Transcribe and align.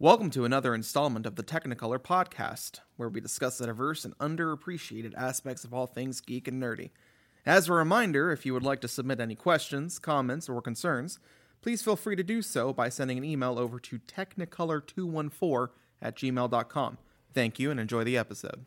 Welcome 0.00 0.30
to 0.30 0.44
another 0.44 0.76
installment 0.76 1.26
of 1.26 1.34
the 1.34 1.42
Technicolor 1.42 1.98
podcast, 1.98 2.78
where 2.96 3.08
we 3.08 3.20
discuss 3.20 3.58
the 3.58 3.66
diverse 3.66 4.04
and 4.04 4.16
underappreciated 4.18 5.12
aspects 5.16 5.64
of 5.64 5.74
all 5.74 5.88
things 5.88 6.20
geek 6.20 6.46
and 6.46 6.62
nerdy. 6.62 6.90
As 7.44 7.68
a 7.68 7.72
reminder, 7.72 8.30
if 8.30 8.46
you 8.46 8.54
would 8.54 8.62
like 8.62 8.80
to 8.82 8.86
submit 8.86 9.18
any 9.18 9.34
questions, 9.34 9.98
comments, 9.98 10.48
or 10.48 10.62
concerns, 10.62 11.18
please 11.62 11.82
feel 11.82 11.96
free 11.96 12.14
to 12.14 12.22
do 12.22 12.42
so 12.42 12.72
by 12.72 12.88
sending 12.88 13.18
an 13.18 13.24
email 13.24 13.58
over 13.58 13.80
to 13.80 13.98
technicolor214 13.98 15.70
at 16.00 16.14
gmail.com. 16.14 16.98
Thank 17.34 17.58
you 17.58 17.72
and 17.72 17.80
enjoy 17.80 18.04
the 18.04 18.16
episode. 18.16 18.66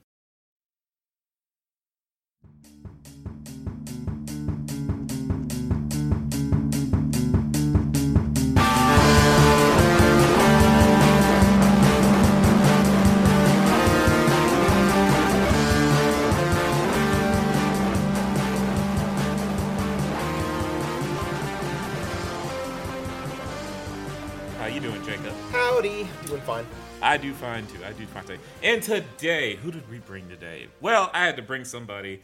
Jacob? 25.81 26.08
Howdy. 26.08 26.27
Doing 26.27 26.41
fine. 26.41 26.66
I 27.02 27.17
do 27.17 27.34
fine 27.34 27.66
too. 27.67 27.80
I 27.85 27.94
do 27.94 28.05
fine 28.08 28.26
too. 28.26 28.38
And 28.63 28.81
today, 28.84 29.55
who 29.55 29.72
did 29.72 29.89
we 29.89 29.99
bring 29.99 30.30
today? 30.30 30.67
Well, 30.80 31.09
I 31.13 31.26
had 31.26 31.35
to 31.38 31.41
bring 31.41 31.66
somebody 31.66 32.22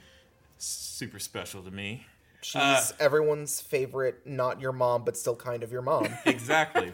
super 0.58 1.20
special 1.20 1.64
to 1.64 1.72
me. 1.72 2.06
She's 2.42 2.62
Uh, 2.62 2.82
everyone's 3.00 3.60
favorite, 3.60 4.22
not 4.26 4.62
your 4.62 4.72
mom, 4.72 5.04
but 5.04 5.18
still 5.18 5.36
kind 5.36 5.64
of 5.64 5.72
your 5.72 5.82
mom. 5.82 6.08
Exactly. 6.26 6.92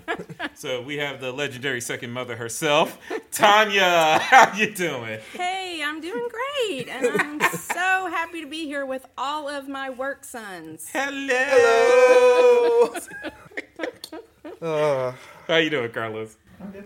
so 0.55 0.81
we 0.81 0.97
have 0.97 1.19
the 1.19 1.31
legendary 1.33 1.81
second 1.81 2.11
mother 2.11 2.37
herself, 2.37 2.97
Tanya. 3.31 4.19
How 4.21 4.55
you 4.55 4.73
doing? 4.73 5.19
Hey, 5.33 5.83
I'm 5.85 5.99
doing 5.99 6.27
great, 6.29 6.87
and 6.87 7.05
I'm 7.07 7.41
so 7.51 8.07
happy 8.09 8.39
to 8.41 8.47
be 8.47 8.65
here 8.65 8.85
with 8.85 9.05
all 9.17 9.49
of 9.49 9.67
my 9.67 9.89
work 9.89 10.23
sons. 10.23 10.89
Hello. 10.93 12.93
Uh, 14.61 15.11
How 15.47 15.57
you 15.57 15.69
doing, 15.69 15.91
Carlos? 15.91 16.37
I'm 16.63 16.71
good. 16.71 16.85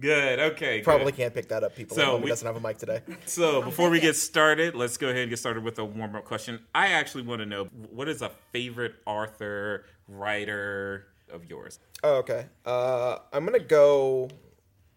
good. 0.00 0.38
Okay. 0.38 0.76
good. 0.78 0.84
probably 0.84 1.12
can't 1.12 1.32
pick 1.34 1.48
that 1.48 1.64
up. 1.64 1.74
People, 1.74 1.96
So 1.96 2.02
so 2.02 2.16
we- 2.18 2.28
doesn't 2.28 2.46
have 2.46 2.56
a 2.56 2.60
mic 2.60 2.78
today. 2.78 3.00
So 3.26 3.62
before 3.62 3.90
we 3.90 4.00
get 4.00 4.16
started, 4.16 4.74
let's 4.74 4.96
go 4.96 5.08
ahead 5.08 5.22
and 5.22 5.30
get 5.30 5.38
started 5.38 5.64
with 5.64 5.78
a 5.78 5.84
warm 5.84 6.14
up 6.14 6.24
question. 6.24 6.60
I 6.74 6.88
actually 6.88 7.22
want 7.24 7.40
to 7.40 7.46
know 7.46 7.64
what 7.90 8.08
is 8.08 8.22
a 8.22 8.30
favorite 8.52 8.94
author, 9.06 9.86
writer 10.08 11.06
of 11.32 11.44
yours? 11.48 11.78
Oh, 12.02 12.16
okay. 12.16 12.46
Uh, 12.66 13.16
I'm 13.32 13.44
gonna 13.44 13.58
go 13.58 14.28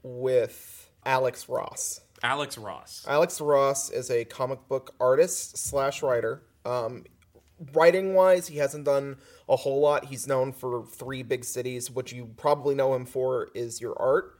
with 0.03 0.89
Alex 1.05 1.47
Ross. 1.49 2.01
Alex 2.23 2.57
Ross. 2.57 3.05
Alex 3.07 3.39
Ross 3.41 3.89
is 3.89 4.09
a 4.11 4.25
comic 4.25 4.67
book 4.67 4.93
artist 4.99 5.57
slash 5.57 6.01
writer. 6.03 6.43
Um, 6.65 7.05
writing 7.73 8.13
wise, 8.13 8.47
he 8.47 8.57
hasn't 8.57 8.85
done 8.85 9.17
a 9.49 9.55
whole 9.55 9.79
lot. 9.79 10.05
He's 10.05 10.27
known 10.27 10.51
for 10.51 10.85
three 10.85 11.23
big 11.23 11.43
cities. 11.43 11.89
What 11.89 12.11
you 12.11 12.31
probably 12.37 12.75
know 12.75 12.93
him 12.93 13.05
for 13.05 13.49
is 13.53 13.81
your 13.81 13.99
art. 14.01 14.39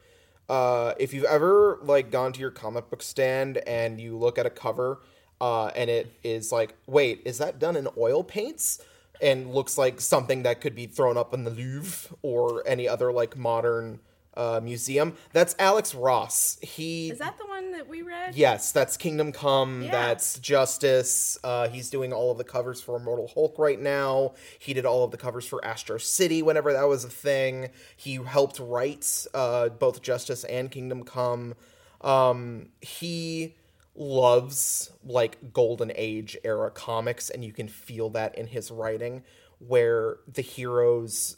Uh, 0.50 0.94
if 0.98 1.14
you've 1.14 1.26
ever 1.26 1.80
like 1.82 2.10
gone 2.10 2.32
to 2.34 2.40
your 2.40 2.52
comic 2.52 2.90
book 2.90 3.04
stand 3.04 3.58
and 3.68 4.00
you 4.00 4.18
look 4.18 4.38
at 4.38 4.46
a 4.46 4.50
cover 4.50 5.02
uh, 5.42 5.68
and 5.68 5.90
it 5.90 6.14
is 6.24 6.52
like, 6.52 6.76
wait, 6.86 7.22
is 7.26 7.38
that 7.40 7.60
done 7.60 7.76
in 7.76 7.88
oil 7.98 8.24
paints? 8.24 8.84
And 9.22 9.54
looks 9.54 9.78
like 9.78 10.00
something 10.00 10.44
that 10.44 10.62
could 10.62 10.76
be 10.76 10.86
thrown 10.86 11.18
up 11.18 11.34
in 11.34 11.44
the 11.44 11.50
Louvre 11.50 12.16
or 12.22 12.64
any 12.68 12.88
other 12.88 13.12
like 13.12 13.36
modern 13.36 14.00
uh, 14.38 14.62
museum. 14.64 15.18
That's 15.34 15.56
Alex 15.60 15.96
Ross. 15.96 16.58
He 16.62 17.10
Is 17.10 17.20
that 17.20 17.38
the 17.38 17.46
one 17.46 17.72
that 17.72 17.90
we 17.90 18.04
read? 18.04 18.36
Yes, 18.36 18.72
that's 18.72 18.96
Kingdom 18.96 19.32
Come. 19.32 19.82
Yeah. 19.82 19.92
That's 19.92 20.40
Justice. 20.40 21.38
Uh, 21.44 21.68
he's 21.68 21.90
doing 21.90 22.14
all 22.14 22.32
of 22.32 22.38
the 22.38 22.44
covers 22.44 22.80
for 22.80 22.96
Immortal 22.96 23.30
Hulk 23.34 23.58
right 23.58 23.80
now. 23.80 24.34
He 24.60 24.74
did 24.74 24.86
all 24.86 25.04
of 25.04 25.12
the 25.12 25.18
covers 25.18 25.46
for 25.46 25.64
Astro 25.66 25.98
City 25.98 26.42
whenever 26.42 26.72
that 26.72 26.88
was 26.88 27.04
a 27.04 27.10
thing. 27.10 27.70
He 27.98 28.16
helped 28.16 28.60
write 28.60 29.26
uh, 29.34 29.70
both 29.70 30.02
Justice 30.02 30.44
and 30.44 30.70
Kingdom 30.70 31.04
Come. 31.04 31.56
Um, 32.02 32.70
he 32.80 33.56
loves 33.96 34.92
like 35.04 35.52
Golden 35.52 35.92
Age 35.96 36.38
era 36.44 36.70
comics, 36.70 37.32
and 37.32 37.44
you 37.44 37.52
can 37.52 37.68
feel 37.68 38.12
that 38.12 38.38
in 38.38 38.46
his 38.46 38.70
writing, 38.70 39.24
where 39.60 40.18
the 40.32 40.44
heroes 40.44 41.38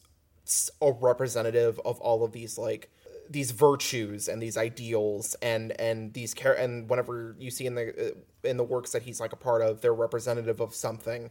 a 0.81 0.91
representative 0.91 1.79
of 1.85 1.99
all 1.99 2.23
of 2.23 2.31
these 2.31 2.57
like 2.57 2.91
these 3.29 3.51
virtues 3.51 4.27
and 4.27 4.41
these 4.41 4.57
ideals 4.57 5.35
and 5.41 5.79
and 5.79 6.13
these 6.13 6.33
care 6.33 6.53
and 6.53 6.89
whenever 6.89 7.35
you 7.39 7.51
see 7.51 7.65
in 7.65 7.75
the 7.75 8.15
in 8.43 8.57
the 8.57 8.63
works 8.63 8.91
that 8.91 9.03
he's 9.03 9.19
like 9.19 9.33
a 9.33 9.38
part 9.38 9.61
of 9.61 9.81
they're 9.81 9.93
representative 9.93 10.59
of 10.59 10.73
something. 10.73 11.29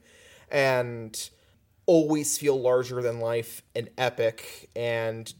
And 0.50 1.30
always 1.86 2.36
feel 2.36 2.60
larger 2.60 3.00
than 3.00 3.18
life 3.18 3.62
and 3.74 3.88
epic. 3.96 4.68
And 4.76 5.32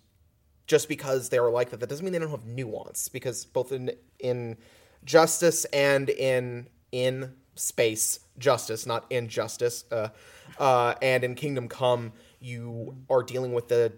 just 0.66 0.88
because 0.88 1.28
they're 1.28 1.50
like 1.50 1.70
that 1.70 1.80
that 1.80 1.88
doesn't 1.88 2.04
mean 2.04 2.12
they 2.12 2.18
don't 2.18 2.30
have 2.30 2.46
nuance 2.46 3.08
because 3.08 3.44
both 3.44 3.72
in 3.72 3.90
in 4.18 4.56
justice 5.04 5.64
and 5.66 6.10
in 6.10 6.68
in 6.92 7.32
space 7.54 8.20
justice 8.38 8.86
not 8.86 9.04
injustice 9.10 9.84
uh, 9.90 10.08
uh, 10.58 10.94
and 11.02 11.24
in 11.24 11.34
kingdom 11.34 11.68
come 11.68 12.12
you 12.40 12.96
are 13.10 13.22
dealing 13.22 13.52
with 13.52 13.68
the 13.68 13.92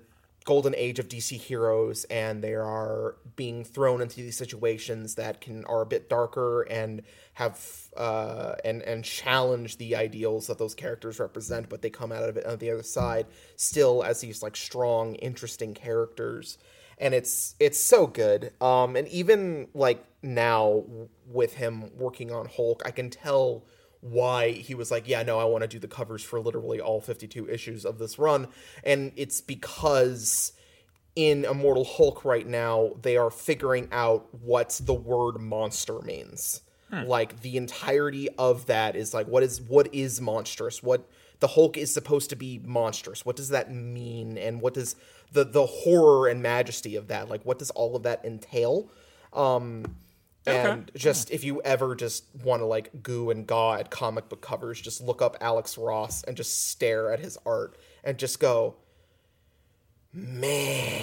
golden 0.46 0.74
age 0.74 0.98
of 0.98 1.06
dc 1.06 1.38
heroes 1.38 2.04
and 2.04 2.42
they 2.42 2.54
are 2.54 3.16
being 3.36 3.62
thrown 3.62 4.00
into 4.00 4.16
these 4.16 4.38
situations 4.38 5.14
that 5.16 5.40
can 5.40 5.64
are 5.66 5.82
a 5.82 5.86
bit 5.86 6.08
darker 6.08 6.62
and 6.62 7.02
have 7.34 7.60
uh, 7.96 8.54
and 8.64 8.80
and 8.82 9.04
challenge 9.04 9.76
the 9.76 9.94
ideals 9.94 10.46
that 10.46 10.58
those 10.58 10.74
characters 10.74 11.20
represent 11.20 11.68
but 11.68 11.82
they 11.82 11.90
come 11.90 12.10
out 12.10 12.28
of 12.28 12.38
it 12.38 12.46
on 12.46 12.56
the 12.58 12.70
other 12.70 12.82
side 12.82 13.26
still 13.56 14.02
as 14.02 14.20
these 14.22 14.42
like 14.42 14.56
strong 14.56 15.14
interesting 15.16 15.74
characters 15.74 16.56
and 17.00 17.14
it's 17.14 17.54
it's 17.58 17.80
so 17.80 18.06
good. 18.06 18.52
Um, 18.60 18.94
and 18.94 19.08
even 19.08 19.68
like 19.74 20.04
now 20.22 20.84
with 21.26 21.54
him 21.54 21.90
working 21.96 22.30
on 22.30 22.46
Hulk, 22.46 22.82
I 22.84 22.90
can 22.90 23.10
tell 23.10 23.64
why 24.00 24.52
he 24.52 24.74
was 24.74 24.90
like, 24.90 25.06
yeah, 25.08 25.22
no, 25.22 25.38
I 25.38 25.44
want 25.44 25.62
to 25.62 25.68
do 25.68 25.78
the 25.78 25.88
covers 25.88 26.22
for 26.22 26.40
literally 26.40 26.80
all 26.80 27.00
52 27.00 27.48
issues 27.48 27.84
of 27.84 27.98
this 27.98 28.18
run, 28.18 28.48
and 28.84 29.12
it's 29.16 29.40
because 29.40 30.52
in 31.16 31.44
Immortal 31.44 31.84
Hulk 31.84 32.24
right 32.24 32.46
now 32.46 32.92
they 33.02 33.16
are 33.16 33.30
figuring 33.30 33.88
out 33.92 34.28
what 34.32 34.80
the 34.82 34.94
word 34.94 35.40
monster 35.40 36.00
means. 36.00 36.62
Like 37.06 37.42
the 37.42 37.56
entirety 37.56 38.28
of 38.36 38.66
that 38.66 38.96
is 38.96 39.14
like 39.14 39.28
what 39.28 39.42
is 39.44 39.60
what 39.60 39.94
is 39.94 40.20
monstrous? 40.20 40.82
What 40.82 41.08
the 41.38 41.46
Hulk 41.48 41.76
is 41.76 41.94
supposed 41.94 42.30
to 42.30 42.36
be 42.36 42.60
monstrous. 42.64 43.24
What 43.24 43.36
does 43.36 43.50
that 43.50 43.72
mean? 43.72 44.36
And 44.36 44.60
what 44.60 44.74
does 44.74 44.96
the 45.32 45.44
the 45.44 45.66
horror 45.66 46.26
and 46.28 46.42
majesty 46.42 46.96
of 46.96 47.08
that? 47.08 47.28
Like 47.28 47.44
what 47.44 47.58
does 47.58 47.70
all 47.70 47.94
of 47.94 48.02
that 48.02 48.24
entail? 48.24 48.90
Um 49.32 49.96
and 50.46 50.90
just 50.96 51.30
if 51.30 51.44
you 51.44 51.60
ever 51.62 51.94
just 51.94 52.24
want 52.44 52.60
to 52.62 52.66
like 52.66 53.02
goo 53.02 53.30
and 53.30 53.46
gaw 53.46 53.74
at 53.74 53.90
comic 53.90 54.28
book 54.28 54.40
covers, 54.40 54.80
just 54.80 55.00
look 55.00 55.20
up 55.20 55.36
Alex 55.40 55.76
Ross 55.76 56.22
and 56.24 56.36
just 56.36 56.68
stare 56.68 57.12
at 57.12 57.20
his 57.20 57.38
art 57.44 57.76
and 58.04 58.18
just 58.18 58.40
go, 58.40 58.76
man, 60.12 61.02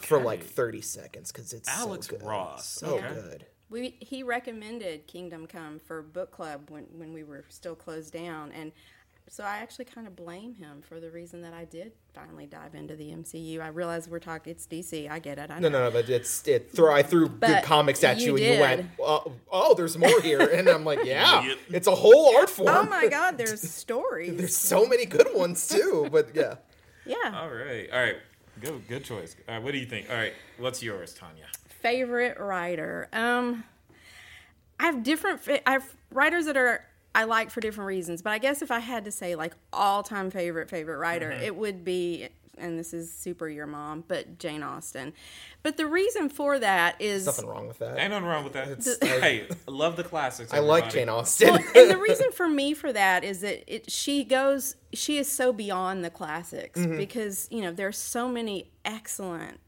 for 0.00 0.20
like 0.20 0.44
30 0.44 0.80
seconds 0.80 1.30
because 1.30 1.52
it's 1.52 1.68
Alex 1.68 2.08
so 2.08 2.16
good. 2.16 2.26
Ross, 2.26 2.66
So 2.66 2.98
okay. 2.98 3.14
good. 3.14 3.46
We 3.70 3.96
he 4.00 4.22
recommended 4.22 5.06
Kingdom 5.06 5.46
Come 5.46 5.80
for 5.80 6.02
book 6.02 6.30
club 6.30 6.70
when 6.70 6.84
when 6.92 7.12
we 7.12 7.24
were 7.24 7.44
still 7.48 7.74
closed 7.74 8.12
down, 8.12 8.52
and 8.52 8.72
so 9.28 9.42
I 9.42 9.56
actually 9.56 9.86
kind 9.86 10.06
of 10.06 10.14
blame 10.14 10.54
him 10.54 10.82
for 10.82 11.00
the 11.00 11.10
reason 11.10 11.42
that 11.42 11.52
I 11.52 11.64
did 11.64 11.92
finally 12.12 12.46
dive 12.46 12.74
into 12.74 12.94
the 12.94 13.10
MCU. 13.10 13.60
I 13.60 13.68
realize 13.68 14.08
we're 14.08 14.18
talking 14.18 14.50
it's 14.52 14.66
DC. 14.66 15.10
I 15.10 15.18
get 15.18 15.38
it. 15.38 15.50
I 15.50 15.58
know. 15.58 15.68
No, 15.68 15.78
no, 15.78 15.84
no, 15.86 15.90
but 15.90 16.08
it's 16.08 16.46
it. 16.46 16.70
Throw 16.72 16.94
I 16.94 17.02
threw 17.02 17.28
good 17.28 17.62
comics 17.64 18.04
at 18.04 18.18
you, 18.18 18.36
you 18.36 18.44
and 18.44 18.54
you 18.54 18.60
went, 18.60 18.86
oh, 19.00 19.32
"Oh, 19.50 19.74
there's 19.74 19.96
more 19.98 20.20
here," 20.20 20.40
and 20.54 20.68
I'm 20.68 20.84
like, 20.84 21.00
"Yeah, 21.04 21.44
Yep. 21.44 21.58
it's 21.70 21.86
a 21.86 21.94
whole 21.94 22.36
art 22.36 22.50
form." 22.50 22.68
Oh 22.76 22.82
my 22.84 23.08
God! 23.08 23.38
There's 23.38 23.62
stories. 23.62 24.36
There's 24.36 24.56
so 24.56 24.86
many 24.86 25.06
good 25.06 25.28
ones 25.34 25.66
too, 25.68 26.08
but 26.12 26.34
yeah. 26.34 26.56
yeah. 27.06 27.40
All 27.40 27.50
right. 27.50 27.88
All 27.92 28.00
right. 28.00 28.16
Good 28.60 28.86
good 28.88 29.04
choice. 29.04 29.34
All 29.48 29.54
right, 29.56 29.62
what 29.64 29.72
do 29.72 29.78
you 29.78 29.86
think? 29.86 30.08
All 30.10 30.16
right. 30.16 30.34
What's 30.58 30.82
yours, 30.82 31.12
Tanya? 31.14 31.46
favorite 31.82 32.38
writer. 32.40 33.08
Um, 33.12 33.64
I 34.80 34.86
have 34.86 35.02
different. 35.02 35.40
fa- 35.42 35.68
I 35.68 35.72
have 35.72 35.94
writers 36.10 36.46
that 36.46 36.56
are 36.56 36.84
I 37.14 37.24
like 37.24 37.50
for 37.50 37.60
different 37.60 37.86
reasons, 37.88 38.22
but 38.22 38.30
I 38.32 38.38
guess 38.38 38.60
if 38.62 38.70
I 38.70 38.80
had 38.80 39.04
to 39.04 39.10
say 39.12 39.34
like 39.36 39.54
all 39.72 40.02
time 40.02 40.30
favorite 40.30 40.68
favorite 40.68 40.98
writer, 40.98 41.30
it 41.30 41.54
would 41.56 41.84
be. 41.84 42.28
And 42.56 42.78
this 42.78 42.94
is 42.94 43.12
super 43.12 43.48
your 43.48 43.66
mom, 43.66 44.04
but 44.06 44.38
Jane 44.38 44.62
Austen. 44.62 45.12
But 45.64 45.76
the 45.76 45.88
reason 45.88 46.28
for 46.28 46.56
that 46.60 46.94
is 47.00 47.26
Nothing 47.26 47.48
wrong 47.48 47.66
with 47.66 47.78
that. 47.80 47.98
Ain't 47.98 48.10
nothing 48.12 48.26
wrong 48.28 48.44
with 48.44 48.52
that. 48.52 48.68
It's- 48.68 48.96
hey, 49.02 49.48
love 49.66 49.96
the 49.96 50.04
classics. 50.04 50.52
I 50.52 50.60
like. 50.60 50.88
Jane 50.88 51.08
Austen. 51.08 51.48
well, 51.48 51.58
and 51.74 51.90
the 51.90 51.96
reason 51.96 52.30
for 52.32 52.48
me 52.48 52.72
for 52.72 52.92
that 52.92 53.24
is 53.24 53.40
that 53.40 53.64
it 53.66 53.90
she 53.90 54.22
goes 54.22 54.76
she 54.92 55.18
is 55.18 55.28
so 55.28 55.52
beyond 55.52 56.04
the 56.04 56.10
classics 56.10 56.78
Mm-hmm. 56.78 56.96
because 56.96 57.48
you 57.50 57.60
know 57.60 57.72
there's 57.72 57.98
so 57.98 58.28
many 58.28 58.70
excellent 58.84 59.58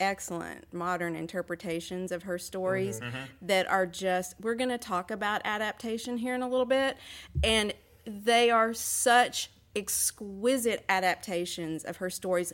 excellent 0.00 0.64
modern 0.72 1.16
interpretations 1.16 2.12
of 2.12 2.24
her 2.24 2.38
stories 2.38 3.00
Mm-hmm. 3.00 3.16
that 3.42 3.66
are 3.70 3.86
just 3.86 4.34
we're 4.40 4.54
going 4.54 4.70
to 4.70 4.78
talk 4.78 5.10
about 5.10 5.40
adaptation 5.44 6.16
here 6.18 6.34
in 6.34 6.42
a 6.42 6.48
little 6.48 6.66
bit 6.66 6.96
and 7.42 7.72
they 8.06 8.50
are 8.50 8.72
such 8.74 9.50
exquisite 9.74 10.84
adaptations 10.88 11.84
of 11.84 11.96
her 11.98 12.10
stories 12.10 12.52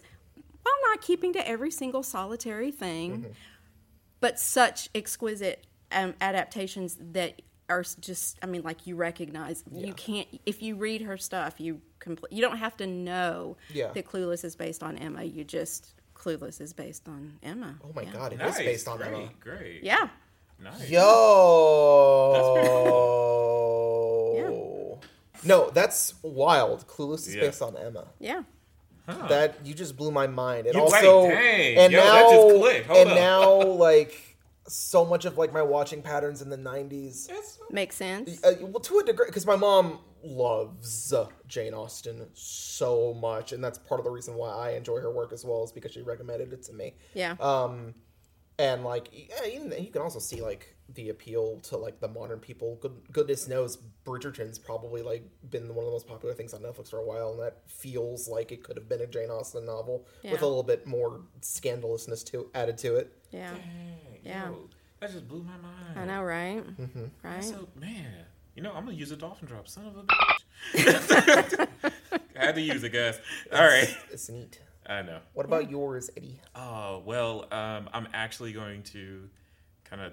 while 0.62 0.75
not 0.91 1.00
keeping 1.03 1.33
to 1.33 1.47
every 1.49 1.71
single 1.71 2.03
solitary 2.03 2.71
thing 2.71 3.27
but 4.21 4.38
such 4.38 4.88
exquisite 4.95 5.67
um, 5.91 6.15
adaptations 6.21 6.97
that 7.00 7.43
are 7.69 7.83
just 8.00 8.38
i 8.43 8.47
mean 8.47 8.62
like 8.62 8.87
you 8.87 8.95
recognize. 8.97 9.65
You 9.73 9.93
can't 9.95 10.29
if 10.47 10.62
you 10.62 10.75
read 10.77 11.03
her 11.03 11.17
stuff 11.17 11.61
you 11.61 11.81
compl- 12.00 12.25
you 12.31 12.41
don't 12.41 12.59
have 12.59 12.77
to 12.79 12.87
know 12.87 13.56
Yeah. 13.73 13.91
that 13.93 14.06
clueless 14.06 14.45
is 14.45 14.56
based 14.56 14.83
on 14.83 14.97
emma. 14.99 15.23
You 15.25 15.45
just 15.45 15.95
clueless 16.23 16.61
is 16.61 16.73
based 16.73 17.09
on 17.09 17.21
emma 17.43 17.75
Oh 17.85 17.91
my 17.95 18.03
Yeah. 18.03 18.13
god, 18.13 18.33
it 18.33 18.37
is 18.37 18.41
Nice, 18.41 18.59
based 18.59 18.89
on 18.89 18.99
great, 18.99 19.09
Emma. 19.13 19.29
Great. 19.41 19.83
yeah 19.83 20.09
Nice. 20.63 20.89
Yo. 20.91 21.01
No, 25.45 25.71
that's 25.71 26.15
wild. 26.23 26.87
Clueless 26.87 27.27
is 27.27 27.35
Yeah. 27.35 27.41
based 27.47 27.63
on 27.63 27.77
Emma. 27.77 28.05
yeah 28.21 28.43
That 29.29 29.57
you 29.67 29.75
just 29.75 29.97
blew 29.97 30.13
my 30.13 30.29
mind. 30.29 30.67
And 30.67 30.77
You- 30.77 30.83
also, 30.83 31.25
wait, 31.25 31.35
dang. 31.35 31.77
and 31.79 31.93
Yo, 31.93 31.99
now, 31.99 32.13
that 32.13 32.31
just 32.31 32.57
clicked. 32.61 32.87
Hold 32.87 32.99
and 33.01 33.11
up. 33.11 33.17
now, 33.17 33.61
like 33.89 34.31
so 34.69 35.05
much 35.05 35.25
of 35.25 35.37
like 35.38 35.53
my 35.53 35.62
watching 35.62 36.03
patterns 36.03 36.41
in 36.43 36.49
the 36.50 36.56
'90s. 36.56 37.29
It's- 37.29 37.59
makes 37.70 37.97
sense 37.97 38.43
Uh, 38.44 38.53
well, 38.61 38.81
to 38.81 38.99
a 38.99 39.05
degree, 39.05 39.26
because 39.26 39.47
my 39.47 39.56
mom 39.56 39.99
loves 40.23 41.12
Jane 41.47 41.75
Austen 41.75 42.26
so 42.35 43.14
much, 43.14 43.53
and 43.53 43.62
that's 43.64 43.79
part 43.79 43.99
of 44.00 44.05
the 44.05 44.11
reason 44.11 44.35
why 44.35 44.50
I 44.50 44.70
enjoy 44.73 45.00
her 45.00 45.11
work 45.11 45.32
as 45.32 45.44
well, 45.44 45.64
is 45.64 45.73
because 45.73 45.93
she 45.93 46.03
recommended 46.03 46.53
it 46.53 46.62
to 46.64 46.73
me. 46.73 46.94
yeah 47.14 47.37
Um, 47.41 47.94
and 48.59 48.85
like, 48.85 49.09
yeah, 49.12 49.47
even 49.47 49.73
you 49.82 49.91
can 49.91 50.03
also 50.03 50.19
see 50.19 50.41
like 50.43 50.76
the 50.94 51.09
appeal 51.09 51.59
to 51.61 51.76
like 51.79 52.00
the 52.00 52.09
modern 52.09 52.38
people. 52.38 52.76
Good, 52.82 52.93
goodness 53.11 53.49
knows, 53.49 53.79
Bridgerton's 54.05 54.59
probably 54.59 55.00
like 55.03 55.25
been 55.49 55.69
one 55.75 55.79
of 55.79 55.87
the 55.87 55.93
most 55.93 56.06
popular 56.06 56.35
things 56.35 56.53
on 56.53 56.61
Netflix 56.61 56.91
for 56.91 56.99
a 56.99 57.05
while, 57.05 57.31
and 57.32 57.41
that 57.41 57.62
feels 57.67 58.29
like 58.29 58.53
it 58.53 58.62
could 58.62 58.76
have 58.76 58.88
been 58.88 59.00
a 59.00 59.06
Jane 59.06 59.31
Austen 59.31 59.64
novel 59.64 60.06
with 60.23 60.43
a 60.43 60.47
little 60.47 60.62
bit 60.62 60.87
more 60.87 61.23
scandalousness 61.41 62.23
to 62.26 62.50
added 62.55 62.76
to 62.79 62.97
it. 62.97 63.12
yeah 63.31 63.55
Dang, 63.55 64.12
Yeah. 64.23 64.47
yo, 64.49 64.69
that 65.01 65.11
just 65.13 65.27
blew 65.29 65.43
my 65.43 65.57
mind. 65.57 65.99
i 65.99 66.05
know 66.05 66.23
right 66.23 66.63
Mm-hmm. 66.79 67.05
right 67.23 67.45
So 67.45 67.69
man, 67.75 68.25
you 68.55 68.63
know 68.63 68.73
I'm 68.73 68.85
gonna 68.85 68.97
use 68.97 69.11
a 69.13 69.17
dolphin 69.17 69.49
drop, 69.49 69.69
son 69.69 69.87
of 69.87 69.97
a 69.97 70.03
bitch. 70.75 71.67
I 72.39 72.47
had 72.47 72.55
to 72.55 72.61
use 72.61 72.83
it, 72.85 72.93
guys. 72.93 73.21
All 73.53 73.63
right. 73.65 73.95
It's 74.11 74.29
neat. 74.29 74.61
I 74.87 75.03
know. 75.03 75.21
What 75.35 75.47
about 75.47 75.71
yours, 75.71 76.11
Eddie? 76.17 76.41
Oh 76.55 77.03
well, 77.05 77.47
um, 77.53 77.89
I'm 77.93 78.09
actually 78.15 78.53
going 78.53 78.83
to 78.85 79.29
kind 79.85 80.03
of 80.03 80.13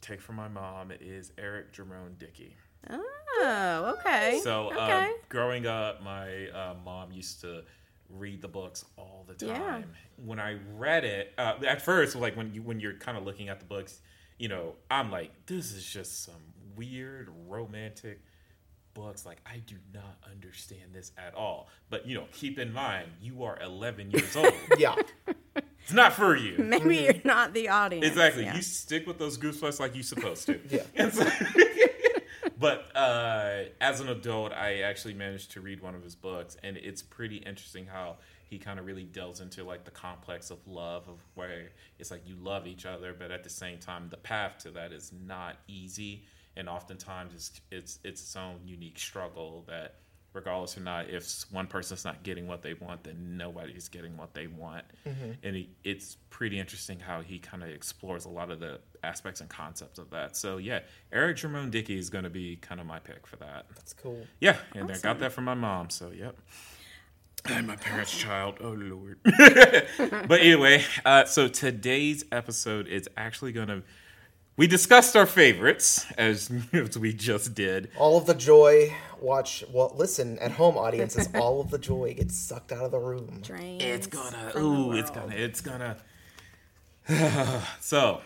take 0.00 0.20
from 0.20 0.36
my 0.36 0.48
mom. 0.48 0.90
It 0.90 1.02
is 1.02 1.32
Eric 1.38 1.72
Jerome 1.72 2.14
Dickey. 2.18 2.56
oh 2.90 3.96
okay 3.98 4.40
So 4.42 4.70
um, 4.78 5.08
growing 5.28 5.66
up, 5.66 6.02
my 6.02 6.48
uh, 6.48 6.74
mom 6.84 7.12
used 7.12 7.40
to 7.42 7.62
read 8.10 8.40
the 8.42 8.48
books 8.48 8.84
all 8.96 9.26
the 9.26 9.46
Yeah. 9.46 9.58
time. 9.58 9.92
When 10.24 10.38
I 10.40 10.58
read 10.76 11.04
it, 11.04 11.32
uh, 11.38 11.54
at 11.66 11.82
first, 11.82 12.16
like 12.16 12.36
when 12.36 12.54
you 12.54 12.62
when 12.62 12.80
you're 12.80 12.94
kind 12.94 13.16
of 13.18 13.24
looking 13.24 13.48
at 13.48 13.58
the 13.60 13.66
books, 13.66 14.00
you 14.38 14.48
know, 14.48 14.74
I'm 14.90 15.10
like, 15.10 15.30
this 15.46 15.72
is 15.72 15.84
just 15.84 16.24
some 16.24 16.34
weird 16.76 17.28
romantic 17.46 18.20
books. 18.94 19.24
Like 19.26 19.38
I 19.46 19.58
do 19.58 19.76
not 19.92 20.16
understand 20.30 20.92
this 20.94 21.12
at 21.18 21.34
all. 21.34 21.68
But 21.90 22.06
you 22.06 22.14
know, 22.16 22.24
keep 22.32 22.58
in 22.58 22.72
mind, 22.72 23.08
you 23.20 23.44
are 23.44 23.58
11 23.62 24.10
years 24.10 24.34
old. 24.36 24.52
Yeah, 24.78 24.94
it's 25.56 25.92
not 25.92 26.12
for 26.14 26.36
you. 26.36 26.56
maybe 26.62 26.96
you're 26.98 27.14
not 27.24 27.52
the 27.54 27.68
audience 27.68 28.06
Exactly. 28.06 28.44
yeah. 28.44 28.56
You 28.56 28.62
stick 28.62 29.06
with 29.06 29.18
those 29.18 29.36
goosebumps 29.38 29.80
like 29.80 29.94
you're 29.94 30.02
supposed 30.02 30.46
to. 30.46 30.60
Yeah. 30.68 30.82
But 32.58 32.96
uh, 32.96 33.64
as 33.80 34.00
an 34.00 34.08
adult, 34.08 34.52
I 34.52 34.80
actually 34.80 35.14
managed 35.14 35.52
to 35.52 35.60
read 35.60 35.82
one 35.82 35.94
of 35.94 36.02
his 36.02 36.14
books, 36.14 36.56
and 36.62 36.76
it's 36.76 37.02
pretty 37.02 37.36
interesting 37.36 37.86
how 37.86 38.16
he 38.48 38.58
kind 38.58 38.78
of 38.78 38.86
really 38.86 39.04
delves 39.04 39.40
into 39.40 39.64
like 39.64 39.84
the 39.84 39.90
complex 39.90 40.50
of 40.50 40.58
love, 40.66 41.08
of 41.08 41.20
where 41.34 41.70
it's 41.98 42.10
like 42.10 42.26
you 42.26 42.36
love 42.36 42.66
each 42.66 42.86
other, 42.86 43.14
but 43.18 43.30
at 43.30 43.44
the 43.44 43.50
same 43.50 43.78
time, 43.78 44.08
the 44.08 44.16
path 44.16 44.58
to 44.58 44.70
that 44.70 44.92
is 44.92 45.12
not 45.26 45.56
easy, 45.68 46.24
and 46.56 46.68
oftentimes 46.68 47.34
it's 47.34 47.60
it's 47.70 47.98
it's 48.04 48.22
its 48.22 48.36
own 48.36 48.60
unique 48.64 48.98
struggle 48.98 49.64
that. 49.68 49.96
Regardless 50.36 50.76
or 50.76 50.80
not, 50.80 51.08
if 51.08 51.44
one 51.50 51.66
person's 51.66 52.04
not 52.04 52.22
getting 52.22 52.46
what 52.46 52.60
they 52.60 52.74
want, 52.74 53.02
then 53.04 53.38
nobody's 53.38 53.88
getting 53.88 54.18
what 54.18 54.34
they 54.34 54.46
want. 54.46 54.84
And 55.42 55.56
he, 55.56 55.70
it's 55.82 56.18
pretty 56.28 56.58
interesting 56.58 57.00
how 57.00 57.22
he 57.22 57.38
kind 57.38 57.62
of 57.62 57.70
explores 57.70 58.26
a 58.26 58.28
lot 58.28 58.50
of 58.50 58.60
the 58.60 58.80
aspects 59.02 59.40
and 59.40 59.48
concepts 59.48 59.98
of 59.98 60.10
that. 60.10 60.36
So 60.36 60.58
yeah, 60.58 60.80
Eric 61.10 61.38
Jerome 61.38 61.70
Dickey 61.70 61.98
is 61.98 62.10
going 62.10 62.24
to 62.24 62.30
be 62.30 62.56
kind 62.56 62.82
of 62.82 62.86
my 62.86 62.98
pick 62.98 63.26
for 63.26 63.36
that. 63.36 63.64
that's 63.74 63.94
cool. 63.94 64.26
Yeah, 64.38 64.58
and 64.74 64.92
I 64.92 64.98
got 64.98 65.18
that 65.20 65.32
from 65.32 65.44
my 65.44 65.54
mom. 65.54 65.88
So 65.88 66.10
yep. 66.10 66.36
I'm 67.46 67.66
my 67.66 67.76
parents' 67.76 68.16
child. 68.16 68.58
Oh 68.60 68.72
lord. 68.72 69.18
but 69.24 70.40
anyway, 70.40 70.84
uh, 71.04 71.24
so 71.24 71.48
today's 71.48 72.24
episode 72.30 72.88
is 72.88 73.08
actually 73.16 73.52
going 73.52 73.68
to. 73.68 73.82
We 74.56 74.66
discussed 74.66 75.14
our 75.16 75.26
favorites 75.26 76.06
as, 76.16 76.50
as 76.72 76.98
we 76.98 77.12
just 77.12 77.54
did. 77.54 77.90
All 77.98 78.16
of 78.16 78.26
the 78.26 78.34
joy. 78.34 78.94
Watch. 79.20 79.64
Well, 79.70 79.92
listen 79.96 80.38
at 80.38 80.52
home, 80.52 80.78
audiences. 80.78 81.28
all 81.34 81.60
of 81.60 81.70
the 81.70 81.78
joy 81.78 82.14
gets 82.14 82.36
sucked 82.36 82.72
out 82.72 82.84
of 82.84 82.90
the 82.90 82.98
room. 82.98 83.40
Drains 83.42 83.82
It's 83.82 84.06
gonna. 84.06 84.52
Ooh, 84.56 84.92
it's 84.92 85.10
gonna. 85.10 85.34
It's 85.34 85.60
gonna. 85.60 85.96
so, 87.80 88.22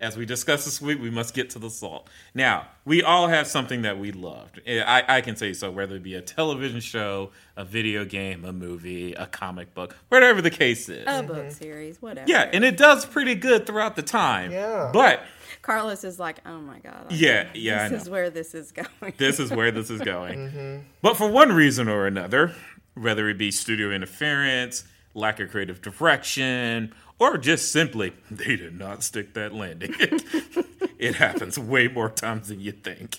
as 0.00 0.16
we 0.16 0.24
discussed 0.24 0.64
this 0.64 0.80
week, 0.80 1.00
we 1.00 1.10
must 1.10 1.34
get 1.34 1.50
to 1.50 1.58
the 1.58 1.70
salt. 1.70 2.08
Now, 2.34 2.68
we 2.84 3.02
all 3.02 3.28
have 3.28 3.46
something 3.46 3.82
that 3.82 3.98
we 3.98 4.12
loved. 4.12 4.60
I, 4.66 5.04
I 5.08 5.20
can 5.20 5.36
say 5.36 5.52
so, 5.52 5.70
whether 5.70 5.96
it 5.96 6.02
be 6.02 6.14
a 6.14 6.22
television 6.22 6.80
show, 6.80 7.30
a 7.56 7.64
video 7.64 8.04
game, 8.04 8.44
a 8.44 8.52
movie, 8.52 9.12
a 9.14 9.26
comic 9.26 9.74
book, 9.74 9.96
whatever 10.08 10.40
the 10.40 10.50
case 10.50 10.88
is. 10.88 11.04
a 11.06 11.22
book 11.22 11.36
mm-hmm. 11.36 11.50
series, 11.50 12.00
whatever. 12.00 12.30
yeah, 12.30 12.48
and 12.52 12.64
it 12.64 12.76
does 12.76 13.04
pretty 13.04 13.34
good 13.34 13.66
throughout 13.66 13.96
the 13.96 14.02
time. 14.02 14.52
Yeah. 14.52 14.90
But 14.92 15.22
Carlos 15.62 16.04
is 16.04 16.18
like, 16.18 16.38
oh 16.46 16.58
my 16.60 16.78
god. 16.78 17.06
I 17.10 17.14
Yeah, 17.14 17.42
know. 17.44 17.50
yeah, 17.54 17.84
I 17.84 17.88
This 17.88 17.90
know. 17.92 17.96
is 17.98 18.10
where 18.10 18.30
this 18.30 18.54
is 18.54 18.72
going. 18.72 19.14
this 19.18 19.38
is 19.40 19.50
where 19.50 19.70
this 19.70 19.90
is 19.90 20.00
going. 20.00 20.38
Mm-hmm. 20.50 20.78
But 21.02 21.16
for 21.16 21.28
one 21.30 21.52
reason 21.52 21.88
or 21.88 22.06
another, 22.06 22.54
whether 22.94 23.28
it 23.28 23.38
be 23.38 23.50
studio 23.50 23.90
interference, 23.90 24.84
lack 25.14 25.40
of 25.40 25.50
creative 25.50 25.82
direction, 25.82 26.94
or 27.18 27.36
just 27.36 27.70
simply 27.70 28.12
they 28.30 28.56
did 28.56 28.78
not 28.78 29.02
stick 29.02 29.34
that 29.34 29.52
landing. 29.54 29.94
it 30.98 31.16
happens 31.16 31.58
way 31.58 31.88
more 31.88 32.08
times 32.10 32.48
than 32.48 32.60
you 32.60 32.72
think. 32.72 33.18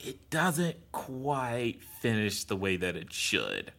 It 0.00 0.30
doesn't 0.30 0.76
quite 0.90 1.80
finish 2.00 2.42
the 2.44 2.56
way 2.56 2.76
that 2.76 2.96
it 2.96 3.12
should. 3.12 3.72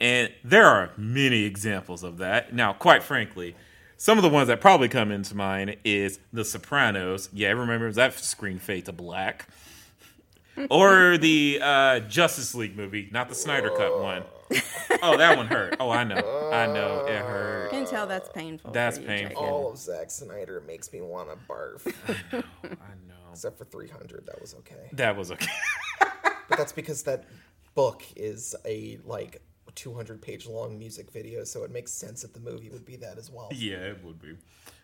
And 0.00 0.32
there 0.42 0.66
are 0.66 0.90
many 0.96 1.44
examples 1.44 2.02
of 2.02 2.18
that. 2.18 2.52
Now, 2.52 2.72
quite 2.72 3.04
frankly, 3.04 3.54
some 3.96 4.18
of 4.18 4.22
the 4.22 4.30
ones 4.30 4.48
that 4.48 4.60
probably 4.60 4.88
come 4.88 5.10
into 5.10 5.34
mind 5.36 5.76
is 5.84 6.18
The 6.32 6.44
Sopranos. 6.44 7.28
Yeah, 7.32 7.48
I 7.48 7.52
remember 7.52 7.90
that 7.92 8.18
screen 8.18 8.58
fade 8.58 8.86
to 8.86 8.92
black. 8.92 9.48
Or 10.70 11.18
the 11.18 11.58
uh, 11.60 11.98
Justice 11.98 12.54
League 12.54 12.76
movie, 12.76 13.08
not 13.10 13.28
the 13.28 13.34
Snyder 13.34 13.70
Cut 13.70 14.00
one. 14.00 14.22
Oh, 15.02 15.16
that 15.18 15.36
one 15.36 15.48
hurt. 15.48 15.76
Oh, 15.80 15.90
I 15.90 16.04
know. 16.04 16.50
I 16.52 16.66
know. 16.66 17.04
It 17.06 17.18
hurt. 17.18 17.72
You 17.72 17.80
can 17.80 17.90
tell 17.90 18.06
that's 18.06 18.28
painful. 18.28 18.70
That's 18.70 18.96
for 18.96 19.02
you, 19.02 19.08
painful. 19.08 19.28
Jacob. 19.30 19.42
All 19.42 19.72
of 19.72 19.78
Zack 19.78 20.10
Snyder 20.10 20.62
makes 20.66 20.92
me 20.92 21.00
want 21.00 21.28
to 21.28 21.36
barf. 21.52 21.92
I 22.08 22.12
know. 22.32 22.42
I 22.62 22.94
know. 23.08 23.14
Except 23.32 23.58
for 23.58 23.64
300, 23.64 24.26
that 24.26 24.40
was 24.40 24.54
okay. 24.60 24.88
That 24.92 25.16
was 25.16 25.32
okay. 25.32 25.50
But 25.98 26.56
that's 26.56 26.72
because 26.72 27.02
that 27.02 27.24
book 27.74 28.04
is 28.14 28.54
a 28.64 28.98
like 29.04 29.42
200 29.74 30.20
page 30.20 30.46
long 30.46 30.78
music 30.78 31.10
video, 31.10 31.44
so 31.44 31.64
it 31.64 31.70
makes 31.70 31.92
sense 31.92 32.22
that 32.22 32.34
the 32.34 32.40
movie 32.40 32.70
would 32.70 32.84
be 32.84 32.96
that 32.96 33.18
as 33.18 33.30
well. 33.30 33.48
Yeah, 33.52 33.76
it 33.76 34.04
would 34.04 34.20
be. 34.20 34.36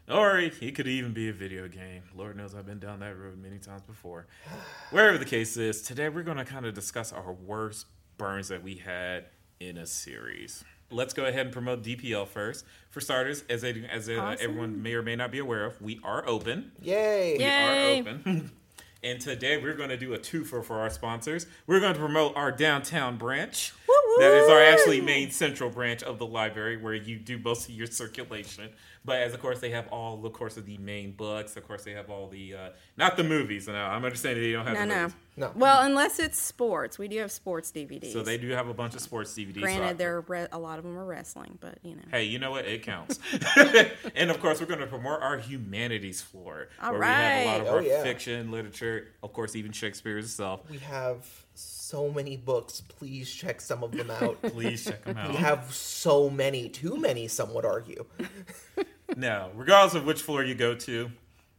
Or 0.08 0.38
it 0.38 0.74
could 0.74 0.88
even 0.88 1.12
be 1.12 1.28
a 1.28 1.32
video 1.32 1.68
game. 1.68 2.02
Lord 2.16 2.36
knows 2.36 2.54
I've 2.54 2.66
been 2.66 2.80
down 2.80 2.98
that 3.00 3.16
road 3.16 3.38
many 3.40 3.58
times 3.58 3.82
before. 3.82 4.26
Wherever 4.90 5.18
the 5.18 5.24
case 5.24 5.56
is, 5.56 5.82
today 5.82 6.08
we're 6.08 6.24
going 6.24 6.38
to 6.38 6.44
kind 6.44 6.66
of 6.66 6.74
discuss 6.74 7.12
our 7.12 7.32
worst 7.32 7.86
burns 8.18 8.48
that 8.48 8.62
we 8.62 8.76
had 8.76 9.26
in 9.60 9.76
a 9.78 9.86
series. 9.86 10.64
Let's 10.90 11.14
go 11.14 11.24
ahead 11.26 11.46
and 11.46 11.52
promote 11.52 11.84
DPL 11.84 12.26
first. 12.26 12.64
For 12.90 13.00
starters, 13.00 13.44
as, 13.48 13.62
they, 13.62 13.86
as 13.88 14.08
uh, 14.08 14.14
Awesome. 14.14 14.38
everyone 14.42 14.82
may 14.82 14.94
or 14.94 15.02
may 15.02 15.14
not 15.14 15.30
be 15.30 15.38
aware 15.38 15.64
of, 15.64 15.80
we 15.80 16.00
are 16.02 16.26
open. 16.28 16.72
Yay! 16.82 17.34
We 17.38 17.44
Yay. 17.44 17.98
are 18.00 18.00
open. 18.00 18.50
and 19.04 19.20
today 19.20 19.56
we're 19.62 19.74
going 19.76 19.90
to 19.90 19.96
do 19.96 20.12
a 20.14 20.18
twofer 20.18 20.64
for 20.64 20.80
our 20.80 20.90
sponsors. 20.90 21.46
We're 21.68 21.78
going 21.78 21.94
to 21.94 22.00
promote 22.00 22.36
our 22.36 22.50
downtown 22.50 23.16
branch. 23.18 23.72
That 24.18 24.32
is 24.34 24.48
our 24.48 24.60
actually 24.62 25.00
main 25.00 25.30
central 25.30 25.70
branch 25.70 26.02
of 26.02 26.18
the 26.18 26.26
library 26.26 26.76
where 26.76 26.94
you 26.94 27.16
do 27.18 27.38
most 27.38 27.68
of 27.68 27.74
your 27.74 27.86
circulation. 27.86 28.70
But 29.04 29.22
as 29.22 29.32
of 29.32 29.40
course 29.40 29.60
they 29.60 29.70
have 29.70 29.88
all, 29.88 30.24
of 30.26 30.32
course, 30.34 30.56
of 30.58 30.66
the 30.66 30.76
main 30.78 31.12
books. 31.12 31.56
Of 31.56 31.66
course 31.66 31.84
they 31.84 31.92
have 31.92 32.10
all 32.10 32.28
the 32.28 32.54
uh, 32.54 32.68
not 32.98 33.16
the 33.16 33.24
movies. 33.24 33.66
And 33.68 33.76
I'm 33.76 34.04
understanding 34.04 34.42
they 34.42 34.52
don't 34.52 34.66
have 34.66 34.74
No, 34.74 34.80
the 34.80 34.86
no. 34.86 35.00
movies. 35.02 35.16
No. 35.36 35.52
Well, 35.54 35.82
unless 35.82 36.18
it's 36.18 36.38
sports, 36.38 36.98
we 36.98 37.08
do 37.08 37.18
have 37.20 37.32
sports 37.32 37.72
DVDs. 37.72 38.12
So 38.12 38.22
they 38.22 38.36
do 38.36 38.50
have 38.50 38.68
a 38.68 38.74
bunch 38.74 38.94
of 38.94 39.00
sports 39.00 39.32
DVDs. 39.32 39.54
so 39.54 39.60
Granted, 39.62 39.96
there 39.96 40.16
are 40.16 40.20
re- 40.22 40.46
a 40.52 40.58
lot 40.58 40.78
of 40.78 40.84
them 40.84 40.98
are 40.98 41.04
wrestling, 41.06 41.56
but 41.60 41.78
you 41.82 41.94
know. 41.96 42.02
Hey, 42.10 42.24
you 42.24 42.38
know 42.38 42.50
what? 42.50 42.66
It 42.66 42.82
counts. 42.82 43.18
and 44.14 44.30
of 44.30 44.38
course, 44.40 44.60
we're 44.60 44.66
going 44.66 44.80
to 44.80 44.86
promote 44.86 45.22
our 45.22 45.38
humanities 45.38 46.20
floor, 46.20 46.68
All 46.82 46.90
where 46.92 47.00
we 47.00 47.06
have 47.06 47.42
a 47.42 47.46
lot 47.46 47.60
of 47.60 47.66
right. 47.68 47.72
our 47.72 47.78
Oh, 47.78 47.80
yeah. 47.82 48.02
fiction, 48.02 48.50
literature, 48.50 49.08
of 49.22 49.32
course, 49.32 49.56
even 49.56 49.72
Shakespeare 49.72 50.18
itself. 50.18 50.68
We 50.70 50.78
have 50.78 51.26
so 51.54 51.79
many 51.92 52.36
books. 52.36 52.80
Please 52.80 53.32
check 53.32 53.60
some 53.60 53.82
of 53.82 53.92
them 53.92 54.10
out. 54.10 54.40
Please 54.42 54.84
check 54.84 55.04
them 55.04 55.16
out. 55.16 55.30
we 55.30 55.36
have 55.36 55.72
so 55.74 56.30
many, 56.30 56.68
too 56.68 56.96
many, 56.96 57.28
some 57.28 57.52
would 57.54 57.64
argue. 57.64 58.04
Now, 59.16 59.50
regardless 59.56 59.94
of 59.94 60.06
which 60.06 60.22
floor 60.22 60.44
you 60.44 60.54
go 60.54 60.74
to, 60.74 61.10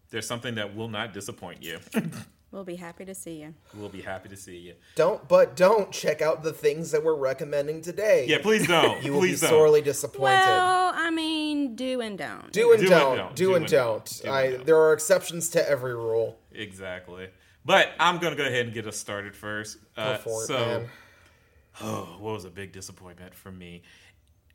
there's 0.09 0.25
something 0.25 0.55
that 0.55 0.73
will 0.73 0.87
not 0.87 1.13
disappoint 1.13 1.61
you. 1.63 1.79
We'll 2.51 2.65
be 2.65 2.75
happy 2.75 3.05
to 3.05 3.15
see 3.15 3.39
you. 3.39 3.53
we'll 3.73 3.87
be 3.87 4.01
happy 4.01 4.27
to 4.27 4.35
see 4.35 4.57
you. 4.57 4.73
Don't, 4.95 5.25
but 5.29 5.55
don't 5.55 5.89
check 5.89 6.21
out 6.21 6.43
the 6.43 6.51
things 6.51 6.91
that 6.91 7.01
we're 7.01 7.15
recommending 7.15 7.81
today. 7.81 8.25
Yeah, 8.27 8.39
please 8.41 8.67
don't. 8.67 9.01
you 9.01 9.13
will 9.13 9.21
be 9.21 9.29
please 9.29 9.39
don't. 9.39 9.51
sorely 9.51 9.81
disappointed. 9.81 10.23
Well, 10.23 10.91
I 10.93 11.11
mean, 11.11 11.77
do 11.77 12.01
and 12.01 12.17
don't. 12.17 12.51
do 12.51 12.73
and 12.73 12.81
do 12.81 12.89
don't. 12.89 13.15
don't. 13.15 13.35
Do, 13.37 13.55
and 13.55 13.65
don't. 13.67 14.05
Do 14.05 14.27
and 14.27 14.35
I, 14.35 14.51
don't. 14.51 14.65
There 14.65 14.75
are 14.75 14.91
exceptions 14.91 15.47
to 15.51 15.69
every 15.69 15.95
rule. 15.95 16.39
Exactly. 16.51 17.29
But 17.65 17.91
I'm 17.99 18.17
going 18.17 18.35
to 18.35 18.41
go 18.41 18.47
ahead 18.47 18.65
and 18.65 18.73
get 18.73 18.87
us 18.87 18.97
started 18.97 19.35
first. 19.35 19.77
Uh, 19.95 20.17
it, 20.25 20.29
so, 20.47 20.57
man. 20.57 20.89
Oh, 21.81 22.17
what 22.19 22.33
was 22.33 22.43
a 22.45 22.49
big 22.49 22.73
disappointment 22.73 23.33
for 23.33 23.49
me? 23.51 23.83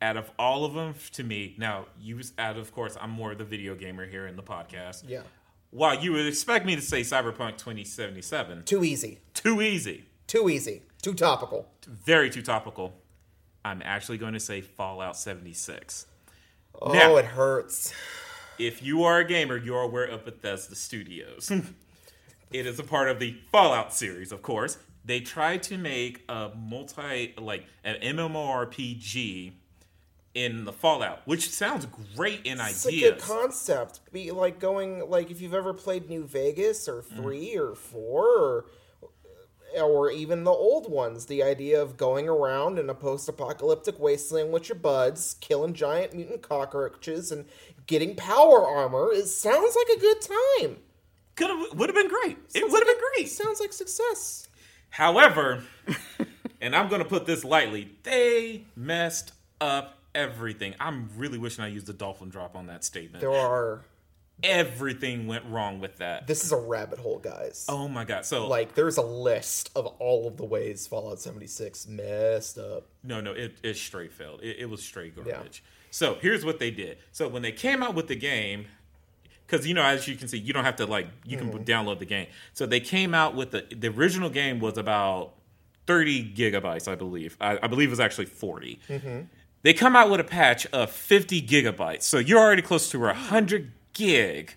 Out 0.03 0.17
of 0.17 0.29
all 0.37 0.65
of 0.65 0.73
them, 0.75 0.93
to 1.13 1.23
me, 1.23 1.55
now 1.57 1.87
you 1.99 2.15
was 2.17 2.31
out 2.37 2.57
of 2.57 2.71
course, 2.71 2.95
I'm 3.01 3.09
more 3.09 3.33
the 3.33 3.43
video 3.43 3.73
gamer 3.73 4.05
here 4.05 4.27
in 4.27 4.35
the 4.35 4.43
podcast. 4.43 5.03
Yeah. 5.07 5.21
While 5.71 5.99
you 5.99 6.11
would 6.13 6.27
expect 6.27 6.65
me 6.67 6.75
to 6.75 6.81
say 6.81 7.01
Cyberpunk 7.01 7.57
2077, 7.57 8.63
Too 8.65 8.83
easy. 8.83 9.19
too 9.33 9.61
easy, 9.61 10.05
Too 10.27 10.47
easy. 10.47 10.83
Too 11.01 11.13
topical. 11.15 11.67
very 11.87 12.29
too 12.29 12.43
topical. 12.43 12.93
I'm 13.65 13.81
actually 13.83 14.19
going 14.19 14.33
to 14.33 14.39
say 14.39 14.61
Fallout 14.61 15.17
76. 15.17 16.05
Oh, 16.79 16.91
Now- 16.93 17.15
it 17.17 17.25
hurts. 17.25 17.93
If 18.59 18.81
you 18.81 19.03
are 19.03 19.19
a 19.19 19.23
gamer, 19.23 19.55
you 19.55 19.75
are 19.75 19.83
aware 19.83 20.05
of 20.05 20.25
Bethesda 20.25 20.73
Studios. 20.75 21.51
it 22.51 22.65
is 22.65 22.79
a 22.79 22.83
part 22.83 23.09
of 23.09 23.19
the 23.19 23.37
Fallout 23.51 23.93
series, 23.93 24.31
of 24.31 24.41
course. 24.41 24.77
They 25.03 25.21
tried 25.21 25.63
to 25.63 25.77
make 25.77 26.23
a 26.27 26.51
multi, 26.55 27.33
like 27.37 27.65
an 27.83 27.95
MMORPG 28.01 29.53
in 30.33 30.65
the 30.65 30.73
Fallout, 30.73 31.21
which 31.25 31.49
sounds 31.49 31.87
great 32.15 32.45
in 32.45 32.59
idea. 32.59 32.69
It's 32.69 32.85
a 32.85 32.91
good 32.91 33.19
concept. 33.19 34.01
Be 34.11 34.31
like 34.31 34.59
going 34.59 35.09
like 35.09 35.31
if 35.31 35.41
you've 35.41 35.53
ever 35.53 35.73
played 35.73 36.09
New 36.09 36.25
Vegas 36.25 36.87
or 36.87 37.01
mm. 37.01 37.15
3 37.15 37.57
or 37.57 37.75
four 37.75 38.25
or 38.25 38.65
uh, 39.75 39.81
or 39.81 40.11
even 40.11 40.43
the 40.43 40.51
old 40.51 40.89
ones, 40.91 41.25
the 41.25 41.43
idea 41.43 41.81
of 41.81 41.97
going 41.97 42.29
around 42.29 42.79
in 42.79 42.89
a 42.89 42.93
post-apocalyptic 42.93 43.99
wasteland 43.99 44.51
with 44.51 44.69
your 44.69 44.77
buds, 44.77 45.35
killing 45.41 45.73
giant 45.73 46.13
mutant 46.13 46.41
cockroaches, 46.41 47.31
and 47.31 47.45
getting 47.85 48.15
power 48.15 48.65
armor, 48.65 49.11
it 49.11 49.27
sounds 49.27 49.75
like 49.75 49.97
a 49.97 49.99
good 49.99 50.21
time. 50.21 50.77
Could 51.37 51.49
have, 51.49 51.77
would 51.77 51.89
have 51.89 51.95
been 51.95 52.09
great. 52.09 52.37
It 52.53 52.63
would 52.63 52.79
have 52.79 52.87
like 52.87 52.97
been 52.97 53.03
great. 53.15 53.29
Sounds 53.29 53.59
like 53.59 53.71
success. 53.71 54.47
However, 54.89 55.63
and 56.61 56.75
I'm 56.75 56.89
going 56.89 57.01
to 57.01 57.07
put 57.07 57.25
this 57.25 57.43
lightly, 57.43 57.91
they 58.03 58.65
messed 58.75 59.33
up 59.61 59.99
everything. 60.15 60.73
I'm 60.79 61.09
really 61.15 61.37
wishing 61.37 61.63
I 61.63 61.67
used 61.67 61.85
the 61.85 61.93
dolphin 61.93 62.29
drop 62.29 62.55
on 62.55 62.67
that 62.67 62.83
statement. 62.83 63.21
There 63.21 63.31
are. 63.31 63.81
Everything 64.43 65.25
went 65.25 65.45
wrong 65.45 65.79
with 65.79 65.97
that. 65.97 66.27
This 66.27 66.43
is 66.43 66.51
a 66.51 66.57
rabbit 66.57 66.99
hole, 66.99 67.17
guys. 67.17 67.65
Oh 67.67 67.87
my 67.87 68.05
god! 68.05 68.23
So 68.23 68.47
Like, 68.47 68.75
there's 68.75 68.97
a 68.97 69.01
list 69.01 69.71
of 69.75 69.87
all 69.97 70.27
of 70.27 70.37
the 70.37 70.45
ways 70.45 70.85
Fallout 70.85 71.19
76 71.19 71.87
messed 71.87 72.59
up. 72.59 72.85
No, 73.03 73.19
no, 73.19 73.31
it, 73.31 73.57
it 73.63 73.77
straight 73.77 74.11
failed. 74.11 74.41
It, 74.43 74.57
it 74.59 74.69
was 74.69 74.83
straight 74.83 75.15
garbage. 75.15 75.63
So 75.89 76.17
here's 76.21 76.45
what 76.45 76.59
they 76.59 76.69
did. 76.69 76.99
So 77.11 77.27
when 77.27 77.41
they 77.41 77.51
came 77.51 77.81
out 77.81 77.95
with 77.95 78.07
the 78.07 78.15
game, 78.15 78.67
because 79.47 79.65
you 79.65 79.73
know, 79.73 79.83
as 79.83 80.07
you 80.07 80.15
can 80.15 80.27
see, 80.27 80.37
you 80.37 80.53
don't 80.53 80.65
have 80.65 80.75
to 80.75 80.85
like 80.85 81.07
you 81.25 81.37
can 81.37 81.49
mm-hmm. 81.49 81.63
download 81.63 81.99
the 81.99 82.05
game. 82.05 82.27
So 82.53 82.65
they 82.65 82.79
came 82.79 83.13
out 83.13 83.35
with 83.35 83.51
the 83.51 83.65
the 83.73 83.87
original 83.87 84.29
game 84.29 84.59
was 84.59 84.77
about 84.77 85.33
30 85.87 86.33
gigabytes, 86.33 86.87
I 86.87 86.95
believe. 86.95 87.37
I, 87.39 87.57
I 87.63 87.67
believe 87.67 87.89
it 87.89 87.91
was 87.91 87.99
actually 87.99 88.25
40. 88.25 88.79
Mm-hmm. 88.89 89.19
They 89.63 89.73
come 89.73 89.95
out 89.95 90.09
with 90.09 90.19
a 90.19 90.25
patch 90.25 90.67
of 90.67 90.91
50 90.91 91.41
gigabytes, 91.41 92.03
so 92.03 92.17
you're 92.19 92.39
already 92.39 92.61
close 92.61 92.89
to 92.91 92.99
100 92.99 93.71
gig 93.93 94.55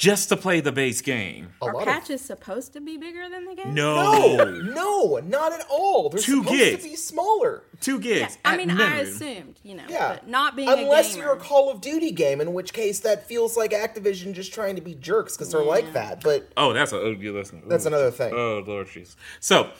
just 0.00 0.30
to 0.30 0.36
play 0.36 0.60
the 0.60 0.72
base 0.72 1.02
game. 1.02 1.52
A 1.60 1.66
Are 1.66 1.74
lot 1.74 1.82
of 1.82 1.88
patches 1.88 2.22
supposed 2.22 2.72
to 2.72 2.80
be 2.80 2.96
bigger 2.96 3.28
than 3.28 3.44
the 3.44 3.54
game? 3.54 3.74
No, 3.74 4.34
No, 4.36 4.60
no, 4.62 5.20
not 5.22 5.52
at 5.52 5.66
all. 5.68 6.08
They're 6.08 6.20
Two 6.22 6.38
supposed 6.42 6.58
gigs. 6.58 6.82
to 6.82 6.88
be 6.88 6.96
smaller. 6.96 7.62
two 7.82 8.00
gigs. 8.00 8.38
I 8.42 8.52
at 8.54 8.56
mean, 8.56 8.70
I 8.70 9.00
assumed, 9.00 9.60
you 9.62 9.74
know, 9.74 9.82
Yeah, 9.90 10.14
but 10.14 10.26
not 10.26 10.56
being 10.56 10.70
unless 10.70 11.10
a 11.12 11.16
gamer. 11.16 11.26
you're 11.26 11.36
a 11.36 11.38
Call 11.38 11.70
of 11.70 11.82
Duty 11.82 12.12
game, 12.12 12.40
in 12.40 12.54
which 12.54 12.72
case 12.72 13.00
that 13.00 13.26
feels 13.28 13.58
like 13.58 13.72
Activision 13.72 14.32
just 14.32 14.54
trying 14.54 14.74
to 14.76 14.80
be 14.82 14.94
jerks 14.94 15.36
because 15.36 15.52
they're 15.52 15.62
like 15.62 15.92
that. 15.92 16.22
But 16.22 16.48
Oh, 16.56 16.72
that's 16.72 16.92
a 16.92 16.96
oh, 16.96 17.10
you 17.10 17.34
listen. 17.34 17.62
That's 17.66 17.84
another 17.84 18.10
thing. 18.10 18.32
Oh 18.32 18.64
Lord 18.66 18.88
Jesus. 18.88 19.16
So 19.38 19.70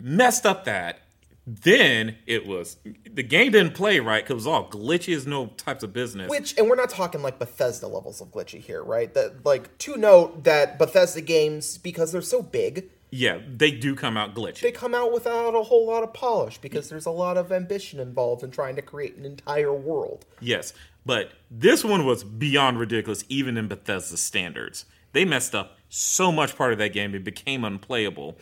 messed 0.00 0.44
up 0.44 0.64
that. 0.64 0.98
Then 1.46 2.16
it 2.26 2.44
was 2.44 2.76
the 3.08 3.22
game 3.22 3.52
didn't 3.52 3.74
play 3.74 4.00
right 4.00 4.24
because 4.24 4.32
it 4.32 4.34
was 4.34 4.46
all 4.48 4.68
glitchy 4.68 5.14
as 5.14 5.26
no 5.26 5.46
types 5.46 5.84
of 5.84 5.92
business. 5.92 6.28
which, 6.28 6.58
and 6.58 6.68
we're 6.68 6.74
not 6.74 6.90
talking 6.90 7.22
like 7.22 7.38
Bethesda 7.38 7.86
levels 7.86 8.20
of 8.20 8.32
glitchy 8.32 8.60
here, 8.60 8.82
right? 8.82 9.14
That 9.14 9.46
like 9.46 9.78
to 9.78 9.96
note 9.96 10.42
that 10.42 10.76
Bethesda 10.76 11.20
games, 11.20 11.78
because 11.78 12.10
they're 12.10 12.20
so 12.20 12.42
big, 12.42 12.90
yeah, 13.10 13.38
they 13.48 13.70
do 13.70 13.94
come 13.94 14.16
out 14.16 14.34
glitchy. 14.34 14.60
they 14.60 14.72
come 14.72 14.92
out 14.92 15.12
without 15.12 15.54
a 15.54 15.62
whole 15.62 15.86
lot 15.86 16.02
of 16.02 16.12
polish 16.12 16.58
because 16.58 16.88
there's 16.88 17.06
a 17.06 17.12
lot 17.12 17.36
of 17.36 17.52
ambition 17.52 18.00
involved 18.00 18.42
in 18.42 18.50
trying 18.50 18.74
to 18.74 18.82
create 18.82 19.16
an 19.16 19.24
entire 19.24 19.72
world. 19.72 20.26
yes, 20.40 20.72
but 21.04 21.30
this 21.48 21.84
one 21.84 22.04
was 22.04 22.24
beyond 22.24 22.80
ridiculous, 22.80 23.24
even 23.28 23.56
in 23.56 23.68
Bethesda 23.68 24.16
standards. 24.16 24.84
They 25.12 25.24
messed 25.24 25.54
up 25.54 25.78
so 25.88 26.32
much 26.32 26.56
part 26.56 26.72
of 26.72 26.78
that 26.78 26.92
game 26.92 27.14
it 27.14 27.22
became 27.22 27.64
unplayable. 27.64 28.36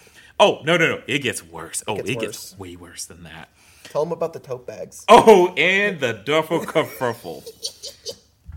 Oh 0.45 0.61
no 0.65 0.77
no 0.77 0.97
no! 0.97 1.03
It 1.07 1.21
gets 1.21 1.43
worse. 1.43 1.83
Oh, 1.89 1.97
gets 1.97 2.11
it 2.11 2.17
worse. 2.17 2.25
gets 2.27 2.59
way 2.59 2.77
worse 2.77 3.07
than 3.07 3.23
that. 3.25 3.49
Tell 3.85 4.05
them 4.05 4.13
about 4.13 4.33
the 4.35 4.41
tote 4.41 4.67
bags. 4.67 5.05
Oh, 5.09 5.55
and 5.57 6.01
the 6.01 6.13
duffel 6.13 6.61
kerfuffle. 6.61 7.43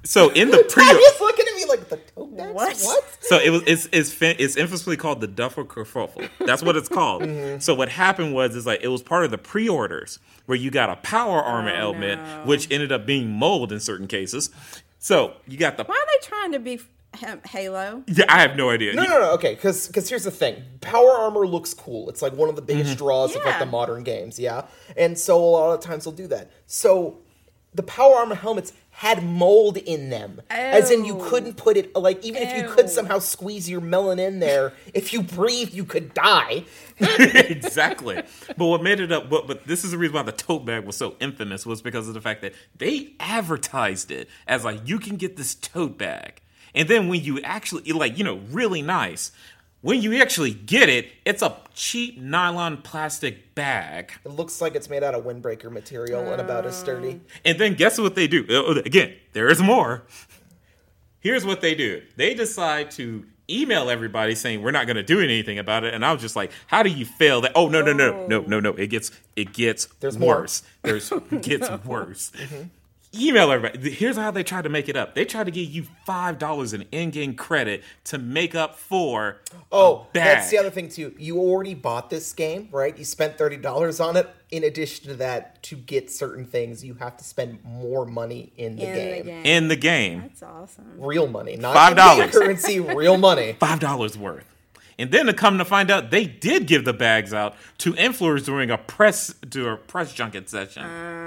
So 0.04 0.30
in 0.30 0.52
the 0.52 0.58
pre 0.70 0.84
Tanya's 0.84 1.20
looking 1.22 1.46
at 1.48 1.56
me 1.56 1.66
like 1.66 1.88
the 1.90 1.98
tote 1.98 2.36
bags. 2.36 2.54
What? 2.54 2.78
What? 2.82 3.18
So 3.22 3.38
it 3.40 3.50
was 3.52 3.62
it's 3.66 3.88
it's, 3.94 4.12
fin- 4.12 4.36
it's 4.40 4.58
infamously 4.58 4.98
called 4.98 5.22
the 5.22 5.28
Duffel 5.28 5.64
Kerfuffle. 5.66 6.30
That's 6.46 6.62
what 6.64 6.76
it's 6.76 6.90
called. 6.90 7.24
Mm-hmm. 7.24 7.60
So 7.60 7.74
what 7.74 7.88
happened 7.90 8.34
was 8.34 8.56
is 8.56 8.66
like 8.66 8.82
it 8.84 8.88
was 8.90 9.02
part 9.02 9.24
of 9.26 9.32
the 9.32 9.38
pre-orders 9.38 10.20
where 10.46 10.58
you 10.58 10.72
got 10.72 10.90
a 10.90 10.96
power 10.98 11.42
armor 11.42 11.72
Oh, 11.72 11.92
element, 11.92 12.22
no. 12.22 12.44
which 12.46 12.70
ended 12.72 12.92
up 12.92 13.06
being 13.06 13.30
mold 13.32 13.72
in 13.72 13.80
certain 13.80 14.08
cases. 14.08 14.50
So 15.00 15.34
you 15.48 15.58
got 15.58 15.78
the 15.78 15.84
Why 15.86 15.96
are 15.96 16.06
they 16.22 16.28
trying 16.28 16.52
to 16.54 16.60
be 16.60 16.80
Halo? 17.46 18.04
yeah, 18.08 18.26
I 18.30 18.40
have 18.42 18.56
no 18.56 18.70
idea. 18.70 18.94
No, 18.94 19.04
no, 19.04 19.20
no. 19.20 19.32
Okay, 19.34 19.56
because 19.56 19.88
because 19.88 20.10
here's 20.10 20.24
the 20.24 20.32
thing: 20.32 20.64
power 20.82 21.12
armor 21.12 21.46
looks 21.48 21.74
cool. 21.74 22.10
It's 22.10 22.22
like 22.22 22.34
one 22.34 22.50
of 22.50 22.56
the 22.56 22.62
biggest 22.62 22.92
Mm-hmm. 22.92 22.98
draws 22.98 23.36
of 23.36 23.44
like 23.44 23.60
the 23.60 23.66
modern 23.66 24.04
games, 24.04 24.40
yeah. 24.40 24.66
And 24.96 25.18
so 25.18 25.38
a 25.38 25.46
lot 25.46 25.74
of 25.74 25.80
times 25.82 26.04
they'll 26.06 26.14
do 26.14 26.28
that. 26.28 26.52
So 26.66 27.20
the 27.74 27.84
power 27.84 28.16
armor 28.16 28.36
helmets 28.36 28.74
had 28.92 29.24
mold 29.24 29.78
in 29.78 30.10
them, 30.10 30.42
as 30.50 30.90
in 30.90 31.06
you 31.06 31.18
couldn't 31.22 31.56
put 31.56 31.78
it 31.78 31.96
like 31.96 32.24
even 32.26 32.42
if 32.42 32.58
you 32.58 32.68
could 32.68 32.90
somehow 32.90 33.20
squeeze 33.20 33.70
your 33.70 33.80
melon 33.82 34.18
in 34.18 34.40
there, 34.40 34.74
if 34.94 35.14
you 35.14 35.22
breathe, 35.22 35.72
you 35.72 35.84
could 35.86 36.14
die. 36.16 36.64
exactly. 37.00 38.16
But 38.58 38.66
what 38.66 38.82
made 38.82 39.00
it 39.00 39.12
up, 39.12 39.30
but, 39.30 39.46
but 39.48 39.68
this 39.68 39.84
is 39.84 39.92
the 39.92 39.98
reason 40.00 40.16
why 40.16 40.24
the 40.24 40.32
tote 40.32 40.66
bag 40.66 40.86
was 40.86 40.96
so 40.98 41.16
infamous 41.20 41.66
was 41.66 41.82
because 41.82 42.08
of 42.08 42.16
the 42.16 42.22
fact 42.22 42.42
that 42.42 42.54
they 42.76 43.14
advertised 43.20 44.10
it 44.10 44.28
as 44.48 44.64
like 44.66 44.80
you 44.86 44.98
can 44.98 45.16
get 45.16 45.38
this 45.38 45.54
tote 45.54 45.98
bag, 46.00 46.42
and 46.78 46.88
then 46.88 47.08
when 47.10 47.22
you 47.24 47.42
actually 47.42 47.92
like 47.92 48.18
you 48.18 48.24
know 48.24 48.38
really 48.52 48.82
nice, 48.82 49.32
when 49.82 50.02
you 50.02 50.22
actually 50.22 50.54
get 50.54 50.90
it, 50.90 51.08
it's 51.26 51.42
a 51.42 51.56
cheap 51.74 52.18
nylon 52.20 52.78
plastic 52.82 53.54
bag, 53.56 54.12
It 54.26 54.30
looks 54.32 54.62
like 54.62 54.76
it's 54.76 54.90
made 54.90 55.04
out 55.04 55.14
of 55.14 55.24
windbreaker 55.24 55.72
material 55.72 56.32
and 56.32 56.42
about 56.42 56.66
as 56.66 56.76
sturdy. 56.78 57.22
and 57.46 57.60
then 57.60 57.74
guess 57.76 58.00
what 58.00 58.16
they 58.16 58.28
do? 58.28 58.46
Uh, 58.50 58.82
Again, 58.86 59.14
there 59.34 59.50
is 59.50 59.62
more. 59.62 60.04
Here's 61.20 61.46
what 61.46 61.62
they 61.62 61.76
do. 61.76 62.02
They 62.16 62.34
decide 62.34 62.92
to 62.92 63.26
email 63.50 63.90
everybody 63.90 64.36
saying 64.36 64.62
we're 64.62 64.72
not 64.72 64.86
going 64.88 64.98
to 64.98 65.04
do 65.04 65.20
anything 65.20 65.58
about 65.58 65.84
it, 65.84 65.94
and 65.94 66.06
I 66.06 66.12
was 66.14 66.22
just 66.22 66.36
like, 66.36 66.52
"How 66.68 66.84
do 66.84 66.90
you 66.90 67.06
fail 67.06 67.42
that?" 67.42 67.52
Oh 67.56 67.70
no, 67.70 67.82
no, 67.82 67.94
no, 67.94 68.28
no, 68.28 68.42
no, 68.42 68.60
no! 68.60 68.72
It 68.74 68.88
gets 68.88 69.12
it 69.36 69.54
gets 69.54 69.86
There's 70.00 70.18
more. 70.18 70.42
worse. 70.42 70.64
There's 70.84 71.12
gets 71.42 71.70
worse. 71.86 72.32
Email 73.20 73.52
everybody. 73.52 73.90
Here's 73.92 74.16
how 74.18 74.32
they 74.32 74.44
tried 74.44 74.64
to 74.64 74.70
make 74.70 74.88
it 74.90 74.96
up. 74.96 75.16
They 75.16 75.26
tried 75.26 75.46
to 75.46 75.52
give 75.52 75.70
you 75.70 75.86
five 76.06 76.38
dollars 76.38 76.74
in 76.74 76.84
in-game 76.92 77.36
credit 77.36 77.84
to 78.06 78.18
make 78.18 78.56
up 78.56 78.76
for 78.78 79.38
Oh, 79.72 80.08
a 80.10 80.14
bag. 80.14 80.38
that's 80.38 80.50
the 80.52 80.58
other 80.58 80.70
thing 80.70 80.90
too. 80.90 81.14
You 81.18 81.40
already 81.40 81.74
bought 81.74 82.10
this 82.10 82.32
game, 82.34 82.70
right? 82.72 82.98
You 82.98 83.06
spent 83.06 83.38
thirty 83.38 83.58
dollars 83.58 84.00
on 84.00 84.16
it. 84.18 84.30
In 84.50 84.64
addition 84.64 85.08
to 85.08 85.16
that, 85.16 85.62
to 85.64 85.76
get 85.76 86.10
certain 86.10 86.46
things, 86.46 86.84
you 86.84 86.94
have 86.96 87.18
to 87.18 87.24
spend 87.24 87.60
more 87.66 88.06
money 88.06 88.54
in 88.56 88.78
the 88.78 88.84
in 88.88 88.94
game. 88.96 89.26
the 89.26 89.32
game. 89.32 89.46
in 89.46 89.68
the 89.68 89.76
game. 89.76 90.22
That's 90.22 90.44
awesome. 90.44 90.86
Real 90.98 91.28
money, 91.28 91.58
not 91.58 91.74
five 91.74 91.96
dollars 91.96 92.32
currency. 92.32 92.80
Real 92.80 93.18
money. 93.18 93.54
Five 93.60 93.80
dollars 93.80 94.18
worth. 94.18 94.46
And 95.00 95.12
then 95.12 95.28
to 95.28 95.34
come 95.34 95.60
to 95.60 95.66
find 95.66 95.92
out, 95.92 96.10
they 96.10 96.26
did 96.26 96.66
give 96.66 96.84
the 96.84 96.94
bags 96.94 97.32
out 97.32 97.54
to 97.80 97.94
influencers 97.94 98.46
during 98.46 98.72
a 98.72 98.80
press 98.80 99.32
to 99.52 99.70
a 99.70 99.78
press 99.78 100.12
junket 100.12 100.50
session. 100.50 100.82
Uh, 100.82 101.27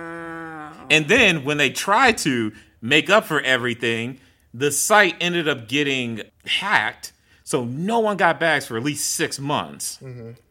And 0.91 1.09
then 1.09 1.45
when 1.45 1.57
they 1.59 1.71
tried 1.71 2.19
to 2.19 2.53
make 2.81 3.09
up 3.11 3.25
for 3.25 3.41
everything, 3.41 4.19
the 4.55 4.71
site 4.71 5.15
ended 5.21 5.49
up 5.49 5.69
getting 5.69 6.23
hacked. 6.47 7.13
So 7.45 7.65
no 7.65 7.99
one 7.99 8.17
got 8.17 8.39
bags 8.41 8.67
for 8.67 8.77
at 8.77 8.83
least 8.83 9.09
six 9.15 9.39
months. 9.39 9.99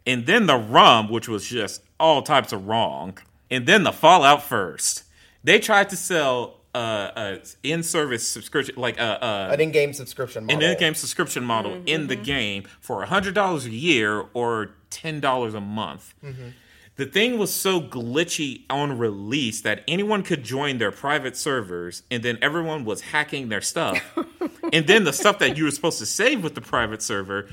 And 0.06 0.26
then 0.26 0.46
the 0.48 0.58
rum, 0.58 1.10
which 1.10 1.28
was 1.30 1.48
just 1.48 1.82
all 2.00 2.22
types 2.22 2.52
of 2.52 2.68
wrong. 2.68 3.18
And 3.52 3.66
then 3.66 3.84
the 3.84 3.92
Fallout 3.92 4.44
first. 4.44 5.04
They 5.44 5.60
tried 5.60 5.90
to 5.90 5.96
sell 5.96 6.58
uh, 6.76 7.12
a 7.16 7.40
in-service 7.64 8.28
subscription, 8.28 8.76
like 8.78 9.00
a, 9.00 9.18
a 9.22 9.54
An 9.54 9.60
in-game 9.62 9.94
subscription 9.94 10.46
model. 10.46 10.64
an 10.64 10.72
in-game 10.72 10.94
subscription 10.94 11.44
model 11.44 11.82
in 11.86 12.08
the 12.08 12.16
game 12.16 12.64
for 12.80 13.04
hundred 13.06 13.34
dollars 13.34 13.66
a 13.66 13.72
year 13.72 14.26
or 14.34 14.72
ten 14.90 15.20
dollars 15.20 15.54
a 15.56 15.62
month. 15.62 16.14
The 17.00 17.06
thing 17.06 17.38
was 17.38 17.54
so 17.54 17.80
glitchy 17.80 18.64
on 18.70 18.98
release 18.98 19.62
that 19.62 19.86
anyone 19.88 20.22
could 20.22 20.44
join 20.44 20.80
their 20.80 20.92
private 20.92 21.38
servers, 21.38 22.04
and 22.12 22.22
then 22.24 22.38
everyone 22.42 22.84
was 22.84 23.00
hacking 23.00 23.48
their 23.48 23.62
stuff, 23.62 23.98
and 24.74 24.86
then 24.86 25.06
the 25.06 25.14
stuff 25.14 25.40
that 25.40 25.56
you 25.56 25.64
were 25.64 25.72
supposed 25.72 26.00
to 26.00 26.06
save 26.06 26.44
with 26.44 26.56
the 26.56 26.62
private 26.62 27.02
server 27.02 27.48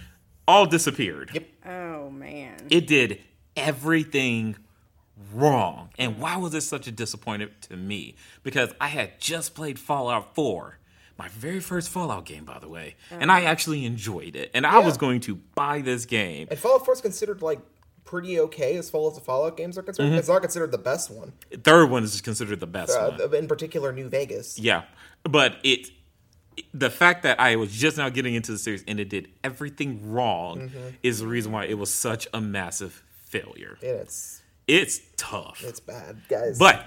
all 0.48 0.66
disappeared. 0.66 1.30
Yep. 1.32 1.46
Oh 1.64 2.10
man. 2.10 2.56
It 2.70 2.88
did 2.88 3.20
everything 3.56 4.56
wrong. 5.32 5.90
And 5.96 6.18
why 6.18 6.38
was 6.38 6.52
it 6.52 6.62
such 6.62 6.88
a 6.88 6.90
disappointment 6.90 7.52
to 7.68 7.76
me? 7.76 8.16
Because 8.42 8.72
I 8.80 8.88
had 8.88 9.20
just 9.20 9.54
played 9.54 9.78
Fallout 9.78 10.34
4, 10.34 10.76
my 11.20 11.28
very 11.28 11.60
first 11.60 11.88
Fallout 11.88 12.24
game, 12.24 12.44
by 12.44 12.58
the 12.58 12.68
way, 12.68 12.96
and 13.12 13.30
I 13.30 13.44
oh. 13.44 13.46
actually 13.46 13.84
enjoyed 13.84 14.34
it. 14.34 14.50
And 14.54 14.66
I 14.66 14.80
was 14.80 14.96
going 14.96 15.20
to 15.20 15.36
buy 15.54 15.82
this 15.82 16.04
game. 16.04 16.48
And 16.50 16.58
Fallout 16.58 16.84
4 16.84 16.94
is 16.94 17.00
considered 17.00 17.42
like 17.42 17.60
pretty 18.06 18.40
okay 18.40 18.76
as 18.78 18.88
far 18.88 19.06
as 19.08 19.14
the 19.16 19.20
Fallout 19.20 19.56
games 19.58 19.76
are 19.76 19.82
concerned. 19.82 20.10
Mm-hmm. 20.10 20.18
It's 20.20 20.28
not 20.28 20.40
considered 20.40 20.70
the 20.72 20.78
best 20.78 21.10
one. 21.10 21.32
Third 21.62 21.90
one 21.90 22.04
is 22.04 22.20
considered 22.22 22.60
the 22.60 22.66
best 22.66 22.98
one. 22.98 23.20
Uh, 23.20 23.28
in 23.36 23.46
particular, 23.48 23.92
New 23.92 24.08
Vegas. 24.08 24.58
Yeah, 24.58 24.84
but 25.24 25.56
it. 25.62 25.90
The 26.72 26.88
fact 26.88 27.22
that 27.24 27.38
I 27.38 27.56
was 27.56 27.70
just 27.70 27.98
now 27.98 28.08
getting 28.08 28.34
into 28.34 28.50
the 28.50 28.56
series 28.56 28.82
and 28.88 28.98
it 28.98 29.10
did 29.10 29.28
everything 29.44 30.10
wrong 30.10 30.70
Mm-hmm. 30.70 30.78
is 31.02 31.18
the 31.18 31.26
reason 31.26 31.52
why 31.52 31.66
it 31.66 31.76
was 31.76 31.92
such 31.92 32.26
a 32.32 32.40
massive 32.40 33.02
failure. 33.26 33.76
And 33.82 33.90
it's 34.00 34.40
It's 34.66 35.00
tough. 35.18 35.62
it's 35.62 35.80
bad, 35.80 36.22
guys. 36.30 36.58
But 36.58 36.86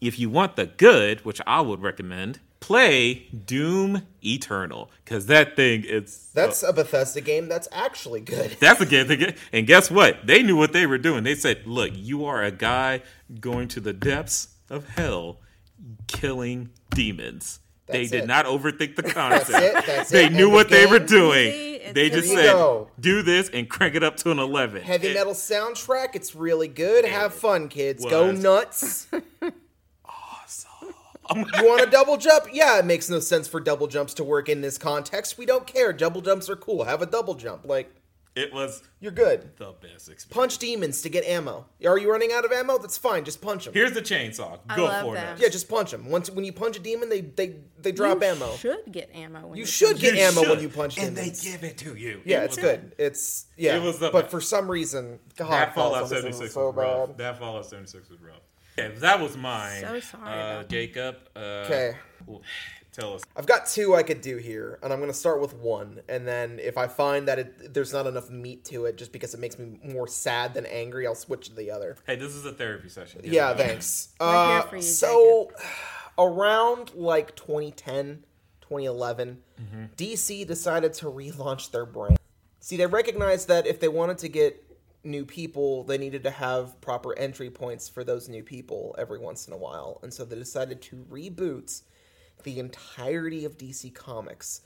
if 0.00 0.18
you 0.18 0.30
want 0.30 0.56
the 0.56 0.64
good, 0.64 1.22
which 1.26 1.38
I 1.46 1.60
would 1.60 1.82
recommend, 1.82 2.40
play 2.60 3.26
Doom 3.44 4.02
Eternal 4.24 4.90
because 5.04 5.26
that 5.26 5.56
thing 5.56 5.82
is 5.84 6.28
that's 6.34 6.62
uh, 6.62 6.68
a 6.68 6.72
Bethesda 6.72 7.20
game 7.20 7.48
that's 7.48 7.68
actually 7.72 8.20
good. 8.20 8.50
that's 8.60 8.80
a 8.80 8.86
game, 8.86 9.06
thing. 9.08 9.34
And 9.52 9.66
guess 9.66 9.90
what? 9.90 10.26
They 10.26 10.42
knew 10.42 10.56
what 10.56 10.72
they 10.72 10.86
were 10.86 10.98
doing. 10.98 11.24
They 11.24 11.34
said, 11.34 11.66
"Look, 11.66 11.90
you 11.94 12.24
are 12.26 12.42
a 12.42 12.50
guy 12.50 13.02
going 13.40 13.68
to 13.68 13.80
the 13.80 13.92
depths 13.92 14.48
of 14.68 14.88
hell, 14.90 15.40
killing 16.06 16.70
demons." 16.90 17.60
they 17.86 18.06
did 18.06 18.22
it. 18.22 18.26
not 18.28 18.44
overthink 18.46 18.94
the 18.94 19.02
concept. 19.18 19.48
that's 19.50 19.78
it, 19.78 19.86
that's 19.86 20.10
they 20.10 20.26
it. 20.26 20.32
knew 20.32 20.44
And 20.46 20.52
what 20.54 20.68
the 20.68 20.76
they 20.76 20.86
were 20.86 21.00
doing. 21.00 21.50
It's 21.82 21.94
they 21.94 22.08
just 22.08 22.28
said, 22.28 22.52
go. 22.52 22.88
"Do 23.00 23.22
this 23.22 23.48
and 23.48 23.68
crank 23.68 23.96
it 23.96 24.04
up 24.04 24.16
to 24.18 24.30
an 24.30 24.38
11." 24.38 24.82
Heavy 24.82 25.08
It- 25.08 25.14
metal 25.14 25.32
soundtrack. 25.32 26.14
It's 26.14 26.34
really 26.36 26.68
good. 26.68 27.04
Have 27.04 27.34
fun, 27.34 27.68
kids. 27.68 28.04
Go 28.04 28.30
nuts. 28.30 29.08
You 31.34 31.44
want 31.66 31.82
a 31.82 31.90
double 31.90 32.16
jump? 32.16 32.46
Yeah, 32.52 32.78
it 32.78 32.84
makes 32.84 33.08
no 33.08 33.20
sense 33.20 33.46
for 33.48 33.60
double 33.60 33.86
jumps 33.86 34.14
to 34.14 34.24
work 34.24 34.48
in 34.48 34.60
this 34.60 34.78
context. 34.78 35.38
We 35.38 35.46
don't 35.46 35.66
care. 35.66 35.92
Double 35.92 36.20
jumps 36.20 36.48
are 36.50 36.56
cool. 36.56 36.84
Have 36.84 37.02
a 37.02 37.06
double 37.06 37.34
jump. 37.34 37.64
Like, 37.64 37.94
It 38.36 38.52
was 38.52 38.82
you're 39.00 39.12
good. 39.12 39.50
the 39.56 39.72
best 39.72 40.08
experience. 40.08 40.24
Punch 40.30 40.58
demons 40.58 41.02
to 41.02 41.08
get 41.08 41.24
ammo. 41.24 41.66
Are 41.84 41.98
you 41.98 42.10
running 42.10 42.32
out 42.32 42.44
of 42.44 42.52
ammo? 42.52 42.78
That's 42.78 42.96
fine. 42.96 43.24
Just 43.24 43.40
punch 43.42 43.64
them. 43.64 43.74
Here's 43.74 43.92
the 43.92 44.00
chainsaw. 44.02 44.60
I 44.68 44.76
Go 44.76 44.84
love 44.84 45.04
for 45.04 45.14
that. 45.14 45.38
it. 45.38 45.42
Yeah, 45.42 45.48
just 45.48 45.68
punch 45.68 45.90
them. 45.90 46.08
Once 46.10 46.30
when 46.30 46.44
you 46.44 46.52
punch 46.52 46.76
a 46.76 46.80
demon, 46.80 47.08
they 47.08 47.20
they 47.22 47.56
they 47.80 47.90
drop 47.92 48.20
you 48.20 48.26
ammo. 48.28 48.54
should 48.56 48.90
get 48.90 49.10
ammo. 49.14 49.48
When 49.48 49.56
You 49.56 49.62
you 49.62 49.66
should 49.66 49.88
punch 49.90 50.00
get 50.00 50.14
You 50.14 50.20
ammo 50.20 50.40
when 50.42 50.50
should. 50.50 50.62
you 50.62 50.68
punch 50.68 50.94
demons. 50.94 51.08
and 51.08 51.16
demons. 51.16 51.42
they 51.44 51.50
give 51.50 51.64
it 51.64 51.78
to 51.78 51.96
you. 51.96 52.20
yeah, 52.24 52.42
It 52.42 52.44
it's 52.44 52.56
was- 52.56 52.64
good. 52.64 52.92
It's 52.98 53.46
yeah. 53.56 53.76
It 53.76 53.82
was 53.82 53.98
the 53.98 54.10
but 54.10 54.22
best. 54.22 54.30
for 54.30 54.40
some 54.40 54.70
reason, 54.70 55.18
God, 55.36 55.50
That 55.50 55.74
Fallout 55.74 55.94
Fallout 55.94 56.08
76 56.08 56.36
76 56.38 56.48
is 56.48 56.54
so 56.54 56.66
was 56.68 56.76
rough. 56.76 57.08
bad. 57.08 57.18
That 57.18 57.38
Fallout 57.38 57.66
76 57.66 58.08
was 58.10 58.20
rough. 58.20 58.36
Okay, 58.86 58.94
that 58.98 59.20
was 59.20 59.36
mine. 59.36 59.80
So 59.80 60.00
sorry 60.00 60.40
uh. 60.60 60.62
Jacob. 60.64 61.16
Okay. 61.36 61.96
w- 62.20 62.42
Tell 62.92 63.14
us. 63.14 63.22
I've 63.36 63.46
got 63.46 63.66
two 63.66 63.94
I 63.94 64.02
could 64.02 64.20
do 64.20 64.36
here, 64.38 64.80
and 64.82 64.92
I'm 64.92 64.98
going 64.98 65.12
to 65.12 65.16
start 65.16 65.40
with 65.40 65.54
one. 65.54 66.00
And 66.08 66.26
then 66.26 66.58
if 66.60 66.76
I 66.76 66.88
find 66.88 67.28
that 67.28 67.38
it, 67.38 67.72
there's 67.72 67.92
not 67.92 68.08
enough 68.08 68.30
meat 68.30 68.64
to 68.64 68.86
it, 68.86 68.96
just 68.96 69.12
because 69.12 69.32
it 69.32 69.38
makes 69.38 69.56
me 69.60 69.78
more 69.84 70.08
sad 70.08 70.54
than 70.54 70.66
angry, 70.66 71.06
I'll 71.06 71.14
switch 71.14 71.50
to 71.50 71.54
the 71.54 71.70
other. 71.70 71.96
Hey, 72.04 72.16
this 72.16 72.34
is 72.34 72.44
a 72.44 72.52
therapy 72.52 72.88
session. 72.88 73.20
Get 73.22 73.30
Yeah, 73.32 73.54
thanks. 73.54 74.08
We're 74.20 74.26
Uh, 74.26 74.48
here 74.54 74.62
for 74.62 74.76
you, 74.76 74.82
so, 74.82 75.52
around 76.18 76.92
like 76.94 77.36
2010, 77.36 78.24
2011, 78.60 79.38
Mm-hmm. 79.60 79.84
DC 79.96 80.46
decided 80.46 80.92
to 80.94 81.06
relaunch 81.06 81.70
their 81.70 81.84
brand. 81.86 82.16
See, 82.60 82.76
they 82.76 82.86
recognized 82.86 83.46
that 83.48 83.66
if 83.66 83.78
they 83.78 83.88
wanted 83.88 84.18
to 84.18 84.28
get 84.28 84.64
new 85.02 85.24
people, 85.24 85.84
they 85.84 85.98
needed 85.98 86.22
to 86.24 86.30
have 86.30 86.80
proper 86.80 87.16
entry 87.18 87.50
points 87.50 87.88
for 87.88 88.04
those 88.04 88.28
new 88.28 88.42
people 88.42 88.94
every 88.98 89.18
once 89.18 89.46
in 89.46 89.52
a 89.52 89.56
while. 89.56 90.00
And 90.02 90.12
so 90.12 90.24
they 90.24 90.36
decided 90.36 90.82
to 90.82 91.06
reboot 91.10 91.82
the 92.42 92.58
entirety 92.58 93.44
of 93.44 93.58
DC 93.58 93.94
Comics. 93.94 94.62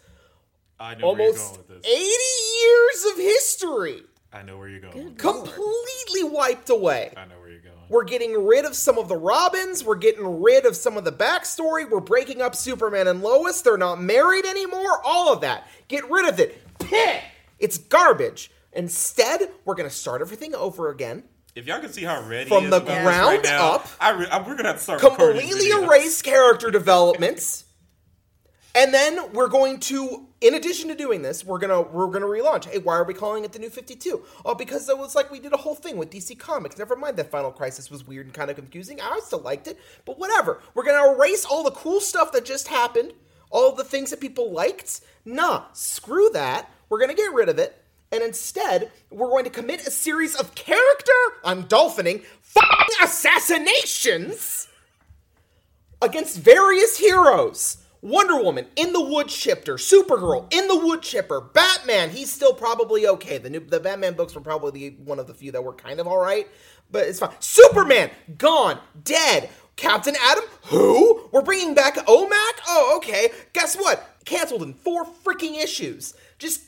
I 0.79 0.95
know 0.95 1.13
where 1.13 1.19
you're 1.19 1.27
Almost 1.29 1.55
going 1.55 1.67
with 1.69 1.87
80 1.87 1.95
years 1.95 3.05
of 3.13 3.17
history 3.19 4.03
I 4.35 4.43
know 4.43 4.59
where 4.59 4.69
you're 4.69 4.81
going. 4.81 5.15
completely 5.15 6.25
wiped 6.25 6.69
away. 6.69 7.13
I 7.17 7.25
know 7.27 7.39
where 7.39 7.51
you're 7.51 7.61
going. 7.61 7.75
We're 7.89 8.03
getting 8.03 8.45
rid 8.45 8.65
of 8.65 8.75
some 8.75 8.99
of 8.99 9.07
the 9.07 9.17
Robins. 9.17 9.85
We're 9.85 9.95
getting 9.95 10.43
rid 10.43 10.67
of 10.67 10.75
some 10.75 10.97
of 10.97 11.05
the 11.05 11.13
backstory. 11.13 11.89
We're 11.89 12.01
breaking 12.01 12.43
up 12.43 12.57
Superman 12.57 13.07
and 13.07 13.23
Lois. 13.23 13.61
They're 13.63 13.77
not 13.77 14.03
married 14.03 14.45
anymore. 14.45 15.01
All 15.05 15.33
of 15.33 15.43
that. 15.43 15.69
Get 15.87 16.11
rid 16.11 16.29
of 16.29 16.41
it. 16.41 16.61
Peh! 16.81 17.21
It's 17.61 17.79
garbage. 17.79 18.51
Instead, 18.75 19.51
we're 19.65 19.75
going 19.75 19.89
to 19.89 19.95
start 19.95 20.21
everything 20.21 20.55
over 20.55 20.91
again. 20.91 21.25
If 21.55 21.67
y'all 21.69 21.81
can 21.81 21.93
see 21.93 22.03
how 22.03 22.21
ready 22.27 22.49
From 22.49 22.69
the 22.69 22.81
ground 22.81 23.07
right 23.07 23.45
now, 23.45 23.75
up, 23.75 23.89
I 24.01 24.11
re- 24.11 24.27
I, 24.27 24.39
we're 24.39 24.57
gonna 24.57 24.71
have 24.71 24.79
to 24.79 24.83
start 24.83 25.01
Completely 25.01 25.71
erase 25.71 26.21
character 26.21 26.69
developments. 26.69 27.65
And 28.75 28.93
then 28.93 29.33
we're 29.33 29.49
going 29.49 29.79
to, 29.81 30.27
in 30.41 30.55
addition 30.55 30.89
to 30.89 30.97
doing 30.97 31.23
this, 31.23 31.45
we're 31.45 31.61
gonna 31.61 31.81
we're 31.81 32.09
gonna 32.09 32.27
relaunch. 32.27 32.65
Hey, 32.65 32.79
why 32.79 32.97
are 32.97 33.05
we 33.05 33.15
calling 33.15 33.45
it 33.45 33.53
the 33.53 33.61
New 33.61 33.71
Fifty 33.71 33.95
Two? 33.95 34.25
Oh, 34.45 34.57
because 34.57 34.89
it 34.89 34.99
was 34.99 35.15
like 35.15 35.31
we 35.31 35.39
did 35.39 35.53
a 35.53 35.57
whole 35.57 35.77
thing 35.77 35.97
with 35.97 36.11
DC 36.11 36.37
Comics. 36.41 36.77
Never 36.77 36.97
mind 36.97 37.17
that 37.19 37.31
Final 37.31 37.53
Crisis 37.53 37.89
was 37.89 38.05
weird 38.05 38.27
and 38.27 38.35
kind 38.35 38.51
of 38.51 38.57
confusing. 38.57 39.01
I 39.01 39.21
still 39.23 39.39
liked 39.39 39.69
it, 39.69 39.79
but 40.05 40.19
whatever. 40.19 40.61
We're 40.75 40.83
gonna 40.85 41.15
erase 41.15 41.45
all 41.45 41.63
the 41.63 41.71
cool 41.71 42.01
stuff 42.01 42.33
that 42.33 42.45
just 42.45 42.67
happened, 42.67 43.13
all 43.49 43.71
the 43.71 43.85
things 43.85 44.11
that 44.11 44.21
people 44.21 44.51
liked. 44.51 45.03
Nah, 45.25 45.67
screw 45.73 46.31
that. 46.33 46.69
We're 46.89 46.99
gonna 46.99 47.15
get 47.15 47.33
rid 47.33 47.49
of 47.49 47.61
it, 47.61 47.81
and 48.15 48.23
instead 48.23 48.93
we're 49.11 49.29
going 49.29 49.45
to 49.45 49.51
commit 49.51 49.87
a 49.87 49.91
series 49.91 50.37
of 50.37 50.55
character. 50.55 51.13
I'm 51.45 51.65
dolphining 51.65 52.23
fucking 52.41 52.97
assassinations 53.03 54.69
against 56.01 56.39
various 56.39 56.97
heroes. 56.97 57.79
Wonder 58.03 58.41
Woman 58.41 58.67
in 58.77 58.93
the 58.93 59.01
wood 59.01 59.31
shifter, 59.31 59.75
Supergirl 59.77 60.53
in 60.53 60.69
the 60.69 60.79
wood 60.79 61.03
chipper, 61.03 61.41
Batman. 61.41 62.11
He's 62.11 62.31
still 62.31 62.53
probably 62.53 63.07
okay. 63.07 63.39
The 63.39 63.51
new 63.51 63.61
the 63.61 63.81
Batman 63.81 64.15
books 64.15 64.35
were 64.35 64.43
probably 64.43 64.71
the, 64.71 64.97
one 65.03 65.19
of 65.19 65.27
the 65.27 65.35
few 65.35 65.51
that 65.53 65.65
were 65.65 65.73
kind 65.73 65.99
of 65.99 66.07
all 66.07 66.19
right, 66.19 66.47
but 66.91 67.09
it's 67.09 67.19
fine. 67.19 67.35
Superman 67.41 68.11
gone, 68.39 68.79
dead. 69.03 69.49
Captain 69.77 70.15
Atom, 70.31 70.45
who? 70.67 71.29
We're 71.33 71.43
bringing 71.43 71.75
back 71.75 71.97
OMAC. 71.97 72.61
Oh, 72.69 72.95
okay. 72.99 73.31
Guess 73.55 73.77
what? 73.77 74.19
Canceled 74.25 74.63
in 74.63 74.75
four 74.75 75.05
freaking 75.05 75.61
issues. 75.61 76.15
Just. 76.39 76.61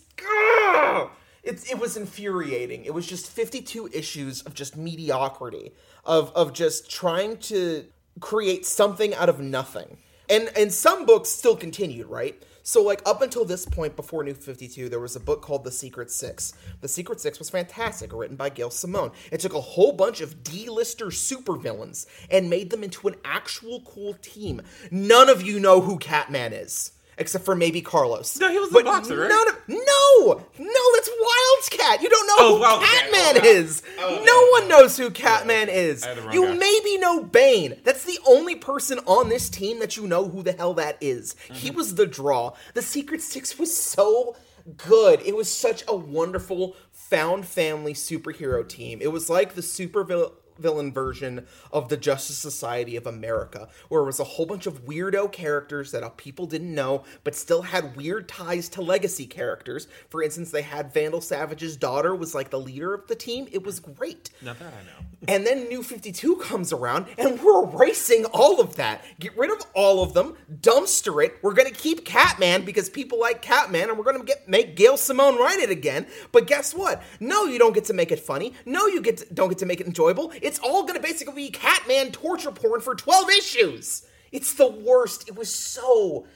It, 1.47 1.71
it 1.71 1.79
was 1.79 1.97
infuriating. 1.97 2.85
It 2.85 2.93
was 2.93 3.07
just 3.07 3.31
52 3.31 3.89
issues 3.93 4.43
of 4.43 4.53
just 4.53 4.77
mediocrity, 4.77 5.73
of, 6.05 6.33
of 6.35 6.53
just 6.53 6.91
trying 6.91 7.39
to 7.39 7.87
create 8.21 8.67
something 8.67 9.15
out 9.15 9.29
of 9.29 9.41
nothing. 9.41 9.99
And 10.29 10.51
and 10.57 10.73
some 10.73 11.07
books 11.07 11.29
still 11.29 11.57
continued, 11.57 12.09
right? 12.09 12.43
So 12.65 12.83
like 12.83 13.01
up 13.07 13.23
until 13.23 13.45
this 13.45 13.65
point 13.65 13.95
before 13.95 14.25
New 14.25 14.35
52, 14.35 14.89
there 14.89 14.99
was 14.99 15.15
a 15.15 15.21
book 15.21 15.41
called 15.41 15.63
The 15.63 15.71
Secret 15.71 16.11
6. 16.11 16.53
The 16.81 16.89
Secret 16.89 17.21
6 17.21 17.39
was 17.39 17.49
fantastic, 17.49 18.13
written 18.13 18.35
by 18.35 18.49
Gail 18.49 18.71
Simone. 18.71 19.13
It 19.31 19.39
took 19.39 19.55
a 19.55 19.61
whole 19.61 19.93
bunch 19.93 20.21
of 20.21 20.43
D-lister 20.43 21.07
supervillains 21.07 22.07
and 22.29 22.51
made 22.51 22.71
them 22.71 22.83
into 22.83 23.07
an 23.07 23.15
actual 23.25 23.83
cool 23.83 24.15
team. 24.15 24.63
None 24.91 25.29
of 25.29 25.43
you 25.43 25.61
know 25.61 25.81
who 25.81 25.97
Catman 25.97 26.53
is. 26.53 26.91
Except 27.19 27.45
for 27.47 27.55
maybe 27.57 27.81
Carlos. 27.81 28.39
No, 28.39 28.51
he 28.51 28.59
was 28.59 28.69
the 28.69 28.75
But 28.75 28.85
boxer, 28.85 29.17
right? 29.19 29.29
None 29.31 29.49
of, 29.49 29.57
no! 29.69 30.45
No, 30.59 30.81
that's 30.95 31.09
Wildcat! 31.19 32.03
You 32.03 32.11
don't 32.11 32.27
know 32.27 32.35
Oh, 32.39 32.55
who 32.57 32.61
Wildcat. 32.61 32.91
Catman 33.11 33.43
Oh, 33.43 33.47
is! 33.49 33.83
oh, 33.99 34.23
no 34.23 34.61
one 34.61 34.69
knows 34.69 34.99
who 34.99 35.11
Catman 35.11 35.71
is. 35.71 36.05
I 36.05 36.09
had 36.09 36.19
the 36.19 36.23
wrong 36.23 36.33
You 36.35 36.45
guy. 36.45 36.55
maybe 36.57 36.99
know 36.99 37.23
Bane. 37.23 37.77
That's 37.85 38.05
the 38.05 38.19
only 38.27 38.55
person 38.55 38.99
on 39.07 39.31
this 39.31 39.49
team 39.49 39.79
that 39.81 39.97
you 39.97 40.07
know 40.07 40.29
who 40.29 40.43
the 40.43 40.53
hell 40.53 40.75
that 40.75 40.99
is. 41.01 41.35
He 41.51 41.69
Mm-hmm. 41.69 41.77
was 41.79 41.95
the 41.95 42.07
draw. 42.07 42.53
The 42.75 42.83
Secret 42.83 43.23
Six 43.23 43.59
was 43.59 43.75
so 43.75 44.37
good. 44.77 45.23
It 45.25 45.35
was 45.37 45.51
such 45.51 45.85
a 45.89 45.97
wonderful 45.97 46.77
found 46.93 47.47
family 47.47 47.95
superhero 47.95 48.69
team. 48.69 48.99
It 49.01 49.11
was 49.13 49.31
like 49.31 49.55
the 49.55 49.63
super 49.63 50.05
vil- 50.05 50.35
villain 50.59 50.93
version 50.93 51.47
of 51.73 51.89
the 51.89 51.97
Justice 51.97 52.39
Society 52.39 52.97
of 52.97 53.07
America, 53.07 53.69
where 53.89 54.03
it 54.03 54.07
was 54.07 54.21
a 54.21 54.25
whole 54.25 54.47
bunch 54.47 54.67
of 54.67 54.85
weirdo 54.85 55.31
characters 55.33 55.93
that 55.93 56.17
people 56.17 56.47
didn't 56.47 56.75
know, 56.75 57.05
but 57.25 57.35
still 57.35 57.63
had 57.63 57.97
weird 57.97 58.29
ties 58.29 58.69
to 58.71 58.83
legacy 58.83 59.27
characters. 59.27 59.89
For 60.09 60.23
instance, 60.23 60.51
they 60.51 60.63
had 60.63 60.93
Vandal 60.93 61.21
Savage's 61.21 61.77
daughter 61.77 62.15
was 62.15 62.35
like 62.35 62.51
the 62.51 62.61
leader 62.61 62.95
of 62.95 63.07
the 63.07 63.15
team. 63.15 63.49
It 63.53 63.65
was 63.65 63.81
great. 63.81 64.31
Not 64.43 64.59
that 64.59 64.73
I 64.73 64.83
know. 64.85 65.07
And 65.29 65.45
then 65.45 65.69
New 65.69 65.83
52 65.83 66.37
comes 66.37 66.73
around, 66.73 67.07
and 67.19 67.43
we're 67.43 67.65
erasing 67.65 68.27
all 68.27 68.61
of 68.61 68.77
that. 68.77 69.03
Get 69.19 69.37
rid 69.37 69.51
of 69.51 69.59
all 69.75 70.03
of 70.03 70.13
them, 70.13 70.37
dumpster 70.61 71.25
it. 71.25 71.39
We're 71.43 71.55
going 71.55 71.69
to 71.69 71.75
keep 71.75 72.05
Catman 72.05 72.65
because 72.65 72.89
people 72.89 73.19
like 73.19 73.43
Catman, 73.43 73.89
and 73.89 73.99
we're 73.99 74.05
going 74.05 74.21
to 74.21 74.25
get 74.25 74.47
make 74.47 74.77
Gail 74.77 74.97
Simone 74.97 75.37
write 75.37 75.59
it 75.59 75.71
again. 75.71 76.07
But 76.31 76.47
guess 76.47 76.75
what? 76.75 77.03
No, 77.19 77.47
you 77.47 77.59
don't 77.59 77.73
get 77.73 77.87
to 77.87 77.95
make 77.95 78.13
it 78.13 78.21
funny. 78.21 78.53
No, 78.67 78.87
you 78.87 79.01
get 79.01 79.17
to, 79.17 79.35
don't 79.35 79.49
get 79.49 79.59
to 79.59 79.67
make 79.67 79.81
it 79.81 79.87
enjoyable. 79.87 80.33
It's 80.43 80.46
all 80.59 80.83
going 80.83 80.95
to 80.95 81.01
basically 81.01 81.35
be 81.35 81.51
Catman 81.51 82.13
torture 82.13 82.53
porn 82.53 82.81
for 82.81 82.95
12 82.95 83.31
issues. 83.31 84.07
It's 84.33 84.55
the 84.55 84.69
worst. 84.69 85.29
It 85.29 85.37
was 85.37 85.55
so 85.55 86.27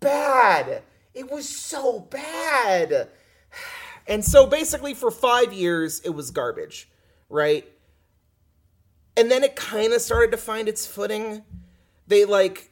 bad. 0.00 0.82
It 1.14 1.30
was 1.30 1.48
so 1.48 2.00
bad. 2.00 3.08
And 4.10 4.24
so 4.24 4.46
basically, 4.46 4.94
for 4.94 5.10
five 5.10 5.52
years, 5.52 6.00
it 6.00 6.08
was 6.08 6.30
garbage, 6.30 6.88
right? 7.28 7.68
and 9.18 9.32
then 9.32 9.42
it 9.42 9.56
kind 9.56 9.92
of 9.92 10.00
started 10.00 10.30
to 10.30 10.36
find 10.36 10.68
its 10.68 10.86
footing. 10.86 11.42
They 12.06 12.24
like 12.24 12.70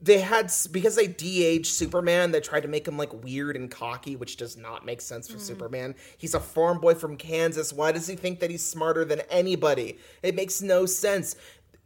they 0.00 0.20
had 0.20 0.52
because 0.70 0.94
they 0.94 1.08
de-aged 1.08 1.66
Superman. 1.66 2.30
They 2.30 2.40
tried 2.40 2.62
to 2.62 2.68
make 2.68 2.86
him 2.86 2.96
like 2.96 3.12
weird 3.24 3.56
and 3.56 3.70
cocky, 3.70 4.14
which 4.14 4.36
does 4.36 4.56
not 4.56 4.86
make 4.86 5.00
sense 5.00 5.26
for 5.26 5.34
hmm. 5.34 5.40
Superman. 5.40 5.94
He's 6.16 6.34
a 6.34 6.40
farm 6.40 6.78
boy 6.78 6.94
from 6.94 7.16
Kansas. 7.16 7.72
Why 7.72 7.90
does 7.90 8.06
he 8.06 8.14
think 8.14 8.38
that 8.40 8.50
he's 8.50 8.64
smarter 8.64 9.04
than 9.04 9.20
anybody? 9.28 9.98
It 10.22 10.36
makes 10.36 10.62
no 10.62 10.86
sense. 10.86 11.34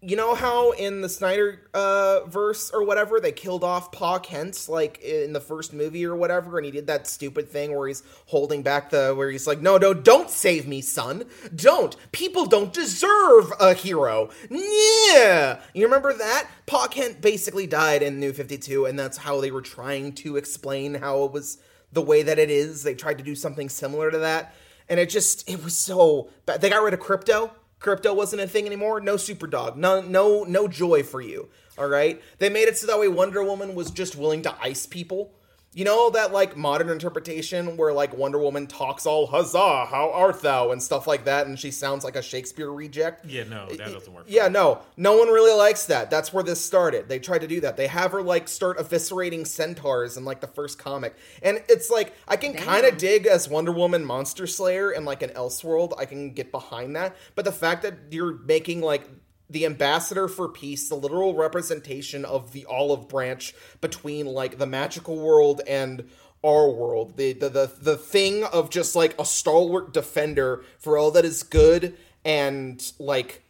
You 0.05 0.17
know 0.17 0.35
how 0.35 0.73
in 0.73 1.01
the 1.01 1.09
Snyder 1.09 1.61
uh, 1.73 2.25
verse 2.27 2.73
or 2.73 2.85
whatever 2.85 3.21
they 3.21 3.31
killed 3.31 3.63
off 3.63 3.93
Pa 3.93 4.19
Kent 4.19 4.67
like 4.69 5.01
in 5.01 5.33
the 5.33 5.41
first 5.41 5.73
movie 5.73 6.05
or 6.05 6.17
whatever, 6.17 6.59
and 6.59 6.65
he 6.67 6.73
did 6.73 6.89
that 6.89 7.07
stupid 7.07 7.49
thing 7.49 7.73
where 7.77 7.87
he's 7.87 8.03
holding 8.27 8.65
back 8.65 8.91
the 8.91 9.15
where 9.17 9.31
he's 9.31 9.47
like, 9.47 9.61
"No, 9.61 9.79
no, 9.79 9.95
don't 9.95 10.29
save 10.29 10.67
me, 10.67 10.81
son, 10.81 11.27
don't. 11.55 11.95
People 12.11 12.47
don't 12.47 12.73
deserve 12.73 13.53
a 13.61 13.75
hero." 13.75 14.29
Yeah, 14.51 15.61
you 15.73 15.85
remember 15.85 16.13
that? 16.13 16.49
Pa 16.67 16.89
Kent 16.89 17.21
basically 17.21 17.69
died 17.69 18.03
in 18.03 18.19
New 18.19 18.33
Fifty 18.33 18.59
Two, 18.59 18.87
and 18.87 18.99
that's 18.99 19.19
how 19.19 19.41
they 19.41 19.53
were 19.53 19.63
trying 19.63 20.15
to 20.15 20.37
explain 20.37 20.95
how 20.95 21.23
it 21.23 21.31
was 21.31 21.59
the 21.93 22.03
way 22.03 22.25
that 22.25 22.41
it 22.41 22.51
is. 22.51 22.83
They 22.83 22.97
tried 22.97 23.19
to 23.19 23.25
do 23.25 23.37
something 23.37 23.69
similar 23.69 24.11
to 24.11 24.19
that, 24.19 24.53
and 24.89 24.99
it 24.99 25.11
just 25.11 25.49
it 25.49 25.63
was 25.63 25.77
so 25.77 26.29
bad. 26.45 26.61
They 26.61 26.71
got 26.71 26.83
rid 26.83 26.93
of 26.93 26.99
Krypto. 26.99 27.53
Krypto 27.83 28.15
wasn't 28.15 28.43
a 28.43 28.47
thing 28.47 28.67
anymore. 28.67 29.01
No 29.01 29.17
Superdog. 29.17 29.77
No, 29.77 30.01
no, 30.01 30.45
no 30.45 30.69
joy 30.69 31.03
for 31.03 31.21
you. 31.21 31.49
All 31.77 31.89
right. 31.89 32.23
They 32.39 32.49
made 32.49 32.69
it 32.69 32.79
so 32.79 32.87
that 32.87 32.99
way 32.99 33.09
Wonder 33.09 33.43
Woman 33.43 33.75
was 33.75 33.91
just 33.91 34.15
willing 34.15 34.43
to 34.43 34.55
ice 34.63 34.87
people. 34.87 35.33
You 35.75 35.87
know 35.87 36.11
that 36.11 36.33
like 36.35 36.55
modern 36.55 36.91
interpretation 36.91 37.79
where 37.79 37.95
like 37.95 38.15
Wonder 38.15 38.39
Woman 38.39 38.67
talks 38.67 39.07
all 39.07 39.27
huzzah, 39.27 39.87
how 39.87 40.11
art 40.13 40.43
thou 40.43 40.71
and 40.71 40.83
stuff 40.83 41.07
like 41.07 41.25
that, 41.25 41.47
and 41.47 41.59
she 41.59 41.71
sounds 41.71 42.05
like 42.05 42.15
a 42.15 42.21
Shakespeare 42.21 42.71
reject. 42.71 43.25
Yeah, 43.25 43.45
no, 43.45 43.67
that 43.69 43.79
doesn't 43.79 44.13
work. 44.13 44.27
Yeah, 44.29 44.49
no, 44.49 44.83
no 44.99 45.17
one 45.17 45.29
really 45.29 45.57
likes 45.57 45.87
that. 45.87 46.11
That's 46.11 46.31
where 46.31 46.45
this 46.45 46.63
started. 46.63 47.09
They 47.09 47.19
tried 47.19 47.41
to 47.41 47.47
do 47.47 47.61
that. 47.63 47.79
They 47.79 47.87
have 47.87 48.13
her 48.13 48.23
like 48.23 48.49
start 48.49 48.77
eviscerating 48.77 49.47
centaurs 49.47 50.19
in 50.19 50.27
like 50.27 50.43
the 50.43 50.47
first 50.47 50.79
comic, 50.79 51.17
and 51.43 51.63
it's 51.71 51.89
like 51.89 52.15
I 52.29 52.37
can 52.37 52.53
kind 52.53 52.85
of 52.85 52.99
dig 52.99 53.27
as 53.27 53.49
Wonder 53.49 53.73
Woman 53.73 54.05
Monster 54.05 54.47
Slayer 54.47 54.91
and 54.91 55.07
like 55.07 55.23
an 55.23 55.31
Elseworld. 55.31 55.95
I 55.99 56.05
can 56.05 56.35
get 56.35 56.53
behind 56.53 56.97
that, 56.97 57.17
but 57.35 57.47
the 57.47 57.53
fact 57.53 57.83
that 57.85 57.95
you're 58.11 58.35
making 58.35 58.83
like 58.83 59.09
the 59.53 59.67
ambassador 59.67 60.29
for 60.29 60.49
peace, 60.49 60.89
the 60.89 60.95
literal 60.95 61.35
representation 61.35 62.25
of 62.25 62.53
the 62.53 62.65
olive 62.67 63.09
branch 63.09 63.55
between 63.81 64.27
like 64.27 64.59
the 64.59 64.67
magical 64.67 65.19
world 65.19 65.61
and 65.67 66.09
our 66.45 66.71
world. 66.71 67.17
The 67.17 67.33
the 67.33 67.49
the, 67.49 67.73
the 67.81 67.97
thing 67.97 68.45
of 68.45 68.71
just 68.71 68.97
like 68.97 69.19
a 69.19 69.25
stalwart 69.25 69.93
defender 69.93 70.65
for 70.79 70.99
all 70.99 71.11
that 71.13 71.25
is 71.25 71.43
good 71.43 71.97
and 72.25 72.93
like 72.99 73.43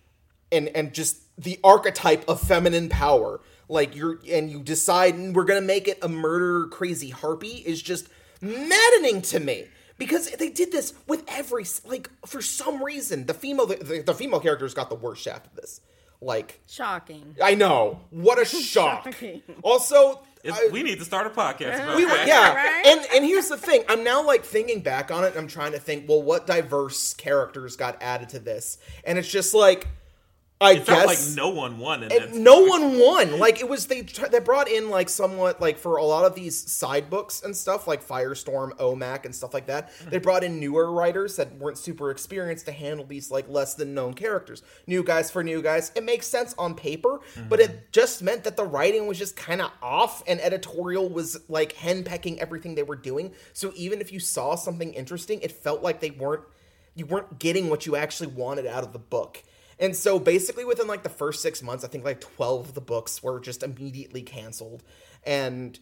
and 0.50 0.68
and 0.68 0.92
just 0.92 1.18
the 1.38 1.58
archetype 1.64 2.28
of 2.28 2.40
feminine 2.40 2.88
power. 2.88 3.40
Like 3.68 3.96
you're 3.96 4.18
and 4.28 4.50
you 4.50 4.62
decide 4.62 5.14
mm, 5.14 5.32
we're 5.32 5.44
gonna 5.44 5.60
make 5.62 5.88
it 5.88 5.98
a 6.02 6.08
murder 6.08 6.66
crazy 6.68 7.10
harpy 7.10 7.62
is 7.64 7.80
just 7.80 8.08
maddening 8.40 9.22
to 9.22 9.40
me 9.40 9.66
because 9.98 10.30
they 10.32 10.50
did 10.50 10.72
this 10.72 10.94
with 11.06 11.24
every 11.28 11.64
like 11.84 12.10
for 12.26 12.42
some 12.42 12.82
reason 12.82 13.26
the 13.26 13.34
female 13.34 13.66
the, 13.66 14.02
the 14.04 14.14
female 14.14 14.40
characters 14.40 14.74
got 14.74 14.88
the 14.88 14.96
worst 14.96 15.22
shaft 15.22 15.46
of 15.46 15.54
this 15.54 15.80
like 16.22 16.60
Shocking. 16.68 17.36
i 17.42 17.54
know 17.54 18.00
what 18.10 18.40
a 18.40 18.44
shock 18.46 19.04
Shocking. 19.04 19.42
also 19.62 20.20
I- 20.44 20.70
we 20.72 20.82
need 20.82 20.98
to 20.98 21.04
start 21.04 21.26
a 21.26 21.30
podcast 21.30 21.82
about 21.82 21.96
we 21.96 22.04
were, 22.04 22.10
that. 22.10 22.26
yeah 22.26 22.54
Right? 22.54 22.86
and 22.86 23.06
and 23.14 23.24
here's 23.24 23.48
the 23.48 23.56
thing 23.56 23.82
i'm 23.88 24.02
now 24.04 24.24
like 24.26 24.44
thinking 24.44 24.80
back 24.80 25.10
on 25.10 25.24
it 25.24 25.28
and 25.28 25.36
i'm 25.38 25.46
trying 25.48 25.72
to 25.72 25.78
think 25.78 26.08
well 26.08 26.22
what 26.22 26.46
diverse 26.46 27.14
characters 27.14 27.76
got 27.76 28.00
added 28.02 28.28
to 28.30 28.38
this 28.38 28.78
and 29.04 29.18
it's 29.18 29.28
just 29.30 29.54
like 29.54 29.86
i 30.62 30.72
It 30.72 30.86
felt 30.86 31.06
guess 31.06 31.28
like 31.28 31.36
no 31.36 31.48
one 31.48 31.78
won 31.78 32.04
and 32.04 32.44
no 32.44 32.60
one 32.60 32.98
won. 32.98 33.38
Like 33.38 33.60
it 33.60 33.68
was 33.68 33.86
they 33.86 34.02
they 34.02 34.38
brought 34.38 34.68
in 34.68 34.88
like 34.88 35.08
somewhat 35.08 35.60
like 35.60 35.76
for 35.76 35.96
a 35.96 36.04
lot 36.04 36.24
of 36.24 36.34
these 36.34 36.70
side 36.70 37.10
books 37.10 37.42
and 37.42 37.56
stuff 37.56 37.88
like 37.88 38.06
Firestorm, 38.06 38.76
OMAC, 38.76 39.24
and 39.24 39.34
stuff 39.34 39.52
like 39.52 39.66
that. 39.66 39.90
They 40.08 40.16
mm-hmm. 40.16 40.22
brought 40.22 40.44
in 40.44 40.60
newer 40.60 40.90
writers 40.92 41.36
that 41.36 41.54
weren't 41.56 41.78
super 41.78 42.10
experienced 42.10 42.66
to 42.66 42.72
handle 42.72 43.04
these 43.04 43.30
like 43.30 43.48
less 43.48 43.74
than 43.74 43.94
known 43.94 44.14
characters. 44.14 44.62
New 44.86 45.02
guys 45.02 45.30
for 45.30 45.42
new 45.42 45.60
guys. 45.60 45.90
It 45.94 46.04
makes 46.04 46.26
sense 46.26 46.54
on 46.56 46.74
paper, 46.74 47.20
but 47.48 47.60
it 47.60 47.70
mm-hmm. 47.70 47.78
just 47.90 48.22
meant 48.22 48.44
that 48.44 48.56
the 48.56 48.64
writing 48.64 49.06
was 49.06 49.18
just 49.18 49.36
kind 49.36 49.60
of 49.60 49.70
off, 49.82 50.22
and 50.26 50.40
editorial 50.40 51.08
was 51.08 51.40
like 51.48 51.74
henpecking 51.74 52.38
everything 52.38 52.76
they 52.76 52.82
were 52.82 52.96
doing. 52.96 53.32
So 53.52 53.72
even 53.74 54.00
if 54.00 54.12
you 54.12 54.20
saw 54.20 54.54
something 54.54 54.94
interesting, 54.94 55.40
it 55.40 55.52
felt 55.52 55.82
like 55.82 56.00
they 56.00 56.10
weren't 56.10 56.44
you 56.94 57.06
weren't 57.06 57.38
getting 57.38 57.70
what 57.70 57.86
you 57.86 57.96
actually 57.96 58.28
wanted 58.28 58.66
out 58.66 58.84
of 58.84 58.92
the 58.92 58.98
book. 58.98 59.42
And 59.82 59.96
so 59.96 60.20
basically 60.20 60.64
within 60.64 60.86
like 60.86 61.02
the 61.02 61.08
first 61.08 61.42
6 61.42 61.60
months, 61.62 61.84
I 61.84 61.88
think 61.88 62.04
like 62.04 62.20
12 62.20 62.68
of 62.68 62.74
the 62.74 62.80
books 62.80 63.20
were 63.22 63.40
just 63.40 63.64
immediately 63.64 64.22
canceled. 64.22 64.84
And 65.24 65.78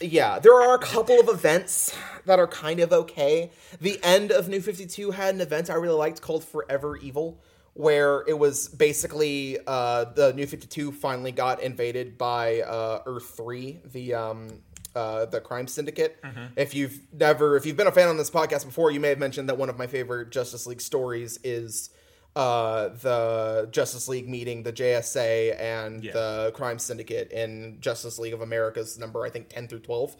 yeah, 0.00 0.40
there 0.40 0.54
are 0.54 0.74
a 0.74 0.78
couple 0.78 1.20
of 1.20 1.28
events 1.28 1.96
that 2.26 2.40
are 2.40 2.48
kind 2.48 2.80
of 2.80 2.92
okay. 2.92 3.52
The 3.80 4.00
end 4.02 4.32
of 4.32 4.48
New 4.48 4.60
52 4.60 5.12
had 5.12 5.36
an 5.36 5.40
event 5.40 5.70
I 5.70 5.74
really 5.74 5.96
liked 5.96 6.20
called 6.20 6.42
Forever 6.42 6.96
Evil, 6.96 7.40
where 7.74 8.24
it 8.26 8.36
was 8.36 8.68
basically 8.68 9.58
uh, 9.66 10.06
the 10.06 10.32
New 10.32 10.46
52 10.46 10.90
finally 10.90 11.30
got 11.30 11.62
invaded 11.62 12.18
by 12.18 12.62
uh, 12.62 13.02
Earth 13.06 13.34
3, 13.36 13.80
the 13.92 14.14
um, 14.14 14.48
uh, 14.96 15.26
the 15.26 15.40
crime 15.40 15.68
syndicate. 15.68 16.18
If 16.56 16.74
you've 16.74 16.98
never, 17.12 17.56
if 17.56 17.64
you've 17.64 17.76
been 17.76 17.86
a 17.86 17.92
fan 17.92 18.08
on 18.08 18.16
this 18.16 18.30
podcast 18.30 18.64
before, 18.64 18.90
you 18.90 18.98
may 18.98 19.10
have 19.10 19.18
mentioned 19.20 19.48
that 19.48 19.58
one 19.58 19.68
of 19.68 19.78
my 19.78 19.86
favorite 19.86 20.30
Justice 20.30 20.66
League 20.66 20.80
stories 20.80 21.38
is 21.44 21.90
uh, 22.36 22.88
the 22.88 23.68
Justice 23.72 24.08
League 24.08 24.28
meeting 24.28 24.62
the 24.62 24.72
JSA 24.72 25.58
and 25.60 26.04
Yeah. 26.04 26.12
the 26.12 26.52
crime 26.54 26.78
syndicate 26.78 27.32
in 27.32 27.78
Justice 27.80 28.18
League 28.18 28.32
of 28.34 28.40
America's 28.40 28.98
number, 28.98 29.24
I 29.24 29.30
think, 29.30 29.48
10 29.48 29.68
through 29.68 29.80
12. 29.80 30.16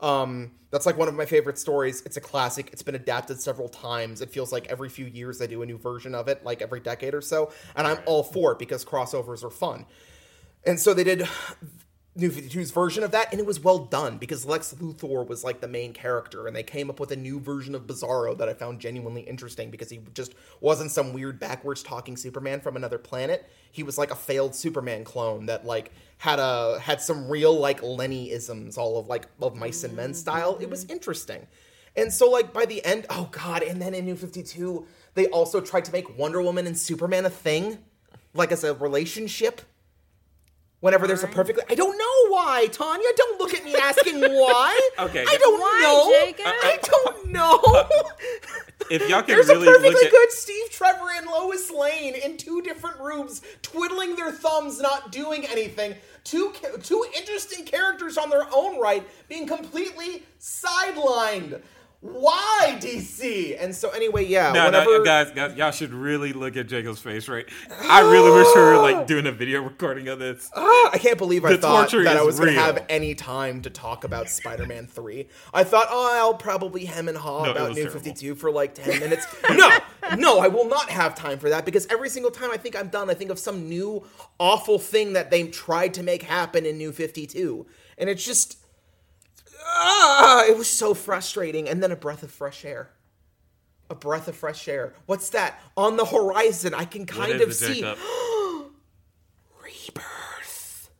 Um, 0.00 0.50
that's 0.72 0.84
like 0.86 0.98
one 0.98 1.06
of 1.06 1.14
my 1.14 1.24
favorite 1.26 1.58
stories. 1.58 2.02
It's 2.04 2.16
a 2.16 2.20
classic. 2.20 2.70
It's 2.72 2.82
been 2.82 2.96
adapted 2.96 3.40
several 3.40 3.68
times. 3.68 4.20
It 4.20 4.30
feels 4.30 4.50
like 4.50 4.66
every 4.66 4.88
few 4.88 5.06
years 5.06 5.38
they 5.38 5.46
do 5.46 5.62
a 5.62 5.66
new 5.66 5.78
version 5.78 6.14
of 6.16 6.26
it, 6.26 6.44
like 6.44 6.60
every 6.60 6.80
decade 6.80 7.14
or 7.14 7.20
so. 7.20 7.52
And 7.76 7.86
I'm 7.86 7.98
all 8.06 8.24
for 8.24 8.50
it 8.52 8.58
because 8.58 8.84
crossovers 8.84 9.44
are 9.44 9.50
fun. 9.50 9.86
And 10.66 10.80
so 10.80 10.92
they 10.94 11.04
did 11.04 11.28
New 12.14 12.30
52's 12.30 12.72
version 12.72 13.02
of 13.02 13.10
that, 13.12 13.28
and 13.32 13.40
it 13.40 13.46
was 13.46 13.58
well 13.58 13.78
done 13.78 14.18
because 14.18 14.44
Lex 14.44 14.74
Luthor 14.74 15.26
was 15.26 15.42
like 15.42 15.62
the 15.62 15.68
main 15.68 15.94
character, 15.94 16.46
and 16.46 16.54
they 16.54 16.62
came 16.62 16.90
up 16.90 17.00
with 17.00 17.10
a 17.10 17.16
new 17.16 17.40
version 17.40 17.74
of 17.74 17.86
Bizarro 17.86 18.36
that 18.36 18.50
I 18.50 18.52
found 18.52 18.80
genuinely 18.80 19.22
interesting 19.22 19.70
because 19.70 19.88
he 19.88 20.00
just 20.12 20.34
wasn't 20.60 20.90
some 20.90 21.14
weird 21.14 21.40
backwards 21.40 21.82
talking 21.82 22.18
Superman 22.18 22.60
from 22.60 22.76
another 22.76 22.98
planet. 22.98 23.48
He 23.70 23.82
was 23.82 23.96
like 23.96 24.10
a 24.10 24.14
failed 24.14 24.54
Superman 24.54 25.04
clone 25.04 25.46
that 25.46 25.64
like 25.64 25.90
had 26.18 26.38
a 26.38 26.78
had 26.80 27.00
some 27.00 27.28
real 27.28 27.58
like 27.58 27.82
Lenny 27.82 28.30
isms, 28.30 28.76
all 28.76 28.98
of 28.98 29.06
like 29.06 29.26
of 29.40 29.56
mice 29.56 29.82
and 29.82 29.96
men 29.96 30.10
mm-hmm. 30.10 30.14
style. 30.14 30.58
It 30.60 30.68
was 30.68 30.84
mm-hmm. 30.84 30.92
interesting. 30.92 31.46
And 31.96 32.12
so 32.12 32.28
like 32.28 32.52
by 32.52 32.66
the 32.66 32.84
end, 32.84 33.06
oh 33.08 33.30
god, 33.32 33.62
and 33.62 33.80
then 33.80 33.94
in 33.94 34.04
New 34.04 34.16
52, 34.16 34.86
they 35.14 35.28
also 35.28 35.62
tried 35.62 35.86
to 35.86 35.92
make 35.92 36.18
Wonder 36.18 36.42
Woman 36.42 36.66
and 36.66 36.76
Superman 36.76 37.24
a 37.24 37.30
thing, 37.30 37.78
like 38.34 38.52
as 38.52 38.64
a 38.64 38.74
relationship 38.74 39.62
whenever 40.82 41.06
there's 41.06 41.22
a 41.24 41.26
Why? 41.28 41.32
perfectly 41.32 41.64
I 41.70 41.74
don't 41.74 41.96
know 41.96 42.34
why, 42.34 42.66
Tanya. 42.70 43.08
Don't 43.16 43.40
look 43.40 43.54
at 43.54 43.64
me 43.64 43.74
asking 43.74 44.20
why. 44.20 44.78
Okay. 44.98 45.24
I 45.26 45.36
don't 45.38 45.60
Why, 45.60 45.80
know. 45.82 46.26
Jacob? 46.26 46.46
I 46.46 46.78
don't 46.82 47.28
know. 47.32 47.60
Uh, 47.64 47.78
uh, 47.78 48.02
if 48.90 49.08
y'all 49.08 49.22
can 49.22 49.34
There's 49.36 49.48
really 49.48 49.66
a 49.66 49.70
perfectly 49.70 49.90
look 49.94 50.04
at 50.04 50.10
good 50.10 50.30
Steve 50.32 50.70
Trevor 50.70 51.06
and 51.16 51.26
Lois 51.26 51.70
Lane 51.70 52.14
in 52.14 52.36
two 52.36 52.60
different 52.62 53.00
rooms, 53.00 53.40
twiddling 53.62 54.16
their 54.16 54.32
thumbs, 54.32 54.80
not 54.80 55.10
doing 55.10 55.46
anything. 55.46 55.94
Two 56.24 56.52
ca- 56.60 56.76
two 56.82 57.04
interesting 57.16 57.64
characters 57.64 58.18
on 58.18 58.28
their 58.28 58.46
own 58.52 58.78
right, 58.80 59.06
being 59.28 59.46
completely 59.46 60.24
sidelined. 60.40 61.60
Why 62.02 62.78
DC? 62.80 63.56
And 63.62 63.72
so 63.72 63.90
anyway, 63.90 64.26
yeah. 64.26 64.50
No, 64.50 64.64
whenever, 64.64 64.98
no, 64.98 65.04
guys, 65.04 65.30
guys, 65.30 65.56
y'all 65.56 65.70
should 65.70 65.94
really 65.94 66.32
look 66.32 66.56
at 66.56 66.66
Jacob's 66.66 66.98
face, 66.98 67.28
right? 67.28 67.48
I 67.80 68.00
really 68.00 68.32
wish 68.32 68.48
we 68.56 68.60
were 68.60 68.78
like 68.78 69.06
doing 69.06 69.24
a 69.28 69.30
video 69.30 69.62
recording 69.62 70.08
of 70.08 70.18
this. 70.18 70.50
I 70.56 70.98
can't 70.98 71.16
believe 71.16 71.44
I 71.44 71.52
The 71.52 71.58
thought 71.58 71.92
that 71.92 72.16
I 72.16 72.22
was 72.22 72.40
going 72.40 72.54
to 72.54 72.60
have 72.60 72.84
any 72.88 73.14
time 73.14 73.62
to 73.62 73.70
talk 73.70 74.02
about 74.02 74.28
Spider-Man 74.28 74.88
3. 74.88 75.28
I 75.54 75.62
thought, 75.62 75.86
oh, 75.90 76.18
I'll 76.18 76.34
probably 76.34 76.86
hem 76.86 77.08
and 77.08 77.16
haw 77.16 77.44
No, 77.44 77.52
about 77.52 77.74
New 77.76 77.88
52 77.88 78.34
for 78.34 78.50
like 78.50 78.74
10 78.74 78.98
minutes. 78.98 79.24
no, 79.50 79.70
no, 80.16 80.40
I 80.40 80.48
will 80.48 80.68
not 80.68 80.90
have 80.90 81.14
time 81.14 81.38
for 81.38 81.50
that 81.50 81.64
because 81.64 81.86
every 81.86 82.08
single 82.08 82.32
time 82.32 82.50
I 82.50 82.56
think 82.56 82.74
I'm 82.74 82.88
done, 82.88 83.10
I 83.10 83.14
think 83.14 83.30
of 83.30 83.38
some 83.38 83.68
new 83.68 84.04
awful 84.40 84.80
thing 84.80 85.12
that 85.12 85.30
they 85.30 85.46
tried 85.46 85.94
to 85.94 86.02
make 86.02 86.24
happen 86.24 86.66
in 86.66 86.78
New 86.78 86.90
52. 86.90 87.64
And 87.96 88.10
it's 88.10 88.24
just, 88.24 88.56
ah, 89.72 90.44
it 90.46 90.56
was 90.56 90.68
so 90.68 90.94
frustrating. 90.94 91.68
And 91.68 91.82
then 91.82 91.90
a 91.92 91.96
breath 91.96 92.22
of 92.22 92.30
fresh 92.30 92.64
air. 92.64 92.90
A 93.90 93.94
breath 93.94 94.28
of 94.28 94.36
fresh 94.36 94.68
air. 94.68 94.94
What's 95.06 95.30
that? 95.30 95.60
On 95.76 95.96
the 95.96 96.04
horizon, 96.04 96.74
I 96.74 96.84
can 96.84 97.06
kind 97.06 97.40
of 97.40 97.54
see. 97.54 97.82
Rebirth. 99.62 100.90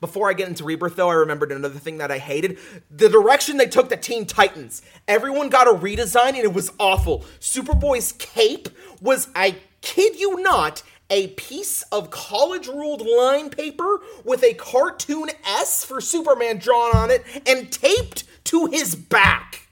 Before 0.00 0.28
I 0.28 0.32
get 0.32 0.48
into 0.48 0.64
Rebirth, 0.64 0.96
though, 0.96 1.10
I 1.10 1.14
remembered 1.14 1.52
another 1.52 1.78
thing 1.78 1.98
that 1.98 2.10
I 2.10 2.18
hated. 2.18 2.58
The 2.90 3.08
direction 3.08 3.56
they 3.56 3.66
took 3.66 3.88
the 3.88 3.96
Teen 3.96 4.26
Titans. 4.26 4.82
Everyone 5.06 5.48
got 5.48 5.68
a 5.68 5.72
redesign 5.72 6.30
and 6.30 6.38
it 6.38 6.52
was 6.52 6.72
awful. 6.78 7.24
Superboy's 7.38 8.12
cape 8.12 8.68
was, 9.00 9.28
I 9.34 9.56
kid 9.80 10.18
you 10.18 10.40
not, 10.42 10.82
a 11.12 11.28
piece 11.28 11.82
of 11.92 12.10
college 12.10 12.66
ruled 12.66 13.06
line 13.06 13.50
paper 13.50 14.00
with 14.24 14.42
a 14.42 14.54
cartoon 14.54 15.28
S 15.46 15.84
for 15.84 16.00
Superman 16.00 16.56
drawn 16.56 16.96
on 16.96 17.10
it 17.10 17.22
and 17.46 17.70
taped 17.70 18.24
to 18.44 18.66
his 18.66 18.96
back. 18.96 19.68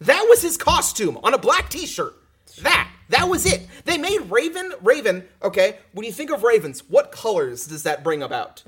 That 0.00 0.26
was 0.28 0.42
his 0.42 0.56
costume 0.56 1.18
on 1.22 1.34
a 1.34 1.38
black 1.38 1.70
t-shirt. 1.70 2.14
That. 2.62 2.90
That 3.10 3.28
was 3.28 3.46
it. 3.46 3.66
They 3.84 3.98
made 3.98 4.30
Raven 4.30 4.72
Raven, 4.82 5.24
okay? 5.42 5.78
When 5.92 6.04
you 6.06 6.12
think 6.12 6.30
of 6.30 6.42
ravens, 6.42 6.80
what 6.88 7.12
colors 7.12 7.66
does 7.66 7.84
that 7.84 8.04
bring 8.04 8.22
about? 8.22 8.62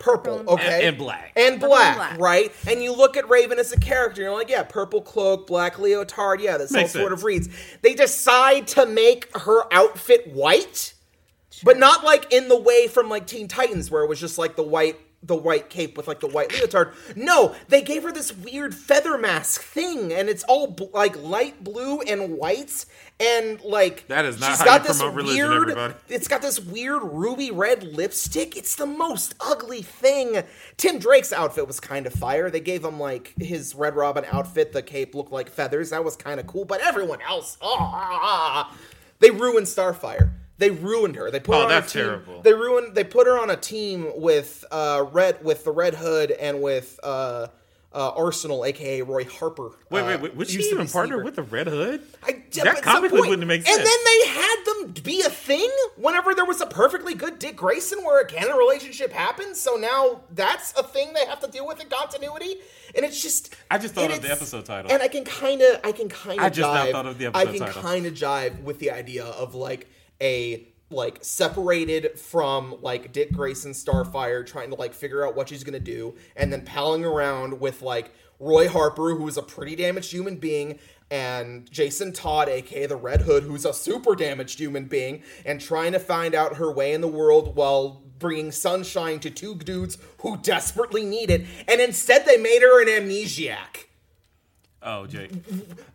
Purple, 0.00 0.42
okay? 0.48 0.64
And- 0.78 0.82
and 0.88 0.98
black. 0.98 1.32
And 1.36 1.60
black, 1.60 1.86
and 1.88 1.96
black. 1.96 2.18
right? 2.20 2.52
And 2.66 2.82
you 2.82 2.92
look 2.92 3.16
at 3.16 3.28
Raven 3.28 3.58
as 3.60 3.70
a 3.72 3.78
character, 3.78 4.22
you're 4.22 4.32
like, 4.32 4.48
yeah, 4.50 4.64
purple 4.64 5.00
cloak, 5.02 5.46
black 5.46 5.78
leotard, 5.78 6.40
yeah, 6.40 6.56
this 6.56 6.74
all 6.74 6.80
Makes 6.80 6.92
sort 6.92 7.12
of 7.12 7.22
reads. 7.22 7.48
They 7.82 7.94
decide 7.94 8.66
to 8.68 8.86
make 8.86 9.28
her 9.36 9.72
outfit 9.72 10.26
white, 10.32 10.94
but 11.62 11.78
not 11.78 12.02
like 12.02 12.32
in 12.32 12.48
the 12.48 12.58
way 12.58 12.88
from 12.88 13.08
like 13.08 13.26
Teen 13.26 13.46
Titans 13.46 13.90
where 13.90 14.02
it 14.02 14.08
was 14.08 14.18
just 14.18 14.38
like 14.38 14.56
the 14.56 14.62
white 14.62 14.98
the 15.22 15.36
white 15.36 15.68
cape 15.68 15.96
with 15.96 16.08
like 16.08 16.20
the 16.20 16.26
white 16.26 16.50
leotard. 16.52 16.94
No, 17.14 17.54
they 17.68 17.82
gave 17.82 18.02
her 18.04 18.12
this 18.12 18.32
weird 18.34 18.74
feather 18.74 19.18
mask 19.18 19.60
thing, 19.62 20.12
and 20.12 20.28
it's 20.30 20.42
all 20.44 20.68
bl- 20.68 20.84
like 20.94 21.20
light 21.22 21.62
blue 21.62 22.00
and 22.00 22.38
white, 22.38 22.86
and 23.20 23.60
like 23.62 24.08
That 24.08 24.24
is 24.24 24.40
not 24.40 24.48
she's 24.50 24.58
how 24.60 24.64
got 24.64 24.82
you 24.82 24.88
this 24.88 24.98
promote 24.98 25.14
religion, 25.16 25.48
weird. 25.50 25.62
everybody. 25.70 25.94
It's 26.08 26.26
got 26.26 26.40
this 26.40 26.58
weird 26.58 27.02
ruby 27.02 27.50
red 27.50 27.82
lipstick. 27.82 28.56
It's 28.56 28.76
the 28.76 28.86
most 28.86 29.34
ugly 29.40 29.82
thing. 29.82 30.42
Tim 30.78 30.98
Drake's 30.98 31.32
outfit 31.34 31.66
was 31.66 31.80
kind 31.80 32.06
of 32.06 32.14
fire. 32.14 32.50
They 32.50 32.60
gave 32.60 32.82
him 32.82 32.98
like 32.98 33.34
his 33.38 33.74
Red 33.74 33.96
Robin 33.96 34.24
outfit. 34.32 34.72
The 34.72 34.82
cape 34.82 35.14
looked 35.14 35.32
like 35.32 35.50
feathers. 35.50 35.90
That 35.90 36.02
was 36.02 36.16
kind 36.16 36.40
of 36.40 36.46
cool. 36.46 36.64
But 36.64 36.80
everyone 36.80 37.20
else, 37.20 37.58
ah, 37.60 37.76
ah, 37.78 37.90
ah, 37.92 38.20
ah. 38.72 38.76
they 39.18 39.30
ruined 39.30 39.66
Starfire. 39.66 40.30
They 40.60 40.70
ruined 40.70 41.16
her. 41.16 41.30
They 41.30 41.40
put 41.40 41.54
Oh, 41.56 41.58
her 41.58 41.64
on 41.64 41.68
that's 41.70 41.92
a 41.94 41.98
team. 41.98 42.04
terrible. 42.06 42.42
They 42.42 42.52
ruined. 42.54 42.94
They 42.94 43.02
put 43.04 43.26
her 43.26 43.36
on 43.38 43.50
a 43.50 43.56
team 43.56 44.12
with 44.14 44.64
uh, 44.70 45.06
Red, 45.10 45.42
with 45.44 45.64
the 45.64 45.72
Red 45.72 45.94
Hood, 45.94 46.30
and 46.30 46.62
with 46.62 47.00
uh, 47.02 47.48
uh, 47.92 48.10
Arsenal, 48.10 48.64
aka 48.64 49.02
Roy 49.02 49.24
Harper. 49.24 49.72
Wait, 49.90 50.02
Uh, 50.02 50.06
wait, 50.06 50.20
wait. 50.20 50.36
Was 50.36 50.50
she 50.50 50.60
even 50.62 50.86
be 50.86 50.92
partnered 50.92 51.24
with 51.24 51.34
the 51.34 51.42
Red 51.42 51.66
Hood? 51.66 52.02
I, 52.22 52.42
that 52.62 52.82
comically 52.82 53.20
wouldn't 53.28 53.48
make 53.48 53.66
sense. 53.66 53.76
And 53.78 53.84
then 53.86 53.98
they 54.04 54.28
had 54.28 54.56
them 54.66 55.02
be 55.02 55.22
a 55.22 55.30
thing 55.30 55.68
whenever 55.96 56.32
there 56.34 56.44
was 56.44 56.60
a 56.60 56.66
perfectly 56.66 57.14
good 57.14 57.38
Dick 57.40 57.56
Grayson 57.56 58.04
where 58.04 58.20
a 58.20 58.26
canon 58.26 58.56
relationship 58.56 59.12
happened. 59.12 59.56
So 59.56 59.74
now 59.76 60.20
that's 60.34 60.72
a 60.78 60.82
thing 60.84 61.14
they 61.14 61.26
have 61.26 61.40
to 61.40 61.48
deal 61.50 61.66
with 61.66 61.80
in 61.80 61.88
continuity, 61.88 62.56
and 62.94 63.04
it's 63.04 63.20
just. 63.20 63.56
I 63.70 63.78
just 63.78 63.94
thought 63.94 64.10
of 64.12 64.22
the 64.22 64.30
episode 64.30 64.66
title. 64.66 64.92
and 64.92 65.02
I 65.02 65.08
can 65.08 65.24
kind 65.24 65.60
of, 65.62 65.80
I 65.82 65.90
can 65.92 66.08
kind 66.08 66.38
of. 66.38 66.44
I 66.46 66.50
just 66.50 66.68
jive, 66.68 66.92
thought 66.92 67.06
of 67.06 67.18
the 67.18 67.26
episode 67.26 67.48
I 67.48 67.72
can 67.72 67.82
kind 67.82 68.06
of 68.06 68.14
jive 68.14 68.62
with 68.62 68.78
the 68.78 68.90
idea 68.92 69.24
of 69.24 69.54
like 69.56 69.88
a 70.20 70.66
like 70.90 71.18
separated 71.22 72.18
from 72.18 72.76
like 72.82 73.12
Dick 73.12 73.32
Grayson 73.32 73.72
Starfire 73.72 74.44
trying 74.44 74.70
to 74.70 74.76
like 74.76 74.92
figure 74.92 75.24
out 75.26 75.36
what 75.36 75.48
she's 75.48 75.62
gonna 75.62 75.78
do 75.78 76.14
and 76.36 76.52
then 76.52 76.62
palling 76.62 77.04
around 77.04 77.60
with 77.60 77.80
like 77.80 78.12
Roy 78.40 78.68
Harper 78.68 79.14
who 79.14 79.28
is 79.28 79.36
a 79.36 79.42
pretty 79.42 79.76
damaged 79.76 80.10
human 80.10 80.36
being 80.36 80.78
and 81.10 81.70
Jason 81.70 82.12
Todd 82.12 82.48
aka 82.48 82.86
the 82.86 82.96
Red 82.96 83.22
Hood 83.22 83.44
who's 83.44 83.64
a 83.64 83.72
super 83.72 84.16
damaged 84.16 84.58
human 84.58 84.86
being 84.86 85.22
and 85.46 85.60
trying 85.60 85.92
to 85.92 86.00
find 86.00 86.34
out 86.34 86.56
her 86.56 86.72
way 86.72 86.92
in 86.92 87.00
the 87.00 87.08
world 87.08 87.54
while 87.54 88.02
bringing 88.18 88.50
sunshine 88.50 89.20
to 89.20 89.30
two 89.30 89.54
dudes 89.54 89.96
who 90.18 90.36
desperately 90.38 91.04
need 91.04 91.30
it 91.30 91.46
and 91.68 91.80
instead 91.80 92.26
they 92.26 92.36
made 92.36 92.62
her 92.62 92.82
an 92.82 92.88
amnesiac. 92.88 93.86
Oh, 94.82 95.06
Jake. 95.06 95.30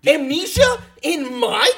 Amnesia 0.06 0.80
in 1.02 1.40
my? 1.40 1.72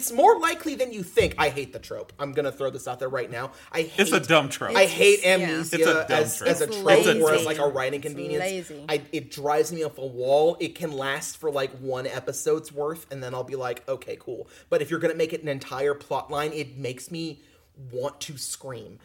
It's 0.00 0.10
more 0.10 0.38
likely 0.40 0.76
than 0.76 0.94
you 0.94 1.02
think. 1.02 1.34
I 1.36 1.50
hate 1.50 1.74
the 1.74 1.78
trope. 1.78 2.14
I'm 2.18 2.32
gonna 2.32 2.50
throw 2.50 2.70
this 2.70 2.88
out 2.88 3.00
there 3.00 3.10
right 3.10 3.30
now. 3.30 3.50
I 3.70 3.82
hate 3.82 4.00
It's 4.00 4.12
a 4.12 4.20
dumb 4.20 4.48
trope. 4.48 4.74
I 4.74 4.86
hate 4.86 5.18
It's- 5.18 5.38
yeah. 5.40 5.44
amnesia 5.46 5.76
It's 5.76 5.86
a 5.86 5.92
dumb 6.08 6.22
as, 6.22 6.36
trope. 6.38 6.48
as 6.50 6.60
a 6.62 6.66
trope 6.68 6.84
lazy. 6.84 7.20
or 7.20 7.34
as 7.34 7.44
like 7.44 7.58
a 7.58 7.68
writing 7.68 8.00
It's 8.00 8.06
convenience. 8.08 8.40
lazy. 8.42 8.84
I, 8.88 9.02
it 9.12 9.30
drives 9.30 9.70
me 9.72 9.84
off 9.84 9.98
a 9.98 10.06
wall. 10.06 10.56
It 10.58 10.74
can 10.74 10.90
last 10.92 11.36
for 11.36 11.50
like 11.50 11.70
one 11.80 12.06
episode's 12.06 12.72
worth, 12.72 13.04
and 13.12 13.22
then 13.22 13.34
I'll 13.34 13.44
be 13.44 13.56
like, 13.56 13.86
okay, 13.86 14.16
cool. 14.18 14.48
But 14.70 14.80
if 14.80 14.90
you're 14.90 15.00
gonna 15.00 15.14
make 15.14 15.34
it 15.34 15.42
an 15.42 15.48
entire 15.48 15.92
plot 15.92 16.30
line, 16.30 16.54
it 16.54 16.78
makes 16.78 17.10
me 17.10 17.42
want 17.92 18.20
to 18.22 18.38
scream. 18.38 19.00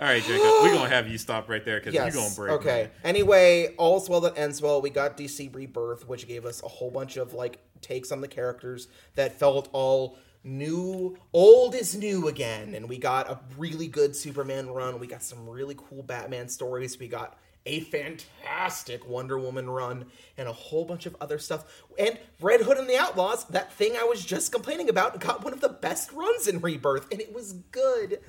All 0.00 0.06
right, 0.06 0.22
Jacob. 0.22 0.40
We're 0.62 0.72
going 0.74 0.82
to 0.88 0.94
have 0.94 1.08
you 1.08 1.18
stop 1.18 1.48
right 1.48 1.64
there 1.64 1.78
because 1.80 1.94
Yes. 1.94 2.14
you're 2.14 2.22
going 2.22 2.30
to 2.30 2.36
break. 2.36 2.52
okay. 2.60 2.82
man. 2.82 2.90
Anyway, 3.04 3.74
all's 3.78 4.08
well 4.08 4.20
that 4.20 4.38
ends 4.38 4.62
well. 4.62 4.80
We 4.80 4.90
got 4.90 5.16
DC 5.16 5.54
Rebirth, 5.54 6.06
which 6.08 6.28
gave 6.28 6.44
us 6.46 6.62
a 6.62 6.68
whole 6.68 6.90
bunch 6.90 7.16
of 7.16 7.32
like 7.34 7.58
takes 7.80 8.12
on 8.12 8.20
the 8.20 8.28
characters 8.28 8.88
that 9.16 9.38
felt 9.38 9.68
all 9.72 10.16
new. 10.44 11.16
Old 11.32 11.74
is 11.74 11.96
new 11.96 12.28
again, 12.28 12.74
and 12.74 12.88
we 12.88 12.98
got 12.98 13.28
a 13.28 13.40
really 13.56 13.88
good 13.88 14.14
Superman 14.14 14.68
run. 14.70 15.00
We 15.00 15.06
got 15.08 15.22
some 15.22 15.48
really 15.48 15.74
cool 15.76 16.02
Batman 16.04 16.48
stories. 16.48 16.98
We 16.98 17.08
got 17.08 17.36
a 17.66 17.80
fantastic 17.80 19.06
Wonder 19.06 19.38
Woman 19.38 19.68
run 19.68 20.06
and 20.38 20.48
a 20.48 20.52
whole 20.52 20.84
bunch 20.84 21.06
of 21.06 21.14
other 21.20 21.38
stuff. 21.38 21.64
And 21.98 22.18
Red 22.40 22.60
Hood 22.62 22.78
and 22.78 22.88
the 22.88 22.96
Outlaws, 22.96 23.44
that 23.46 23.72
thing 23.74 23.94
I 24.00 24.04
was 24.04 24.24
just 24.24 24.52
complaining 24.52 24.88
about, 24.88 25.18
got 25.20 25.44
one 25.44 25.52
of 25.52 25.60
the 25.60 25.68
best 25.68 26.12
runs 26.12 26.46
in 26.48 26.60
Rebirth, 26.60 27.10
and 27.12 27.20
it 27.20 27.34
was 27.34 27.52
good. 27.52 28.20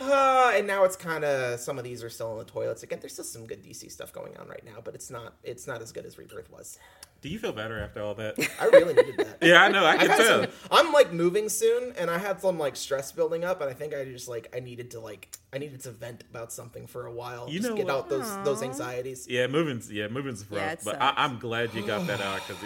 Uh, 0.00 0.52
and 0.54 0.66
now 0.66 0.84
it's 0.84 0.96
kind 0.96 1.24
of 1.24 1.60
some 1.60 1.78
of 1.78 1.84
these 1.84 2.02
are 2.02 2.10
still 2.10 2.32
in 2.32 2.38
the 2.38 2.44
toilets 2.44 2.82
again. 2.82 2.98
There's 3.00 3.12
still 3.12 3.24
some 3.24 3.46
good 3.46 3.62
DC 3.62 3.90
stuff 3.90 4.12
going 4.12 4.36
on 4.36 4.48
right 4.48 4.64
now, 4.64 4.80
but 4.82 4.94
it's 4.94 5.10
not 5.10 5.34
it's 5.42 5.66
not 5.66 5.82
as 5.82 5.92
good 5.92 6.06
as 6.06 6.18
Rebirth 6.18 6.50
was. 6.50 6.78
Do 7.20 7.28
you 7.28 7.38
feel 7.38 7.52
better 7.52 7.78
after 7.78 8.02
all 8.02 8.14
that? 8.16 8.34
I 8.60 8.64
really 8.64 8.94
needed 8.94 9.16
that. 9.18 9.38
yeah, 9.42 9.62
I 9.62 9.68
know. 9.68 9.84
I 9.84 9.92
I've 9.92 10.00
can 10.00 10.10
had 10.10 10.16
tell. 10.18 10.42
some, 10.42 10.50
I'm 10.72 10.92
like 10.92 11.12
moving 11.12 11.48
soon, 11.48 11.92
and 11.96 12.10
I 12.10 12.18
had 12.18 12.40
some 12.40 12.58
like 12.58 12.74
stress 12.74 13.12
building 13.12 13.44
up, 13.44 13.60
and 13.60 13.70
I 13.70 13.74
think 13.74 13.94
I 13.94 14.04
just 14.04 14.26
like 14.28 14.52
I 14.56 14.58
needed 14.58 14.90
to 14.92 15.00
like 15.00 15.28
I 15.52 15.58
needed 15.58 15.80
to 15.82 15.92
vent 15.92 16.24
about 16.30 16.52
something 16.52 16.88
for 16.88 17.06
a 17.06 17.12
while, 17.12 17.48
You 17.48 17.60
just 17.60 17.70
know 17.70 17.76
get 17.76 17.86
what? 17.86 17.94
out 17.94 18.08
those 18.08 18.44
those 18.44 18.62
anxieties. 18.64 19.28
Yeah, 19.28 19.46
moving's 19.46 19.88
yeah, 19.92 20.08
moving's 20.08 20.44
rough. 20.50 20.60
Yeah, 20.60 20.74
but. 20.84 21.00
I, 21.00 21.12
I'm 21.16 21.38
glad 21.38 21.74
you 21.74 21.86
got 21.86 22.08
that 22.08 22.20
out 22.20 22.40
because 22.46 22.60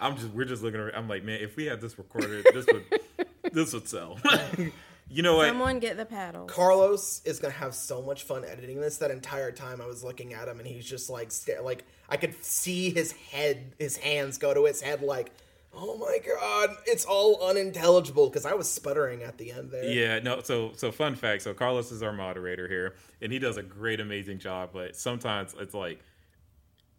I'm 0.00 0.16
just 0.16 0.30
we're 0.30 0.44
just 0.44 0.64
looking. 0.64 0.80
At, 0.80 0.96
I'm 0.96 1.08
like, 1.08 1.22
man, 1.22 1.40
if 1.40 1.54
we 1.54 1.66
had 1.66 1.80
this 1.80 1.96
recorded, 1.96 2.46
this 2.52 2.66
would 2.66 3.00
this 3.52 3.72
would 3.72 3.86
sell. 3.86 4.18
you 5.10 5.22
know 5.22 5.36
what? 5.36 5.48
Someone 5.48 5.80
get 5.80 5.96
the 5.96 6.06
paddle. 6.06 6.46
Carlos 6.46 7.20
is 7.24 7.40
gonna 7.40 7.52
have 7.52 7.74
so 7.74 8.00
much 8.00 8.22
fun 8.22 8.44
editing 8.44 8.80
this. 8.80 8.98
That 8.98 9.10
entire 9.10 9.50
time 9.50 9.80
I 9.80 9.86
was 9.86 10.04
looking 10.04 10.34
at 10.34 10.46
him, 10.46 10.58
and 10.58 10.68
he's 10.68 10.86
just 10.86 11.10
like, 11.10 11.32
sta- 11.32 11.62
like 11.62 11.84
I 12.08 12.16
could 12.16 12.42
see 12.44 12.90
his 12.90 13.12
head, 13.12 13.74
his 13.78 13.96
hands 13.96 14.38
go 14.38 14.54
to 14.54 14.64
his 14.66 14.80
head, 14.80 15.02
like, 15.02 15.32
oh 15.74 15.96
my 15.98 16.18
god, 16.18 16.76
it's 16.86 17.04
all 17.04 17.42
unintelligible 17.44 18.28
because 18.28 18.46
I 18.46 18.54
was 18.54 18.70
sputtering 18.70 19.22
at 19.22 19.36
the 19.36 19.50
end 19.50 19.70
there. 19.72 19.84
Yeah, 19.84 20.20
no. 20.20 20.42
So, 20.42 20.72
so 20.76 20.92
fun 20.92 21.16
fact. 21.16 21.42
So 21.42 21.54
Carlos 21.54 21.90
is 21.90 22.02
our 22.02 22.12
moderator 22.12 22.68
here, 22.68 22.94
and 23.20 23.32
he 23.32 23.40
does 23.40 23.56
a 23.56 23.62
great, 23.62 23.98
amazing 23.98 24.38
job. 24.38 24.70
But 24.72 24.94
sometimes 24.94 25.54
it's 25.58 25.74
like 25.74 26.00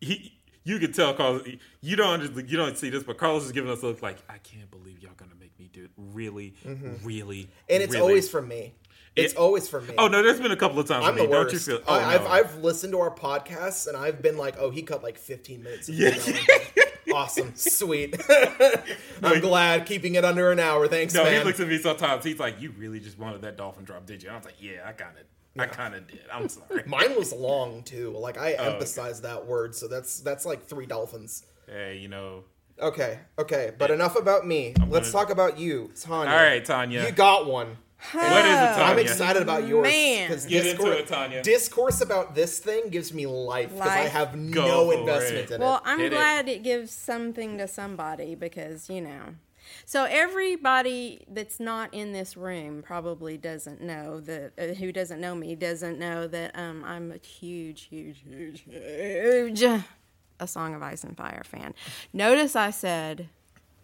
he, 0.02 0.34
you 0.64 0.80
can 0.80 0.92
tell 0.94 1.14
Carlos. 1.14 1.48
You 1.82 1.96
don't, 1.96 2.22
under- 2.22 2.42
you 2.42 2.58
don't 2.58 2.78
see 2.78 2.90
this, 2.90 3.04
but 3.04 3.18
Carlos 3.18 3.46
is 3.46 3.52
giving 3.52 3.72
us 3.72 3.82
a 3.84 3.88
look 3.88 4.02
like 4.02 4.18
I 4.30 4.38
can't 4.38 4.70
believe 4.72 5.00
y'all 5.02 5.12
gonna 5.18 5.32
make 5.40 5.58
me 5.60 5.70
do 5.72 5.84
it. 5.86 5.92
Really, 5.98 6.54
really, 7.04 7.44
Mm-hmm. 7.44 7.50
and 7.70 7.84
it's 7.84 7.94
really. 7.94 8.00
always 8.02 8.30
from 8.30 8.48
me. 8.48 8.74
It's 9.16 9.34
always 9.34 9.68
for 9.68 9.82
me. 9.82 9.94
Oh 9.98 10.08
no, 10.08 10.24
there's 10.24 10.40
been 10.40 10.52
a 10.54 10.56
couple 10.56 10.80
of 10.80 10.88
times. 10.88 11.06
I'm 11.06 11.14
for 11.14 11.20
me. 11.20 11.26
the 11.26 11.32
Don't 11.34 11.44
worst. 11.46 11.54
you 11.68 11.76
feel? 11.78 11.84
Oh, 11.86 11.94
I, 12.00 12.14
I've 12.14 12.22
no. 12.22 12.28
I've 12.30 12.58
listened 12.64 12.94
to 12.94 13.00
our 13.02 13.14
podcasts 13.14 13.88
and 13.88 13.98
I've 13.98 14.22
been 14.22 14.38
like, 14.38 14.56
oh, 14.58 14.70
he 14.70 14.84
cut 14.84 15.04
like 15.04 15.18
15 15.18 15.62
minutes. 15.64 15.90
Of 15.90 15.96
Yeah. 15.96 16.16
Awesome, 17.14 17.52
sweet. 17.56 18.16
I'm 19.24 19.42
glad 19.42 19.86
keeping 19.86 20.16
it 20.16 20.24
under 20.24 20.50
an 20.52 20.60
hour. 20.60 20.88
Thanks, 20.88 21.14
No, 21.14 21.24
man. 21.26 21.40
he 21.42 21.44
looks 21.44 21.60
at 21.60 21.68
me 21.68 21.78
sometimes. 21.78 22.24
He's 22.24 22.40
like, 22.40 22.62
"You 22.62 22.72
really 22.78 23.02
just 23.02 23.18
wanted 23.20 23.42
that 23.42 23.58
dolphin 23.58 23.84
drop, 23.84 24.06
did 24.06 24.24
you?" 24.24 24.30
I 24.30 24.36
was 24.38 24.46
like, 24.46 24.62
"Yeah, 24.62 24.84
I 24.86 24.94
kind 24.94 25.12
of, 25.56 25.62
I 25.62 25.66
kind 25.68 25.96
of 25.96 26.08
did. 26.08 26.22
I'm 26.32 26.48
sorry." 26.50 26.84
Mine 26.88 27.16
was 27.18 27.34
long 27.34 27.84
too. 27.84 28.12
Like 28.12 28.38
I 28.38 28.54
Oh, 28.56 28.64
okay. 28.72 29.22
that 29.22 29.46
word, 29.46 29.76
so 29.76 29.88
that's 29.88 30.20
that's 30.22 30.46
like 30.46 30.66
three 30.66 30.86
dolphins. 30.86 31.46
hey, 31.68 31.98
you 31.98 32.08
know. 32.08 32.44
Okay, 32.80 33.20
okay, 33.38 33.72
but 33.78 33.92
enough 33.92 34.16
about 34.18 34.48
me. 34.48 34.74
Let's 34.88 35.12
gonna- 35.12 35.26
talk 35.26 35.32
about 35.32 35.60
you, 35.60 35.92
Tanya. 36.02 36.32
All 36.32 36.38
right, 36.38 36.64
Tanya. 36.66 37.04
you 37.06 37.12
got 37.12 37.46
one. 37.46 37.78
what 38.14 38.24
is 38.24 38.30
it, 38.32 38.34
Tanya? 38.36 38.84
I'm 38.86 38.98
excited 39.00 39.42
about 39.44 39.68
yours. 39.68 39.84
Man. 39.84 40.28
'cause 40.28 40.46
Get 40.48 40.66
into 40.66 40.78
discourse- 40.78 41.00
it, 41.02 41.08
Tanya. 41.08 41.44
Discourse 41.44 42.02
about 42.02 42.34
this 42.34 42.58
thing 42.58 42.90
gives 42.90 43.14
me 43.14 43.28
life 43.28 43.70
because 43.72 43.88
I 43.88 44.08
have 44.08 44.32
Go 44.52 44.62
no 44.88 44.92
investment 44.92 45.52
it. 45.52 45.56
in 45.56 45.62
Well, 45.62 45.76
it. 45.76 45.82
Well, 45.82 45.82
I'm 45.86 46.00
Hit 46.00 46.12
it. 46.12 46.16
glad 46.16 46.50
it. 46.50 46.64
gives 46.64 46.92
something 46.92 47.60
to 47.60 47.68
somebody 47.68 48.34
because, 48.34 48.90
you 48.90 49.02
know. 49.02 49.36
So 49.92 50.06
everybody 50.06 51.26
that's 51.28 51.60
not 51.60 51.94
in 51.94 52.14
this 52.14 52.38
room 52.38 52.82
probably 52.82 53.38
doesn't 53.38 53.82
know 53.82 54.22
that 54.22 54.54
uh, 54.58 54.74
who 54.76 54.94
doesn't 54.94 55.20
know 55.20 55.36
me 55.36 55.54
doesn't 55.54 56.00
know 56.00 56.28
that 56.28 56.58
um, 56.58 56.86
I'm 56.86 57.12
a 57.12 57.18
huge, 57.18 57.90
huge, 57.90 58.24
huge, 58.26 58.62
huge 58.62 59.62
a 60.40 60.48
Song 60.48 60.76
of 60.76 60.82
Ice 60.82 61.04
and 61.04 61.18
Fire 61.18 61.42
fan. 61.44 61.74
Notice 62.14 62.56
I 62.56 62.70
said 62.70 63.28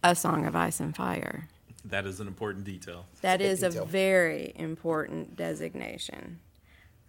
a 0.01 0.15
Song 0.15 0.45
of 0.45 0.55
Ice 0.55 0.79
and 0.79 0.95
Fire. 0.95 1.49
That 1.83 2.05
is 2.05 2.21
an 2.21 2.27
important 2.27 2.63
detail. 2.63 3.05
That 3.19 3.39
big 3.39 3.49
is 3.49 3.63
a 3.63 3.83
very 3.83 4.53
important 4.55 5.35
designation. 5.35 6.39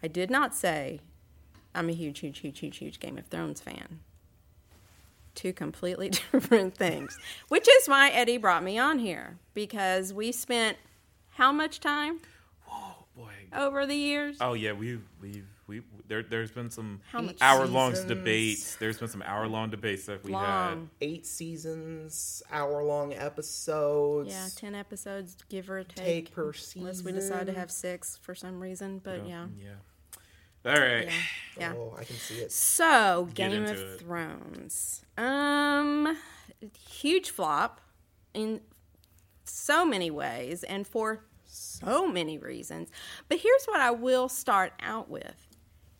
I 0.02 0.08
did 0.08 0.28
not 0.28 0.56
say 0.56 1.02
I'm 1.72 1.88
a 1.88 1.92
huge, 1.92 2.18
huge, 2.18 2.40
huge, 2.40 2.58
huge, 2.58 2.78
huge 2.78 2.98
Game 2.98 3.16
of 3.16 3.28
Thrones 3.28 3.60
fan. 3.60 4.00
Two 5.38 5.52
completely 5.52 6.08
different 6.32 6.74
things. 6.76 7.16
Which 7.46 7.68
is 7.68 7.86
why 7.86 8.10
Eddie 8.10 8.38
brought 8.38 8.64
me 8.64 8.76
on 8.76 8.98
here 8.98 9.38
because 9.54 10.12
we 10.12 10.32
spent 10.32 10.76
how 11.34 11.52
much 11.52 11.78
time 11.78 12.18
Oh 12.68 12.96
boy. 13.16 13.30
over 13.56 13.86
the 13.86 13.94
years? 13.94 14.38
Oh 14.40 14.54
yeah, 14.54 14.72
we 14.72 14.98
we 15.22 15.44
we 15.68 15.82
there. 16.08 16.24
There's 16.24 16.50
been 16.50 16.70
some 16.70 17.02
How 17.12 17.20
much 17.20 17.36
hour 17.40 17.68
long 17.68 17.92
debates. 18.08 18.74
There's 18.76 18.98
been 18.98 19.06
some 19.08 19.22
hour 19.22 19.46
long 19.46 19.70
debates 19.70 20.06
that 20.06 20.24
we 20.24 20.32
Long. 20.32 20.90
Eight 21.00 21.24
seasons, 21.24 22.42
hour 22.50 22.82
long 22.82 23.14
episodes. 23.14 24.30
Yeah, 24.30 24.48
10 24.56 24.74
episodes, 24.74 25.36
give 25.48 25.70
or 25.70 25.84
take. 25.84 26.04
Take 26.04 26.32
per 26.32 26.52
Unless 26.74 27.04
we 27.04 27.12
decide 27.12 27.46
to 27.46 27.52
have 27.52 27.70
six 27.70 28.16
for 28.16 28.34
some 28.34 28.58
reason, 28.60 28.98
but 29.04 29.20
had. 29.20 29.28
yeah. 29.28 29.46
Yeah. 29.56 29.70
All 30.64 30.72
right. 30.72 31.06
Yeah. 31.06 31.12
yeah. 31.58 31.72
Oh, 31.76 31.94
I 31.98 32.04
can 32.04 32.16
see 32.16 32.36
it. 32.36 32.52
So, 32.52 33.28
Get 33.34 33.50
Game 33.50 33.64
of 33.64 33.70
it. 33.70 34.00
Thrones. 34.00 35.02
Um 35.16 36.16
huge 36.88 37.30
flop 37.30 37.80
in 38.34 38.60
so 39.44 39.84
many 39.84 40.10
ways 40.10 40.64
and 40.64 40.86
for 40.86 41.24
so 41.44 42.08
many 42.08 42.38
reasons. 42.38 42.90
But 43.28 43.38
here's 43.38 43.64
what 43.66 43.80
I 43.80 43.90
will 43.90 44.28
start 44.28 44.72
out 44.80 45.08
with. 45.08 45.46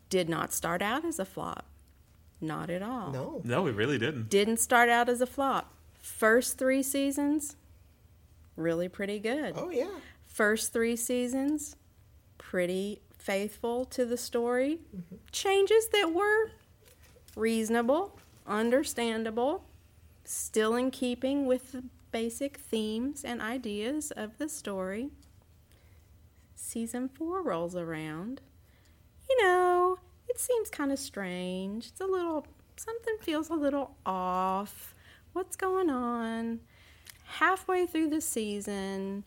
Did 0.08 0.28
not 0.28 0.52
start 0.52 0.82
out 0.82 1.04
as 1.04 1.18
a 1.18 1.24
flop. 1.24 1.66
Not 2.40 2.70
at 2.70 2.82
all. 2.82 3.12
No. 3.12 3.40
No, 3.44 3.62
we 3.62 3.70
really 3.70 3.98
didn't. 3.98 4.28
Didn't 4.28 4.58
start 4.58 4.88
out 4.88 5.08
as 5.08 5.20
a 5.20 5.26
flop. 5.26 5.74
First 6.00 6.58
3 6.58 6.82
seasons 6.82 7.56
really 8.56 8.88
pretty 8.88 9.18
good. 9.18 9.54
Oh 9.56 9.70
yeah. 9.70 9.88
First 10.26 10.72
3 10.72 10.96
seasons 10.96 11.76
pretty 12.36 13.00
faithful 13.28 13.84
to 13.84 14.06
the 14.06 14.16
story. 14.16 14.78
Mm-hmm. 14.96 15.16
Changes 15.32 15.88
that 15.88 16.14
were 16.14 16.50
reasonable, 17.36 18.18
understandable, 18.46 19.66
still 20.24 20.74
in 20.74 20.90
keeping 20.90 21.44
with 21.44 21.72
the 21.72 21.84
basic 22.10 22.56
themes 22.56 23.26
and 23.26 23.42
ideas 23.42 24.12
of 24.12 24.38
the 24.38 24.48
story. 24.48 25.10
Season 26.56 27.10
four 27.10 27.42
rolls 27.42 27.76
around. 27.76 28.40
You 29.28 29.44
know, 29.44 29.98
it 30.26 30.40
seems 30.40 30.70
kind 30.70 30.90
of 30.90 30.98
strange. 30.98 31.88
It's 31.88 32.00
a 32.00 32.06
little, 32.06 32.46
something 32.78 33.16
feels 33.20 33.50
a 33.50 33.54
little 33.54 33.94
off. 34.06 34.94
What's 35.34 35.54
going 35.54 35.90
on? 35.90 36.60
Halfway 37.24 37.84
through 37.84 38.08
the 38.08 38.22
season, 38.22 39.24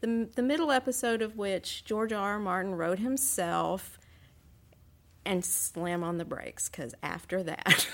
the, 0.00 0.28
the 0.34 0.42
middle 0.42 0.70
episode 0.70 1.22
of 1.22 1.36
which 1.36 1.84
George 1.84 2.12
R. 2.12 2.32
R. 2.32 2.38
Martin 2.38 2.74
wrote 2.74 2.98
himself, 2.98 3.98
and 5.24 5.44
slam 5.44 6.02
on 6.02 6.18
the 6.18 6.24
brakes 6.24 6.68
because 6.68 6.94
after 7.02 7.42
that, 7.42 7.86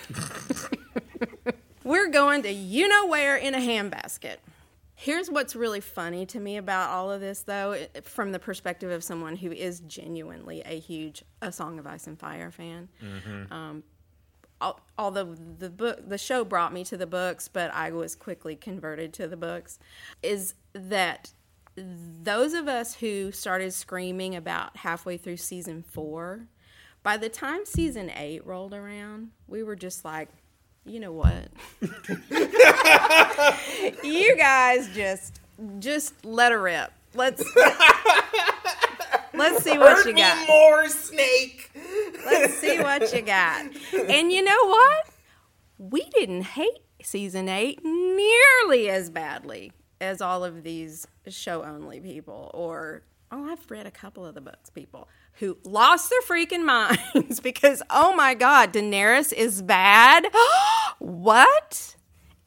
we're 1.85 2.09
going 2.09 2.43
to 2.43 2.53
you 2.53 2.89
know 2.89 3.07
where 3.07 3.37
in 3.37 3.55
a 3.55 3.59
handbasket. 3.59 4.37
Here's 4.95 5.31
what's 5.31 5.55
really 5.55 5.81
funny 5.81 6.25
to 6.27 6.41
me 6.41 6.57
about 6.57 6.89
all 6.89 7.11
of 7.13 7.21
this, 7.21 7.43
though, 7.43 7.77
from 8.03 8.33
the 8.33 8.39
perspective 8.39 8.91
of 8.91 9.05
someone 9.05 9.37
who 9.37 9.53
is 9.53 9.81
genuinely 9.81 10.63
a 10.65 10.79
huge 10.79 11.23
A 11.43 11.53
Song 11.53 11.79
of 11.79 11.87
Ice 11.87 12.07
and 12.07 12.19
Fire 12.19 12.51
fan. 12.51 12.89
Um, 13.51 13.83
although 14.99 15.35
the 15.35 15.69
book, 15.69 16.09
the 16.09 16.17
show 16.17 16.45
brought 16.45 16.73
me 16.73 16.83
to 16.85 16.97
the 16.97 17.07
books, 17.07 17.47
but 17.47 17.73
I 17.75 17.91
was 17.91 18.17
quickly 18.17 18.57
converted 18.57 19.13
to 19.15 19.29
the 19.29 19.37
books, 19.37 19.79
is 20.23 20.55
that 20.73 21.33
those 21.77 22.55
of 22.55 22.69
us 22.69 22.95
who 22.95 23.33
started 23.33 23.73
screaming 23.73 24.35
about 24.35 24.77
halfway 24.79 25.17
through 25.17 25.37
season 25.37 25.83
four, 25.83 26.47
by 27.03 27.17
the 27.17 27.29
time 27.29 27.65
season 27.65 28.11
eight 28.11 28.45
rolled 28.47 28.75
around, 28.75 29.31
we 29.47 29.63
were 29.63 29.77
just 29.77 30.05
like, 30.05 30.29
you 30.85 31.01
know 31.01 31.13
what? 31.13 31.49
you 34.03 34.37
guys 34.37 34.89
just 34.95 35.41
just 35.79 36.25
let 36.25 36.53
her 36.53 36.61
rip. 36.61 36.93
Let's 37.15 37.43
let's 39.35 39.65
see 39.65 39.79
what 39.79 39.97
Hurt 39.97 40.07
you 40.07 40.15
got. 40.15 40.49
more, 40.49 40.89
Snake. 40.89 41.71
Let's 42.25 42.55
see 42.55 42.79
what 42.81 43.13
you 43.13 43.23
got. 43.23 43.67
And 44.09 44.33
you 44.33 44.43
know 44.43 44.67
what? 44.67 45.07
We 45.79 46.09
didn't 46.11 46.43
hate 46.43 46.81
season 47.03 47.49
eight 47.49 47.81
nearly 47.85 48.89
as 48.89 49.11
badly 49.11 49.73
as 50.01 50.21
all 50.21 50.45
of 50.45 50.63
these 50.63 51.07
show 51.29 51.63
only 51.65 52.01
people, 52.01 52.51
or, 52.55 53.03
oh, 53.31 53.51
I've 53.51 53.71
read 53.71 53.87
a 53.87 53.91
couple 53.91 54.25
of 54.27 54.35
the 54.35 54.41
books 54.41 54.71
people 54.71 55.09
who 55.35 55.57
lost 55.65 56.11
their 56.11 56.21
freaking 56.23 56.65
minds 57.15 57.41
because, 57.41 57.83
oh 57.91 58.15
my 58.15 58.35
God, 58.35 58.73
Daenerys 58.73 59.33
is 59.33 59.63
bad. 59.63 60.27
what? 60.99 61.97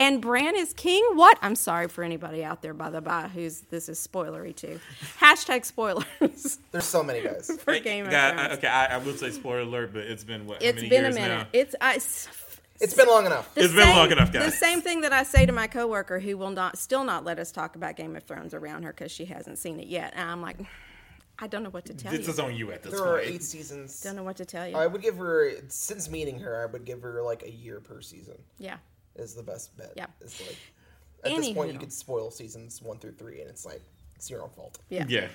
And 0.01 0.21
Bran 0.21 0.55
is 0.55 0.73
king? 0.73 1.03
What? 1.15 1.37
I'm 1.41 1.55
sorry 1.55 1.89
for 1.89 2.05
anybody 2.05 2.41
out 2.41 2.61
there, 2.61 2.73
by 2.73 2.89
the 2.89 3.01
by, 3.01 3.27
who's 3.27 3.61
this 3.69 3.89
is 3.89 3.99
spoilery 3.99 4.55
too. 4.55 4.79
Hashtag 5.19 5.65
spoilers 5.65 6.59
There's 6.71 6.85
so 6.85 7.03
many 7.03 7.21
guys. 7.21 7.51
for 7.63 7.77
Game 7.79 8.05
of 8.05 8.11
God, 8.11 8.35
Thrones. 8.35 8.49
I- 8.49 8.53
okay, 8.55 8.67
I, 8.67 8.85
I 8.95 8.97
will 8.99 9.13
say 9.13 9.31
spoiler 9.31 9.59
alert, 9.59 9.91
but 9.91 10.03
it's 10.03 10.23
been 10.23 10.47
what? 10.47 10.63
how 10.63 10.69
It's 10.69 10.77
many 10.77 10.87
been 10.89 11.01
a 11.03 11.07
years 11.07 11.15
minute. 11.15 11.37
now? 11.39 11.47
It's 11.51 11.75
I, 11.81 11.95
s- 11.95 12.29
It's 12.79 12.93
been 12.93 13.07
long 13.07 13.25
enough. 13.25 13.53
the 13.55 13.63
It's 13.65 13.73
been 13.73 13.89
long 13.89 14.11
enough, 14.11 14.31
guys. 14.31 14.45
The 14.45 14.57
same 14.57 14.81
thing 14.81 15.01
that 15.01 15.11
I 15.13 15.23
say 15.23 15.45
to 15.45 15.51
my 15.51 15.67
coworker 15.67 16.19
who 16.19 16.37
will 16.37 16.49
not 16.51 16.77
still 16.77 17.03
not 17.03 17.25
let 17.25 17.37
us 17.39 17.51
talk 17.51 17.75
about 17.75 17.95
Game 17.97 18.15
of 18.15 18.23
Thrones 18.23 18.53
around 18.53 18.83
her 18.83 18.93
because 18.93 19.11
she 19.11 19.25
hasn't 19.25 19.57
seen 19.57 19.79
it 19.79 19.87
yet. 19.87 20.13
And 20.15 20.29
I'm 20.29 20.41
like, 20.41 20.57
I 21.39 21.47
don't 21.47 21.63
know 21.63 21.69
what 21.69 21.85
to 21.85 21.93
tell 21.93 22.11
This 22.11 22.27
you. 22.27 22.33
is 22.33 22.39
on 22.39 22.55
you 22.55 22.71
at 22.71 22.83
this 22.83 22.93
There 22.93 23.03
are 23.05 23.19
eight 23.19 23.43
seasons. 23.43 23.99
Don't 24.01 24.15
know 24.15 24.23
what 24.23 24.37
to 24.37 24.45
tell 24.45 24.67
you. 24.67 24.75
I 24.77 24.87
would 24.87 25.01
give 25.01 25.17
her 25.17 25.51
since 25.67 26.09
meeting 26.09 26.39
her, 26.39 26.61
I 26.61 26.65
would 26.71 26.85
give 26.85 27.01
her 27.01 27.21
like 27.21 27.43
a 27.43 27.51
year 27.51 27.79
per 27.79 28.01
season. 28.01 28.37
yeah. 28.57 28.77
Is 29.15 29.33
the 29.33 29.43
best 29.43 29.75
bet. 29.75 29.91
Yeah. 29.97 30.05
It's 30.21 30.39
like 30.39 30.57
at 31.25 31.35
this 31.35 31.49
point 31.51 31.73
you 31.73 31.77
Anywho. 31.77 31.79
could 31.81 31.91
spoil 31.91 32.31
seasons 32.31 32.81
one 32.81 32.99
through 32.99 33.13
three, 33.13 33.41
and 33.41 33.49
it's 33.49 33.65
like 33.65 33.81
it's 34.15 34.29
your 34.29 34.41
own 34.43 34.49
fault. 34.51 34.77
Yeah. 34.87 35.03
Yeah. 35.09 35.27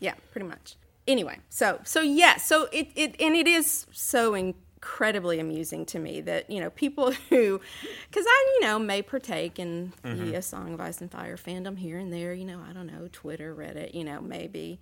Yeah, 0.00 0.14
pretty 0.32 0.46
much. 0.46 0.74
Anyway, 1.08 1.38
so 1.48 1.80
so 1.84 2.02
yeah, 2.02 2.36
so 2.36 2.68
it, 2.72 2.88
it 2.94 3.16
and 3.18 3.34
it 3.34 3.48
is 3.48 3.86
so 3.92 4.34
incredibly 4.82 5.38
amusing 5.38 5.84
to 5.84 5.98
me 5.98 6.22
that 6.22 6.48
you 6.48 6.58
know 6.58 6.70
people 6.70 7.12
who, 7.28 7.60
because 8.08 8.24
I 8.26 8.46
you 8.54 8.66
know 8.66 8.78
may 8.78 9.02
partake 9.02 9.58
in 9.58 9.92
the 10.02 10.34
A 10.34 10.42
Song 10.42 10.72
of 10.72 10.80
Ice 10.80 11.00
and 11.02 11.10
Fire 11.10 11.36
fandom 11.36 11.76
here 11.76 11.98
and 11.98 12.12
there, 12.12 12.32
you 12.32 12.46
know 12.46 12.60
I 12.68 12.72
don't 12.72 12.86
know 12.86 13.08
Twitter, 13.12 13.54
Reddit, 13.54 13.94
you 13.94 14.04
know 14.04 14.20
maybe. 14.20 14.80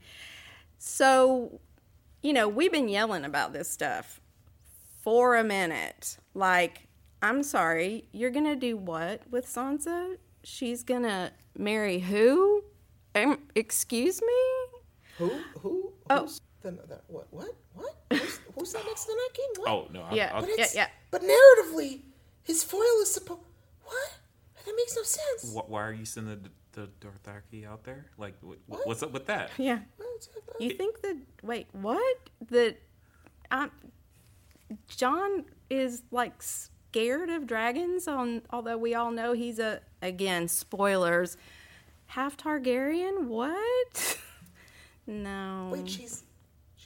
So, 0.78 1.60
you 2.22 2.32
know 2.32 2.48
we've 2.48 2.70
been 2.70 2.88
yelling 2.88 3.24
about 3.24 3.52
this 3.52 3.68
stuff 3.68 4.20
for 5.02 5.36
a 5.36 5.42
minute. 5.42 6.18
Like, 6.32 6.86
I'm 7.20 7.42
sorry, 7.42 8.04
you're 8.12 8.30
gonna 8.30 8.56
do 8.56 8.76
what 8.76 9.22
with 9.30 9.46
Sansa? 9.46 10.16
She's 10.44 10.84
gonna 10.84 11.32
marry 11.56 11.98
who? 11.98 12.62
Um, 13.16 13.40
excuse 13.56 14.22
me? 14.22 14.78
Who? 15.16 15.32
Who? 15.60 15.92
Oh. 16.08 16.28
Who's 16.62 16.76
the, 16.76 16.86
the, 16.86 17.00
what? 17.08 17.26
What? 17.30 17.54
What? 17.74 17.94
Who's, 18.12 18.40
who's 18.54 18.72
that 18.72 18.84
next 18.86 19.04
to 19.04 19.12
the 19.12 19.16
Night 19.16 19.34
King? 19.34 19.48
What? 19.56 19.68
Oh 19.70 19.88
no. 19.92 20.02
I- 20.02 20.14
Yeah. 20.14 20.30
I'll- 20.34 20.40
But 20.42 20.50
Yeah, 20.56 20.64
it's, 20.64 20.74
yeah. 20.74 20.88
But 21.10 21.22
narratively, 21.22 22.00
his 22.42 22.62
foil 22.64 22.82
is 23.02 23.12
supposed. 23.12 23.40
What? 23.84 24.12
That 24.66 24.74
makes 24.76 24.96
no 24.96 25.02
sense. 25.02 25.52
Wh- 25.54 25.70
why 25.70 25.82
are 25.86 25.92
you 25.92 26.04
sending 26.04 26.40
the, 26.42 26.50
the 26.80 26.88
Dothraki 27.06 27.66
out 27.66 27.84
there? 27.84 28.06
Like, 28.18 28.38
wh- 28.40 28.68
What? 28.68 28.86
what's 28.86 29.02
up 29.02 29.12
with 29.12 29.26
that? 29.26 29.50
Yeah. 29.56 29.78
You 30.60 30.70
think 30.70 31.00
that? 31.02 31.16
Wait, 31.42 31.68
what? 31.72 32.16
That? 32.50 32.76
Um, 33.50 33.70
Jon 34.88 35.44
is 35.70 36.02
like 36.10 36.42
scared 36.42 37.30
of 37.30 37.46
dragons. 37.46 38.08
On 38.08 38.42
although 38.50 38.76
we 38.76 38.94
all 38.94 39.10
know 39.12 39.32
he's 39.32 39.58
a 39.58 39.80
again 40.02 40.48
spoilers, 40.48 41.36
half 42.06 42.36
Targaryen. 42.36 43.24
What? 43.26 44.18
no. 45.06 45.70
Wait, 45.72 45.88
she's 45.88 46.24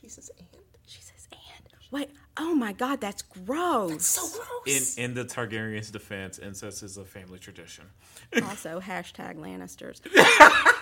she's 0.02 0.14
says, 0.14 0.30
aunt. 0.38 0.48
She 0.86 1.00
says, 1.00 1.28
aunt. 1.32 1.68
Wait. 1.90 2.10
Oh 2.38 2.54
my 2.54 2.72
God, 2.72 3.00
that's 3.00 3.22
gross. 3.22 3.90
That's 3.90 4.06
So 4.06 4.38
gross. 4.64 4.96
In 4.98 5.04
in 5.04 5.14
the 5.14 5.24
Targaryen's 5.24 5.90
defense, 5.90 6.38
incest 6.38 6.82
is 6.82 6.96
a 6.96 7.04
family 7.04 7.38
tradition. 7.38 7.84
also 8.44 8.80
hashtag 8.80 9.36
Lannisters. 9.36 10.00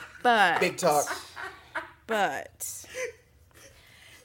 but 0.22 0.60
Big 0.60 0.76
talk. 0.76 1.06
but 2.06 2.84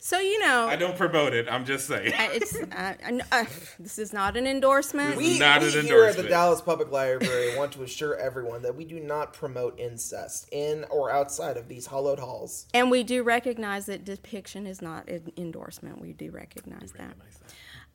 so 0.05 0.19
you 0.19 0.39
know 0.39 0.67
I 0.67 0.75
don't 0.75 0.95
promote 0.95 1.33
it. 1.33 1.47
I'm 1.49 1.65
just 1.65 1.87
saying. 1.87 2.13
It's 2.15 2.55
uh, 2.55 2.93
uh, 3.31 3.45
this 3.79 3.97
is 3.97 4.13
not 4.13 4.37
an 4.37 4.45
endorsement. 4.45 5.17
We, 5.17 5.39
Not 5.39 5.61
we 5.61 5.79
an 5.79 5.83
here 5.83 6.03
at 6.03 6.15
the. 6.15 6.21
Dallas 6.21 6.61
Public 6.61 6.91
Library 6.91 7.57
want 7.57 7.71
to 7.71 7.81
assure 7.81 8.15
everyone 8.15 8.61
that 8.61 8.75
we 8.75 8.85
do 8.85 8.99
not 8.99 9.33
promote 9.33 9.79
incest 9.79 10.47
in 10.51 10.85
or 10.91 11.09
outside 11.09 11.57
of 11.57 11.67
these 11.67 11.87
hollowed 11.87 12.19
halls. 12.19 12.67
And 12.71 12.91
we 12.91 13.01
do 13.01 13.23
recognize 13.23 13.87
that 13.87 14.05
depiction 14.05 14.67
is 14.67 14.79
not 14.79 15.09
an 15.09 15.31
endorsement. 15.37 15.99
We 15.99 16.13
do 16.13 16.29
recognize 16.29 16.91
that. 16.91 17.15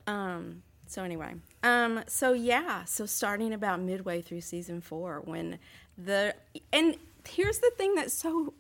Um, 0.09 0.65
so 0.89 1.05
anyway, 1.05 1.35
um, 1.63 2.03
so 2.09 2.33
yeah, 2.33 2.87
so 2.87 3.07
starting 3.07 3.53
about 3.53 3.81
midway 3.81 4.21
through 4.21 4.41
season 4.41 4.81
four, 4.81 5.23
when 5.25 5.61
the 5.97 6.35
and 6.73 6.97
here's 7.29 7.61
the 7.61 7.71
thing 7.79 7.95
that's 7.95 8.15
so 8.15 8.53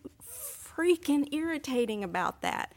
freaking 0.81 1.33
irritating 1.35 2.05
about 2.05 2.43
that. 2.43 2.73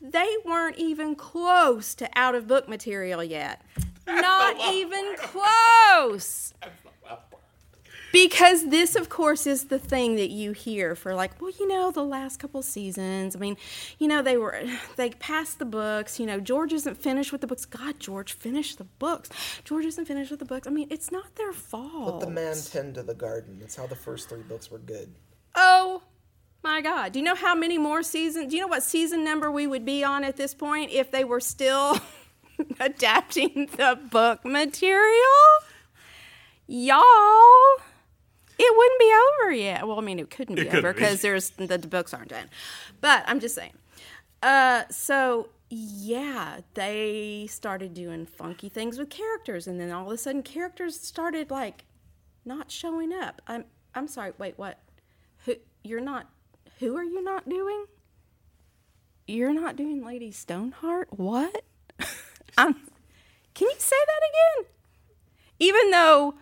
They 0.00 0.28
weren't 0.44 0.76
even 0.76 1.14
close 1.16 1.94
to 1.96 2.08
out 2.14 2.34
of 2.34 2.46
book 2.46 2.68
material 2.68 3.22
yet. 3.24 3.62
Not 4.06 4.56
even 4.72 5.16
close. 5.16 6.54
Because 8.10 8.70
this, 8.70 8.96
of 8.96 9.10
course, 9.10 9.46
is 9.46 9.66
the 9.66 9.78
thing 9.78 10.16
that 10.16 10.30
you 10.30 10.52
hear 10.52 10.94
for 10.94 11.14
like, 11.14 11.40
well, 11.42 11.52
you 11.58 11.68
know, 11.68 11.90
the 11.90 12.02
last 12.04 12.38
couple 12.38 12.62
seasons. 12.62 13.36
I 13.36 13.38
mean, 13.38 13.58
you 13.98 14.08
know, 14.08 14.22
they 14.22 14.38
were 14.38 14.62
they 14.96 15.10
passed 15.10 15.58
the 15.58 15.66
books. 15.66 16.18
You 16.18 16.24
know, 16.24 16.40
George 16.40 16.72
isn't 16.72 16.96
finished 16.96 17.32
with 17.32 17.42
the 17.42 17.46
books. 17.46 17.66
God, 17.66 18.00
George, 18.00 18.32
finish 18.32 18.76
the 18.76 18.84
books. 18.84 19.28
George 19.64 19.84
isn't 19.84 20.06
finished 20.06 20.30
with 20.30 20.40
the 20.40 20.46
books. 20.46 20.66
I 20.66 20.70
mean, 20.70 20.88
it's 20.90 21.12
not 21.12 21.34
their 21.34 21.52
fault. 21.52 22.20
Let 22.20 22.28
the 22.28 22.32
man 22.32 22.56
tend 22.64 22.94
to 22.94 23.02
the 23.02 23.14
garden. 23.14 23.58
That's 23.60 23.76
how 23.76 23.86
the 23.86 23.96
first 23.96 24.30
three 24.30 24.42
books 24.42 24.70
were 24.70 24.78
good. 24.78 25.14
Oh 25.54 26.02
my 26.68 26.82
God! 26.82 27.12
Do 27.12 27.18
you 27.18 27.24
know 27.24 27.34
how 27.34 27.54
many 27.54 27.78
more 27.78 28.02
seasons? 28.02 28.50
Do 28.50 28.56
you 28.56 28.60
know 28.60 28.68
what 28.68 28.82
season 28.82 29.24
number 29.24 29.50
we 29.50 29.66
would 29.66 29.86
be 29.86 30.04
on 30.04 30.22
at 30.22 30.36
this 30.36 30.52
point 30.52 30.90
if 30.90 31.10
they 31.10 31.24
were 31.24 31.40
still 31.40 31.98
adapting 32.80 33.70
the 33.78 33.98
book 34.10 34.44
material? 34.44 35.38
Y'all, 36.66 37.02
it 38.58 38.76
wouldn't 38.76 39.00
be 39.00 39.14
over 39.14 39.52
yet. 39.52 39.88
Well, 39.88 39.98
I 39.98 40.02
mean, 40.02 40.18
it 40.18 40.28
couldn't 40.28 40.56
be 40.56 40.64
couldn't 40.64 40.78
over 40.80 40.92
be. 40.92 41.00
because 41.00 41.22
there's 41.22 41.50
the, 41.50 41.78
the 41.78 41.88
books 41.88 42.12
aren't 42.12 42.28
done. 42.28 42.50
But 43.00 43.24
I'm 43.26 43.40
just 43.40 43.54
saying. 43.54 43.72
Uh, 44.42 44.82
so 44.90 45.48
yeah, 45.70 46.60
they 46.74 47.46
started 47.48 47.94
doing 47.94 48.26
funky 48.26 48.68
things 48.68 48.98
with 48.98 49.08
characters, 49.08 49.66
and 49.66 49.80
then 49.80 49.90
all 49.90 50.08
of 50.08 50.12
a 50.12 50.18
sudden, 50.18 50.42
characters 50.42 51.00
started 51.00 51.50
like 51.50 51.86
not 52.44 52.70
showing 52.70 53.14
up. 53.14 53.40
I'm 53.46 53.64
I'm 53.94 54.06
sorry. 54.06 54.32
Wait, 54.36 54.58
what? 54.58 54.78
Who 55.46 55.54
you're 55.82 56.02
not? 56.02 56.28
Who 56.78 56.96
are 56.96 57.04
you 57.04 57.22
not 57.22 57.48
doing? 57.48 57.86
You're 59.26 59.52
not 59.52 59.76
doing 59.76 60.04
Lady 60.04 60.30
Stoneheart. 60.30 61.08
What? 61.10 61.64
Can 62.56 62.74
you 63.60 63.74
say 63.78 63.96
that 64.06 64.62
again? 64.62 64.72
Even 65.58 65.90
though 65.90 66.34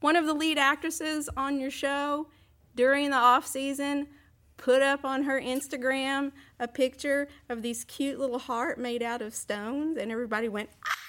one 0.00 0.16
of 0.16 0.26
the 0.26 0.32
lead 0.32 0.58
actresses 0.58 1.28
on 1.36 1.60
your 1.60 1.70
show 1.70 2.28
during 2.74 3.10
the 3.10 3.16
off 3.16 3.46
season 3.46 4.08
put 4.56 4.80
up 4.80 5.04
on 5.04 5.24
her 5.24 5.40
Instagram 5.40 6.32
a 6.58 6.66
picture 6.66 7.28
of 7.48 7.60
these 7.60 7.84
cute 7.84 8.18
little 8.18 8.38
heart 8.38 8.78
made 8.78 9.02
out 9.02 9.20
of 9.20 9.34
stones, 9.34 9.98
and 9.98 10.10
everybody 10.10 10.48
went. 10.48 10.70
"Ah!" 10.86 11.03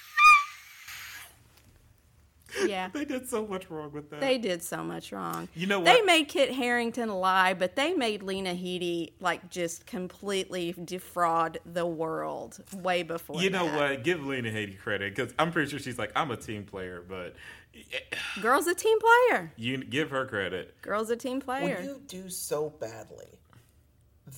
Yeah. 2.66 2.90
They 2.94 3.06
did 3.06 3.28
so 3.30 3.46
much 3.46 3.70
wrong 3.70 3.92
with 3.92 4.10
that. 4.10 4.22
They 4.22 4.38
did 4.38 4.64
so 4.64 4.84
much 4.84 5.12
wrong. 5.12 5.48
You 5.56 5.68
know 5.68 5.80
what? 5.80 5.86
They 5.86 6.02
made 6.02 6.28
Kit 6.28 6.52
Harington 6.52 7.10
lie, 7.10 7.54
but 7.54 7.76
they 7.76 7.94
made 7.94 8.24
Lena 8.24 8.54
Headey 8.54 9.12
like 9.20 9.50
just 9.50 9.86
completely 9.86 10.74
defraud 10.84 11.60
the 11.66 11.86
world 11.86 12.60
way 12.74 13.04
before. 13.04 13.42
you 13.42 13.50
know 13.50 13.66
that. 13.66 13.76
what? 13.92 14.04
Give 14.04 14.26
Lena 14.26 14.50
Headey 14.50 14.78
credit 14.78 15.16
because 15.16 15.34
I'm 15.38 15.52
pretty 15.52 15.70
sure 15.70 15.80
she's 15.80 16.00
like, 16.00 16.12
I'm 16.16 16.32
a 16.32 16.38
team 16.38 16.64
player, 16.64 17.04
but 17.08 17.36
Girl's 18.42 18.68
a 18.68 18.76
team 18.76 18.98
player. 19.00 19.52
you 19.58 19.84
give 19.84 20.10
her 20.12 20.26
credit. 20.26 20.82
Girl's 20.82 21.10
a 21.10 21.16
team 21.18 21.40
player. 21.42 21.76
When 21.76 21.84
you 21.86 22.02
do 22.08 22.30
so 22.30 22.70
badly 22.70 23.40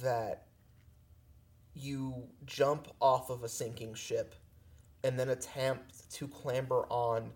that 0.01 0.47
you 1.75 2.15
jump 2.45 2.87
off 2.99 3.29
of 3.29 3.43
a 3.43 3.49
sinking 3.49 3.93
ship 3.93 4.35
and 5.03 5.19
then 5.19 5.29
attempt 5.29 6.09
to 6.11 6.27
clamber 6.27 6.85
on 6.89 7.31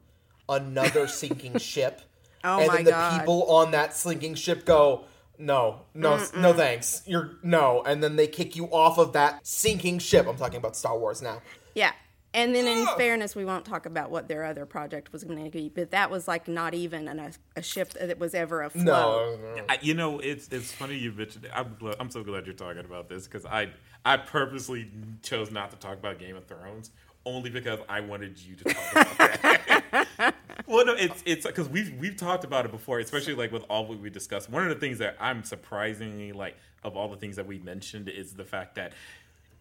another 0.51 1.07
sinking 1.21 1.57
ship, 1.57 2.01
Oh 2.43 2.59
and 2.59 2.67
my 2.67 2.75
then 2.77 2.85
the 2.85 2.91
God. 2.91 3.19
people 3.19 3.43
on 3.51 3.71
that 3.71 3.95
sinking 3.95 4.35
ship 4.35 4.65
go, 4.65 5.05
"No, 5.39 5.81
no, 5.93 6.23
no, 6.35 6.53
thanks. 6.53 7.03
You're 7.07 7.31
no," 7.43 7.81
and 7.85 8.03
then 8.03 8.15
they 8.15 8.27
kick 8.27 8.55
you 8.55 8.65
off 8.65 8.97
of 8.99 9.13
that 9.13 9.45
sinking 9.45 9.99
ship. 9.99 10.27
I'm 10.27 10.37
talking 10.37 10.57
about 10.57 10.75
Star 10.75 10.97
Wars 10.97 11.21
now. 11.21 11.41
Yeah. 11.75 11.91
And 12.33 12.55
then, 12.55 12.65
in 12.65 12.87
Ugh. 12.87 12.97
fairness, 12.97 13.35
we 13.35 13.43
won't 13.43 13.65
talk 13.65 13.85
about 13.85 14.09
what 14.09 14.29
their 14.29 14.45
other 14.45 14.65
project 14.65 15.11
was 15.11 15.25
going 15.25 15.43
to 15.43 15.49
be, 15.51 15.67
but 15.67 15.91
that 15.91 16.09
was 16.09 16.29
like 16.29 16.47
not 16.47 16.73
even 16.73 17.09
an, 17.09 17.19
a, 17.19 17.31
a 17.57 17.61
ship 17.61 17.89
that 17.89 18.19
was 18.19 18.33
ever 18.33 18.61
afloat. 18.63 18.85
No, 18.85 19.35
no. 19.57 19.63
I, 19.67 19.79
you 19.81 19.93
know, 19.93 20.19
it's 20.19 20.47
it's 20.47 20.71
funny 20.71 20.95
you 20.95 21.11
mentioned 21.11 21.43
it. 21.45 21.51
I'm 21.53 21.75
glad, 21.77 21.95
I'm 21.99 22.09
so 22.09 22.23
glad 22.23 22.45
you're 22.45 22.55
talking 22.55 22.85
about 22.85 23.09
this 23.09 23.25
because 23.27 23.45
I 23.45 23.71
I 24.05 24.15
purposely 24.15 24.89
chose 25.21 25.51
not 25.51 25.71
to 25.71 25.77
talk 25.77 25.97
about 25.97 26.19
Game 26.19 26.37
of 26.37 26.45
Thrones 26.45 26.91
only 27.25 27.49
because 27.49 27.79
I 27.89 27.99
wanted 28.01 28.39
you 28.39 28.55
to 28.57 28.63
talk 28.65 28.91
about 28.91 29.17
that. 29.19 30.35
well, 30.67 30.85
no, 30.85 30.93
it's 30.93 31.21
it's 31.25 31.45
because 31.45 31.69
we've 31.69 31.93
we've 31.99 32.15
talked 32.17 32.43
about 32.43 32.65
it 32.65 32.71
before, 32.71 32.99
especially 32.99 33.35
like 33.35 33.51
with 33.51 33.63
all 33.69 33.85
what 33.85 33.99
we 33.99 34.09
discussed. 34.09 34.49
One 34.49 34.63
of 34.63 34.69
the 34.69 34.75
things 34.79 34.97
that 34.99 35.15
I'm 35.19 35.43
surprisingly 35.43 36.31
like 36.31 36.57
of 36.83 36.95
all 36.97 37.09
the 37.09 37.17
things 37.17 37.35
that 37.35 37.45
we 37.47 37.59
mentioned 37.59 38.09
is 38.09 38.33
the 38.33 38.45
fact 38.45 38.75
that 38.75 38.93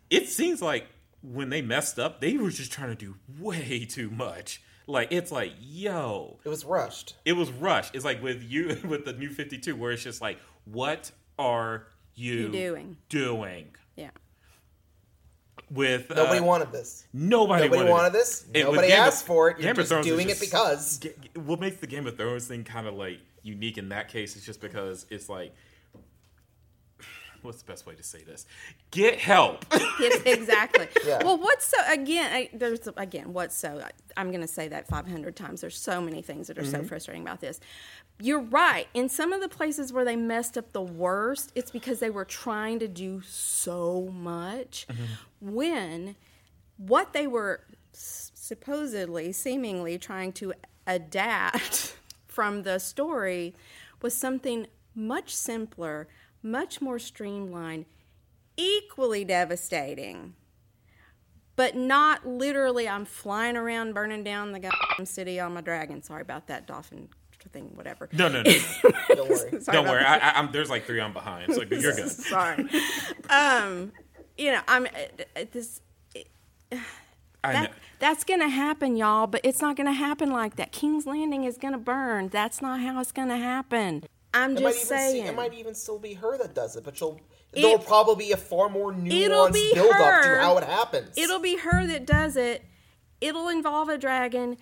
it 0.08 0.28
seems 0.28 0.62
like 0.62 0.86
when 1.22 1.50
they 1.50 1.61
messed 1.62 1.98
up, 1.98 2.20
they 2.20 2.36
were 2.38 2.50
just 2.50 2.72
trying 2.72 2.88
to 2.88 2.94
do 2.96 3.14
way 3.38 3.84
too 3.84 4.11
much. 4.11 4.62
Like 4.86 5.12
it's 5.12 5.30
like, 5.30 5.52
yo, 5.61 6.38
It 6.44 6.48
was 6.48 6.64
rushed. 6.64 7.14
it 7.24 7.34
was 7.34 7.50
rushed. 7.50 7.94
It's 7.94 8.04
like 8.04 8.22
with 8.22 8.42
you 8.42 8.78
with 8.88 9.04
the 9.04 9.12
new 9.12 9.28
52 9.30 9.76
where 9.76 9.92
it's 9.92 10.02
just 10.02 10.20
like, 10.22 10.38
what 10.64 11.11
are 11.38 11.86
you, 12.14 12.32
You 12.34 12.48
doing? 12.48 12.96
doing? 13.08 13.66
With 15.70 16.11
Nobody 16.11 16.40
uh, 16.40 16.44
wanted 16.44 16.72
this. 16.72 17.06
nobody, 17.12 17.68
Nobody 17.68 17.88
wanted 17.90 18.12
this. 18.12 18.42
And 18.42 18.52
with 18.54 18.64
Nobody 18.64 18.88
Game 18.88 19.00
of- 19.00 19.06
asked 19.06 19.26
for 19.26 19.50
it. 19.50 19.58
You're 19.58 19.62
Game 19.62 19.70
of 19.70 19.76
just 19.76 19.88
Thrones 19.90 20.06
doing 20.06 20.28
it 20.28 20.40
because. 20.40 21.00
What 21.34 21.61
makes 21.61 21.76
the 21.76 21.86
Game 21.86 22.06
of 22.06 22.16
Thrones 22.16 22.46
thing 22.46 22.64
kind 22.64 22.86
of 22.86 22.94
like 22.94 23.18
unique 23.42 23.78
in 23.78 23.88
that 23.90 24.08
case 24.08 24.36
is 24.36 24.44
just 24.44 24.61
because 24.61 25.06
it's 25.11 25.28
like, 25.28 25.54
what's 27.43 27.62
the 27.62 27.70
best 27.70 27.86
way 27.86 27.95
to 27.95 28.03
say 28.03 28.22
this? 28.22 28.47
Get 28.91 29.18
help. 29.18 29.64
Yes, 30.01 30.22
exactly. 30.24 30.88
Yeah. 31.05 31.22
Well, 31.22 31.36
what's 31.36 31.66
so 31.66 31.76
again? 31.86 32.32
I, 32.32 32.49
there's 32.55 32.88
again 32.97 33.34
what's 33.34 33.55
so. 33.55 33.84
I'm 34.16 34.30
going 34.30 34.41
to 34.41 34.49
say 34.49 34.66
that 34.68 34.88
500 34.88 35.36
times. 35.36 35.61
There's 35.61 35.76
so 35.76 36.01
many 36.01 36.22
things 36.22 36.47
that 36.47 36.57
are 36.57 36.64
so 36.64 36.78
mm-hmm. 36.78 36.86
frustrating 36.86 37.22
about 37.22 37.43
this. 37.43 37.61
You're 38.18 38.41
right. 38.41 38.88
In 38.95 39.11
some 39.11 39.34
of 39.34 39.43
the 39.43 39.49
places 39.51 39.93
where 39.93 40.07
they 40.07 40.16
messed 40.16 40.57
up 40.57 40.72
the 40.72 40.80
worst, 40.80 41.53
it's 41.55 41.70
because 41.70 42.01
they 42.01 42.09
were 42.09 42.24
trying 42.24 42.78
to 42.78 42.88
do 42.88 43.20
so 43.20 44.09
much. 44.11 44.86
Mm-hmm. 44.88 45.55
When 45.55 46.16
what 46.78 47.12
they 47.12 47.26
were 47.26 47.61
s- 47.93 48.32
supposedly, 48.34 49.32
seemingly 49.32 49.99
trying 49.99 50.32
to 50.32 50.55
adapt 50.86 51.97
from 52.26 52.62
the 52.62 52.78
story 52.78 53.55
was 54.01 54.14
something 54.14 54.66
much 54.95 55.34
simpler, 55.34 56.09
much 56.43 56.80
more 56.80 56.99
streamlined, 56.99 57.86
equally 58.57 59.24
devastating, 59.24 60.34
but 61.57 61.76
not 61.76 62.26
literally. 62.26 62.88
I'm 62.88 63.05
flying 63.05 63.57
around 63.57 63.95
burning 63.95 64.24
down 64.24 64.53
the 64.53 64.61
goddamn 64.61 65.07
city 65.07 65.41
on 65.41 65.55
my 65.55 65.61
dragon. 65.61 66.03
Sorry 66.03 66.22
about 66.22 66.47
that 66.49 66.66
dolphin 66.66 67.09
thing, 67.53 67.70
whatever. 67.74 68.09
no, 68.12 68.28
no, 68.28 68.43
no. 68.43 68.53
Don't 69.09 69.30
worry. 69.30 69.61
Don't 69.64 69.86
worry. 69.86 70.05
I, 70.05 70.18
I, 70.18 70.32
I'm, 70.38 70.53
there's 70.53 70.70
like 70.70 70.84
three 70.84 71.01
on 71.01 71.12
behind, 71.12 71.53
so 71.55 71.62
you're 71.62 71.80
good. 71.80 72.11
Sorry. 72.11 72.68
um, 73.30 73.93
you 74.36 74.53
know, 74.53 74.61
I'm 74.68 74.86
it, 74.86 75.28
it, 75.34 75.53
this. 75.53 75.80
Uh, 76.14 76.78
I 77.43 77.53
know. 77.53 77.61
That, 77.62 77.72
that's 77.99 78.24
gonna 78.24 78.49
happen, 78.49 78.97
y'all. 78.97 79.26
But 79.26 79.41
it's 79.45 79.61
not 79.61 79.76
gonna 79.76 79.93
happen 79.93 80.30
like 80.30 80.57
that. 80.57 80.72
King's 80.72 81.07
Landing 81.07 81.45
is 81.45 81.57
gonna 81.57 81.78
burn. 81.78 82.28
That's 82.28 82.61
not 82.61 82.80
how 82.80 83.01
it's 83.01 83.12
gonna 83.12 83.38
happen. 83.38 84.05
I'm 84.33 84.57
It 84.57 84.62
might, 84.62 84.70
just 84.74 84.85
even 84.87 84.99
saying. 84.99 85.22
see, 85.24 85.28
it 85.28 85.35
might 85.35 85.55
even 85.55 85.74
still 85.74 85.99
be 85.99 86.14
her 86.14 86.39
that 86.39 86.55
does 86.55 86.76
it, 86.76 86.85
but 86.85 86.97
she'll. 86.97 87.20
It- 87.53 87.62
there'll 87.62 87.78
probably 87.81 88.26
be 88.26 88.33
a 88.33 88.37
far 88.37 88.68
more 88.68 88.93
It'll 88.93 89.49
nuanced 89.49 89.53
be 89.53 89.72
build 89.74 89.91
up 89.93 90.22
to 90.22 90.39
how 90.41 90.57
it 90.59 90.64
happens. 90.64 91.18
It'll 91.18 91.41
be 91.41 91.57
her 91.57 91.85
that 91.87 92.07
does 92.07 92.37
it. 92.37 92.64
It'll 93.20 93.49
involve 93.49 93.89
a 93.89 93.99
dragon. 93.99 94.57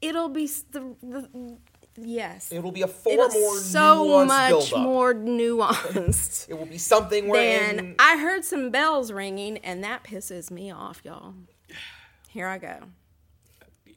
it'll 0.00 0.28
be 0.28 0.46
the, 0.46 0.94
the 1.02 1.58
yes. 1.96 2.50
It 2.52 2.62
will 2.62 2.72
be 2.72 2.82
a 2.82 2.88
far 2.88 3.12
It'll 3.12 3.28
more 3.30 3.56
so 3.56 4.04
nuanced 4.06 4.26
much 4.26 4.48
build-up. 4.50 4.80
more 4.82 5.14
nuanced 5.14 6.48
It 6.48 6.58
will 6.58 6.66
be 6.66 6.78
something 6.78 7.28
where 7.28 7.74
than 7.76 7.94
I 7.98 8.16
heard 8.18 8.44
some 8.44 8.70
bells 8.70 9.12
ringing, 9.12 9.58
and 9.58 9.82
that 9.84 10.02
pisses 10.04 10.50
me 10.50 10.70
off, 10.72 11.00
y'all. 11.04 11.34
Here 12.28 12.46
I 12.48 12.58
go. 12.58 12.78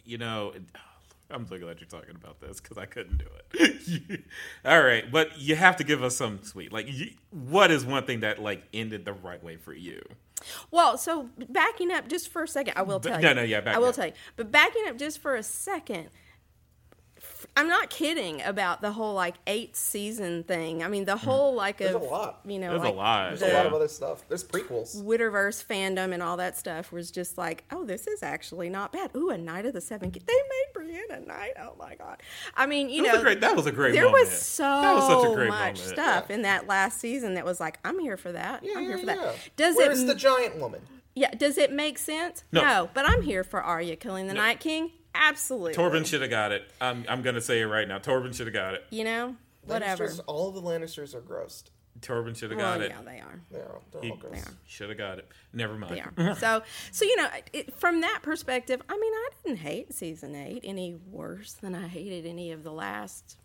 you 0.06 0.18
know, 0.18 0.52
it- 0.56 0.64
I'm 1.32 1.48
so 1.48 1.58
glad 1.58 1.80
you're 1.80 1.88
talking 1.88 2.16
about 2.16 2.40
this 2.40 2.60
because 2.60 2.78
I 2.78 2.86
couldn't 2.86 3.18
do 3.18 3.26
it. 3.54 4.24
All 4.66 4.82
right, 4.82 5.10
but 5.12 5.40
you 5.40 5.56
have 5.56 5.78
to 5.78 5.84
give 5.84 6.04
us 6.04 6.16
some 6.16 6.44
sweet. 6.44 6.72
Like, 6.72 6.88
you, 6.90 7.12
what 7.32 7.72
is 7.72 7.86
one 7.86 8.06
thing 8.06 8.22
that 8.22 8.42
like 8.42 8.64
ended 8.74 9.06
the 9.06 9.14
right 9.14 9.44
way 9.44 9.58
for 9.58 9.74
you? 9.74 10.02
Well, 10.72 10.98
so 10.98 11.30
backing 11.50 11.92
up 11.92 12.08
just 12.08 12.30
for 12.30 12.44
a 12.44 12.48
second, 12.48 12.74
I 12.76 12.82
will 12.82 13.00
tell 13.00 13.14
no, 13.14 13.18
you. 13.18 13.24
no, 13.24 13.34
no, 13.34 13.44
yeah, 13.44 13.62
back 13.62 13.76
I 13.76 13.80
will 13.80 13.90
up. 13.90 13.96
tell 13.96 14.08
you. 14.08 14.14
But 14.36 14.52
backing 14.52 14.84
up 14.88 14.98
just 14.98 15.20
for 15.20 15.36
a 15.36 15.44
second, 15.44 16.10
I'm 17.58 17.68
not 17.68 17.90
kidding 17.90 18.42
about 18.42 18.82
the 18.82 18.94
whole 18.94 19.14
like 19.14 19.36
eight 19.46 19.76
season 19.76 20.44
thing. 20.44 20.84
I 20.84 20.88
mean, 20.88 21.04
the 21.04 21.18
hmm. 21.18 21.26
whole 21.26 21.54
like 21.54 21.78
There's 21.78 21.96
of 21.96 22.02
a 22.02 22.06
lot. 22.06 22.40
you 22.46 22.60
know, 22.60 22.70
There's 22.78 22.90
a 22.90 22.96
lot. 22.96 23.30
there's 23.30 23.40
the 23.42 23.54
a 23.54 23.58
lot 23.58 23.66
of 23.66 23.74
other 23.74 23.90
stuff. 23.90 24.24
There's 24.30 24.44
prequels. 24.44 25.04
Witterverse 25.04 25.64
fandom 25.66 26.14
and 26.14 26.24
all 26.24 26.38
that 26.38 26.58
stuff 26.58 26.92
was 26.92 27.12
just 27.12 27.38
like, 27.38 27.66
oh, 27.72 27.84
this 27.84 28.08
is 28.08 28.24
actually 28.24 28.70
not 28.70 28.94
bad. 28.94 29.12
Ooh, 29.16 29.30
a 29.30 29.38
Knight 29.38 29.66
of 29.66 29.74
the 29.74 29.82
Seven. 29.82 30.12
They 30.12 30.20
made 30.20 30.66
Brienne 30.74 31.12
a 31.12 31.20
knight. 31.20 31.54
Oh 31.60 31.76
my 31.78 31.96
god. 31.96 32.22
I 32.56 32.66
mean, 32.66 32.90
you 32.90 33.04
That 33.04 33.10
know, 33.10 33.14
was 33.16 33.24
great. 33.24 33.42
That 33.42 33.56
was 33.56 33.66
a 33.66 33.72
great. 33.72 33.94
there 33.94 34.06
moment. 34.06 34.30
was 34.30 34.42
so 34.42 34.64
that 34.64 34.96
was 34.96 35.08
such 35.08 35.32
a 35.32 35.36
great 35.36 35.50
much 35.50 35.80
moment. 35.80 35.80
stuff 35.80 36.32
in 36.32 36.44
that 36.44 36.68
last 36.68 37.00
season 37.00 37.34
that 37.34 37.44
was 37.44 37.60
like, 37.60 37.80
I'm 37.84 38.00
here 38.00 38.18
for 38.18 38.32
that. 38.32 38.64
Yeah, 38.64 38.76
I'm 38.78 38.84
here 38.84 38.92
yeah, 38.92 38.98
for 38.98 39.06
that. 39.08 39.36
Does 39.58 39.76
Where's 39.76 40.00
it? 40.00 40.06
Where's 40.06 40.06
the 40.06 40.16
giant 40.16 40.58
woman? 40.58 40.82
Yeah, 41.16 41.32
does 41.32 41.58
it 41.58 41.72
make 41.72 41.98
sense? 41.98 42.46
No. 42.52 42.90
but 42.94 43.08
I'm 43.08 43.22
here 43.22 43.44
for 43.44 43.62
Arya 43.62 43.98
killing 43.98 44.28
the 44.28 44.34
Night 44.34 44.62
King. 44.62 44.92
Absolutely. 45.14 45.74
Tormund 45.74 46.06
should 46.06 46.22
have 46.22 46.30
got 46.30 46.52
it. 46.52 46.70
I'm, 46.80 47.06
I'm 47.10 47.22
gonna 47.22 47.42
say 47.42 47.62
it 47.62 47.66
right 47.66 47.88
now. 47.88 48.00
Tormund 48.00 48.36
should 48.36 48.48
have 48.48 48.54
got 48.54 48.74
it. 48.76 48.86
You 48.90 49.04
know, 49.04 49.36
whatever. 49.66 50.08
Lannisters, 50.08 50.20
all 50.28 50.52
the 50.52 50.62
Lannisters 50.62 51.14
are 51.14 51.22
grossed. 51.22 51.66
Tormund 52.00 52.38
should 52.38 52.52
have 52.52 52.58
Well, 52.60 52.74
got 52.78 52.82
it. 52.82 52.92
yeah, 52.92 53.02
they 53.04 53.20
are. 53.20 53.42
They 53.52 53.60
are. 53.60 53.80
They're 53.92 54.02
He 54.02 54.12
all 54.12 54.18
gross. 54.18 54.44
should 54.66 54.90
have 54.90 54.98
got 54.98 55.20
it. 55.20 55.28
Never 55.54 55.76
mind. 55.76 56.02
They 56.16 56.24
are. 56.24 56.36
so, 56.36 56.64
so 56.92 57.06
you 57.06 57.16
know, 57.18 57.28
it, 57.54 57.78
from 57.78 58.02
that 58.02 58.20
perspective, 58.24 58.82
I 58.90 58.94
mean, 58.98 59.14
I 59.14 59.30
didn't 59.46 59.60
hate 59.60 59.94
season 59.94 60.34
eight 60.36 60.62
any 60.64 60.96
worse 61.12 61.54
than 61.54 61.76
I 61.76 61.88
hated 61.88 62.26
any 62.26 62.52
of 62.54 62.64
the 62.64 62.72
last 62.72 63.38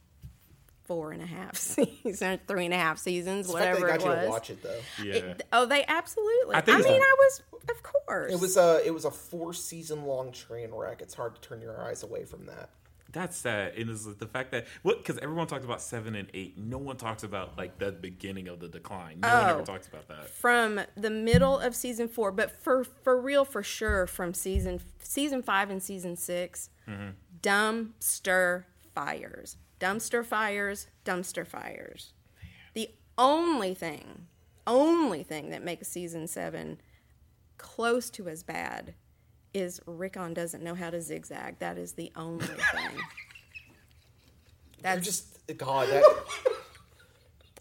four 0.86 1.12
and 1.12 1.22
a 1.22 1.26
half 1.26 1.56
seasons, 1.56 2.40
three 2.46 2.64
and 2.64 2.74
a 2.74 2.78
half 2.78 2.98
seasons, 2.98 3.46
The 3.48 3.52
fact 3.54 3.80
whatever 3.80 3.86
they 3.86 3.94
it 3.94 3.98
got 3.98 4.04
you 4.04 4.10
was. 4.16 4.24
to 4.24 4.30
watch 4.30 4.50
it 4.50 4.62
though. 4.62 4.80
Yeah. 5.04 5.12
It- 5.14 5.42
oh, 5.52 5.66
they 5.66 5.84
absolutely. 5.86 6.54
I 6.54 6.58
I, 6.58 6.62
mean, 6.66 6.80
it's- 6.80 7.02
I 7.02 7.16
was, 7.18 7.42
of 7.70 7.82
course. 7.82 8.32
It 8.32 8.40
was 8.40 8.56
a 8.56 8.82
it 8.86 8.94
was 8.94 9.04
a 9.04 9.10
four 9.10 9.52
season 9.52 10.04
long 10.04 10.32
train 10.32 10.70
wreck. 10.72 11.02
It's 11.02 11.14
hard 11.14 11.34
to 11.34 11.40
turn 11.40 11.60
your 11.60 11.82
eyes 11.82 12.02
away 12.02 12.24
from 12.24 12.46
that. 12.46 12.70
That's 13.12 13.36
sad. 13.38 13.74
And 13.78 13.88
it's 13.88 14.04
the 14.04 14.26
fact 14.26 14.50
that 14.52 14.66
what 14.82 14.98
because 14.98 15.16
everyone 15.18 15.46
talks 15.46 15.64
about 15.64 15.80
seven 15.80 16.14
and 16.16 16.28
eight. 16.34 16.58
No 16.58 16.76
one 16.76 16.96
talks 16.98 17.22
about 17.22 17.56
like 17.56 17.78
the 17.78 17.90
beginning 17.92 18.46
of 18.48 18.60
the 18.60 18.68
decline. 18.68 19.20
No 19.20 19.28
one 19.28 19.48
ever 19.50 19.60
Oh. 19.60 19.64
talks 19.64 19.86
about 19.88 20.06
that. 20.08 20.28
from 20.28 20.80
the 20.96 21.08
middle 21.08 21.58
of 21.58 21.74
season 21.74 22.08
four, 22.08 22.30
but 22.30 22.50
for 22.62 22.84
for 22.84 23.18
real, 23.18 23.44
for 23.46 23.62
sure, 23.62 24.06
from 24.06 24.34
season 24.34 24.80
season 24.98 25.42
five 25.42 25.70
and 25.70 25.82
season 25.82 26.16
6 26.16 26.68
mm-hmm. 26.88 27.08
dumpster 27.40 28.64
fires, 28.94 29.56
dumpster 29.80 30.24
fires, 30.24 30.88
dumpster 31.04 31.46
fires. 31.46 32.12
The 32.74 32.90
only 33.18 33.74
thing, 33.74 34.26
only 34.66 35.22
thing 35.22 35.50
that 35.50 35.62
makes 35.64 35.88
season 35.88 36.26
seven 36.26 36.80
close 37.58 38.10
to 38.10 38.28
as 38.28 38.42
bad 38.42 38.94
is 39.54 39.80
Rickon 39.86 40.34
doesn't 40.34 40.62
know 40.62 40.74
how 40.74 40.90
to 40.90 41.00
zigzag. 41.00 41.58
That 41.60 41.78
is 41.78 41.92
the 41.92 42.12
only 42.16 42.46
thing. 42.46 42.56
You're 42.94 44.82
That's 44.82 45.04
just 45.06 45.56
God 45.56 45.88
that 45.88 46.04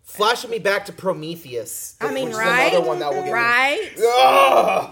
flashing 0.04 0.50
me 0.52 0.60
back 0.60 0.86
to 0.86 0.92
Prometheus. 0.94 1.96
I 2.02 2.12
mean, 2.14 2.32
right? 2.32 2.72
Another 2.74 2.86
one 2.88 3.00
that 3.00 3.10
will 3.14 3.22
get 3.22 3.26
me- 3.26 3.32
right? 3.32 3.92
Ugh! 3.98 4.92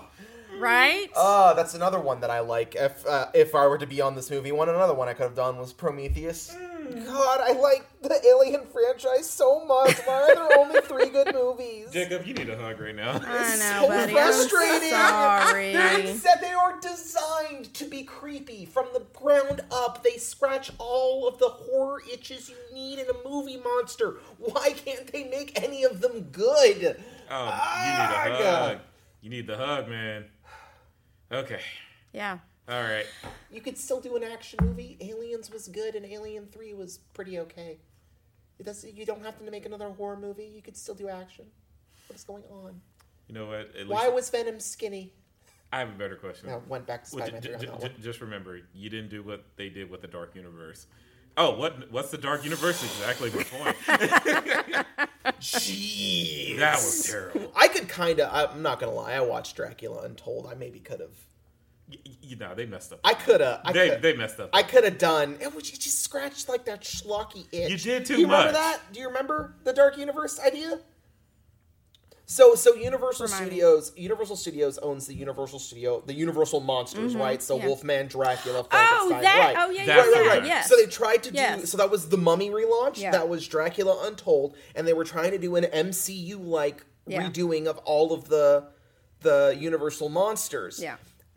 Right? 0.59 1.09
Uh, 1.15 1.53
that's 1.55 1.73
another 1.73 1.99
one 1.99 2.21
that 2.21 2.29
I 2.29 2.39
like. 2.39 2.75
If 2.75 3.05
uh, 3.05 3.27
if 3.33 3.55
I 3.55 3.65
were 3.67 3.79
to 3.79 3.87
be 3.87 3.99
on 4.01 4.15
this 4.15 4.29
movie, 4.29 4.51
one 4.51 4.69
another 4.69 4.93
one 4.93 5.09
I 5.09 5.13
could 5.13 5.23
have 5.23 5.35
done 5.35 5.57
was 5.57 5.73
Prometheus. 5.73 6.55
God, 6.93 7.41
I 7.41 7.53
like 7.53 7.85
the 8.01 8.19
Alien 8.25 8.65
franchise 8.65 9.29
so 9.29 9.65
much. 9.65 9.97
Why 10.05 10.21
are 10.21 10.35
there 10.35 10.59
only 10.59 10.81
three 10.81 11.09
good 11.09 11.33
movies? 11.33 11.89
Jacob, 11.91 12.25
you 12.25 12.33
need 12.33 12.49
a 12.49 12.57
hug 12.57 12.79
right 12.79 12.95
now. 12.95 13.21
I 13.25 13.55
know, 13.57 13.81
so 13.81 13.87
buddy. 13.87 14.11
frustrating. 14.13 14.93
I'm 14.93 15.47
sorry. 15.47 15.73
They 15.73 16.13
said 16.15 16.35
they 16.41 16.51
are 16.51 16.79
designed 16.79 17.73
to 17.73 17.85
be 17.85 18.03
creepy 18.03 18.65
from 18.65 18.87
the 18.93 19.03
ground 19.13 19.61
up. 19.71 20.03
They 20.03 20.17
scratch 20.17 20.71
all 20.77 21.27
of 21.27 21.39
the 21.39 21.49
horror 21.49 22.01
itches 22.11 22.49
you 22.49 22.55
need 22.73 22.99
in 22.99 23.07
a 23.09 23.27
movie 23.27 23.57
monster. 23.57 24.17
Why 24.37 24.71
can't 24.71 25.11
they 25.11 25.23
make 25.25 25.61
any 25.61 25.83
of 25.83 26.01
them 26.01 26.27
good? 26.31 27.01
Oh, 27.29 27.45
you 27.45 27.91
need 27.91 27.99
a 27.99 28.35
hug. 28.35 28.39
God. 28.39 28.81
You 29.21 29.29
need 29.29 29.47
the 29.47 29.57
hug, 29.57 29.87
man. 29.87 30.25
Okay. 31.31 31.61
Yeah. 32.11 32.39
All 32.69 32.81
right. 32.81 33.05
You 33.51 33.59
could 33.61 33.77
still 33.77 33.99
do 33.99 34.15
an 34.15 34.23
action 34.23 34.59
movie. 34.63 34.97
Aliens 35.01 35.51
was 35.51 35.67
good, 35.67 35.95
and 35.95 36.05
Alien 36.05 36.47
Three 36.47 36.73
was 36.73 36.99
pretty 37.13 37.39
okay. 37.39 37.79
It 38.59 38.63
does. 38.63 38.85
You 38.85 39.05
don't 39.05 39.23
have 39.23 39.37
to 39.43 39.51
make 39.51 39.65
another 39.65 39.89
horror 39.89 40.15
movie. 40.17 40.45
You 40.45 40.61
could 40.61 40.77
still 40.77 40.95
do 40.95 41.09
action. 41.09 41.45
What 42.07 42.15
is 42.17 42.23
going 42.23 42.43
on? 42.51 42.79
You 43.27 43.35
know 43.35 43.47
what? 43.47 43.75
At 43.79 43.87
Why 43.87 44.03
least 44.03 44.13
was 44.13 44.29
Venom 44.29 44.59
skinny? 44.59 45.11
I 45.73 45.79
have 45.79 45.89
a 45.89 45.93
better 45.93 46.15
question. 46.15 46.49
I 46.49 46.57
went 46.67 46.85
back 46.85 47.03
to 47.05 47.15
Well, 47.15 47.25
Spider-Man 47.25 47.41
j- 47.41 47.47
3 47.49 47.55
on 47.55 47.61
j- 47.61 47.67
that 47.67 47.81
j- 47.81 47.87
one. 47.93 48.01
just 48.01 48.21
remember, 48.21 48.59
you 48.73 48.89
didn't 48.89 49.09
do 49.09 49.23
what 49.23 49.43
they 49.55 49.69
did 49.69 49.89
with 49.89 50.01
the 50.01 50.07
Dark 50.07 50.35
Universe. 50.35 50.85
Oh, 51.35 51.55
what? 51.57 51.91
What's 51.91 52.11
the 52.11 52.17
Dark 52.19 52.43
Universe? 52.43 52.83
Exactly 52.83 53.31
my 53.31 53.43
point. 53.43 53.75
Jeez. 55.39 56.59
that 56.59 56.75
was 56.75 57.03
terrible. 57.05 57.51
I 57.55 57.67
could 57.67 57.89
kind 57.89 58.19
of. 58.19 58.51
I'm 58.53 58.61
not 58.61 58.79
gonna 58.79 58.91
lie. 58.93 59.13
I 59.13 59.21
watched 59.21 59.55
Dracula 59.55 60.03
Untold. 60.03 60.47
I 60.49 60.53
maybe 60.53 60.79
could 60.79 60.99
have. 60.99 61.17
Y- 61.89 61.97
You 62.21 62.35
know, 62.37 62.55
they 62.55 62.65
messed 62.65 62.93
up. 62.93 62.99
I 63.03 63.13
could 63.13 63.41
have. 63.41 63.61
They 63.73 63.89
could. 63.89 64.01
they 64.01 64.15
messed 64.15 64.39
up. 64.39 64.49
I 64.53 64.63
could 64.63 64.83
have 64.85 64.97
done. 64.97 65.37
It 65.41 65.53
was 65.53 65.69
it 65.69 65.79
just 65.79 66.01
scratched 66.03 66.47
like 66.49 66.65
that 66.65 66.81
schlocky 66.81 67.45
itch. 67.51 67.69
You 67.71 67.77
did 67.77 68.05
too 68.05 68.15
Do 68.15 68.21
you 68.21 68.27
remember 68.27 68.53
that? 68.53 68.79
Do 68.93 68.99
you 68.99 69.07
remember 69.07 69.55
the 69.63 69.73
Dark 69.73 69.97
Universe 69.97 70.39
idea? 70.39 70.79
So 72.25 72.55
so 72.55 72.73
Universal 72.73 73.25
Remind 73.25 73.43
me. 73.45 73.49
Studios 73.49 73.91
Universal 73.97 74.37
Studios 74.37 74.77
owns 74.77 75.07
the 75.07 75.13
Universal 75.13 75.59
Studio 75.59 76.01
the 76.05 76.13
Universal 76.13 76.61
Monsters 76.61 77.15
right 77.17 77.41
so 77.43 77.55
Mm-hmm. 77.55 77.61
yeah. 77.63 77.67
Wolfman 77.67 78.07
Dracula 78.07 78.63
Frankenstein 78.63 79.21
that- 79.21 79.39
right 79.39 79.55
oh, 79.59 79.69
yeah, 79.69 79.83
yeah, 79.83 79.95
right 79.97 80.07
right 80.07 80.23
yeah, 80.25 80.29
right 80.31 80.45
yes. 80.45 80.69
so 80.69 80.75
they 80.77 80.85
tried 80.87 81.21
to 81.23 81.31
do 81.31 81.35
Yes. 81.35 81.69
so 81.69 81.77
that 81.77 81.91
was 81.91 82.07
the 82.07 82.17
Mummy 82.17 82.49
relaunch 82.49 82.97
Yeah. 82.97 83.11
that 83.11 83.27
was 83.27 83.45
Dracula 83.45 84.07
Untold 84.07 84.55
and 84.73 84.87
they 84.87 84.93
were 84.93 85.03
trying 85.03 85.31
to 85.31 85.37
do 85.37 85.57
an 85.57 85.65
MCU 85.65 86.39
like 86.43 86.85
Yeah. 87.05 87.23
redoing 87.29 87.67
of 87.67 87.77
all 87.79 88.13
of 88.13 88.29
the 88.29 88.69
the 89.19 89.55
Universal 89.59 90.07
monsters 90.09 90.79
Yeah. 90.81 90.95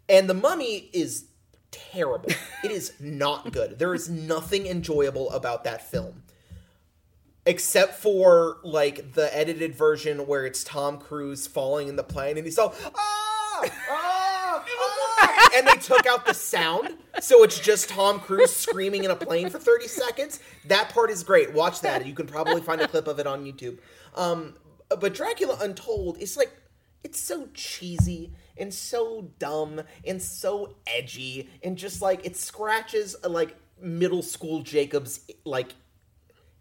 And 0.08 0.28
the 0.28 0.34
mummy 0.34 0.88
is 0.92 1.26
terrible. 1.70 2.30
it 2.64 2.70
is 2.70 2.92
not 3.00 3.52
good. 3.52 3.78
There 3.78 3.94
is 3.94 4.08
nothing 4.08 4.66
enjoyable 4.66 5.30
about 5.30 5.64
that 5.64 5.88
film. 5.88 6.22
Except 7.44 7.94
for 7.94 8.58
like 8.64 9.12
the 9.12 9.34
edited 9.36 9.74
version 9.74 10.26
where 10.26 10.44
it's 10.44 10.64
Tom 10.64 10.98
Cruise 10.98 11.46
falling 11.46 11.86
in 11.86 11.94
the 11.94 12.02
plane 12.02 12.36
and 12.36 12.44
he's 12.44 12.58
all 12.58 12.74
ah, 12.84 12.90
ah, 12.96 13.70
ah," 13.88 15.48
and 15.54 15.66
they 15.66 15.74
took 15.74 16.06
out 16.06 16.26
the 16.26 16.34
sound, 16.34 16.96
so 17.20 17.44
it's 17.44 17.60
just 17.60 17.88
Tom 17.88 18.18
Cruise 18.18 18.52
screaming 18.52 19.04
in 19.04 19.12
a 19.12 19.16
plane 19.16 19.48
for 19.48 19.60
30 19.60 19.86
seconds. 19.86 20.40
That 20.66 20.88
part 20.88 21.08
is 21.08 21.22
great. 21.22 21.52
Watch 21.52 21.82
that. 21.82 22.04
You 22.04 22.14
can 22.14 22.26
probably 22.26 22.60
find 22.60 22.80
a 22.80 22.88
clip 22.88 23.06
of 23.06 23.20
it 23.20 23.28
on 23.28 23.44
YouTube. 23.44 23.78
Um, 24.16 24.54
but 24.88 25.14
Dracula 25.14 25.56
Untold 25.60 26.18
is 26.18 26.36
like 26.36 26.50
it's 27.04 27.20
so 27.20 27.48
cheesy 27.54 28.32
and 28.58 28.72
so 28.72 29.30
dumb 29.38 29.80
and 30.06 30.20
so 30.22 30.74
edgy 30.86 31.48
and 31.62 31.76
just 31.76 32.00
like 32.02 32.24
it 32.26 32.36
scratches 32.36 33.16
a, 33.22 33.28
like 33.28 33.56
middle 33.80 34.22
school 34.22 34.62
Jacob's 34.62 35.20
like 35.44 35.74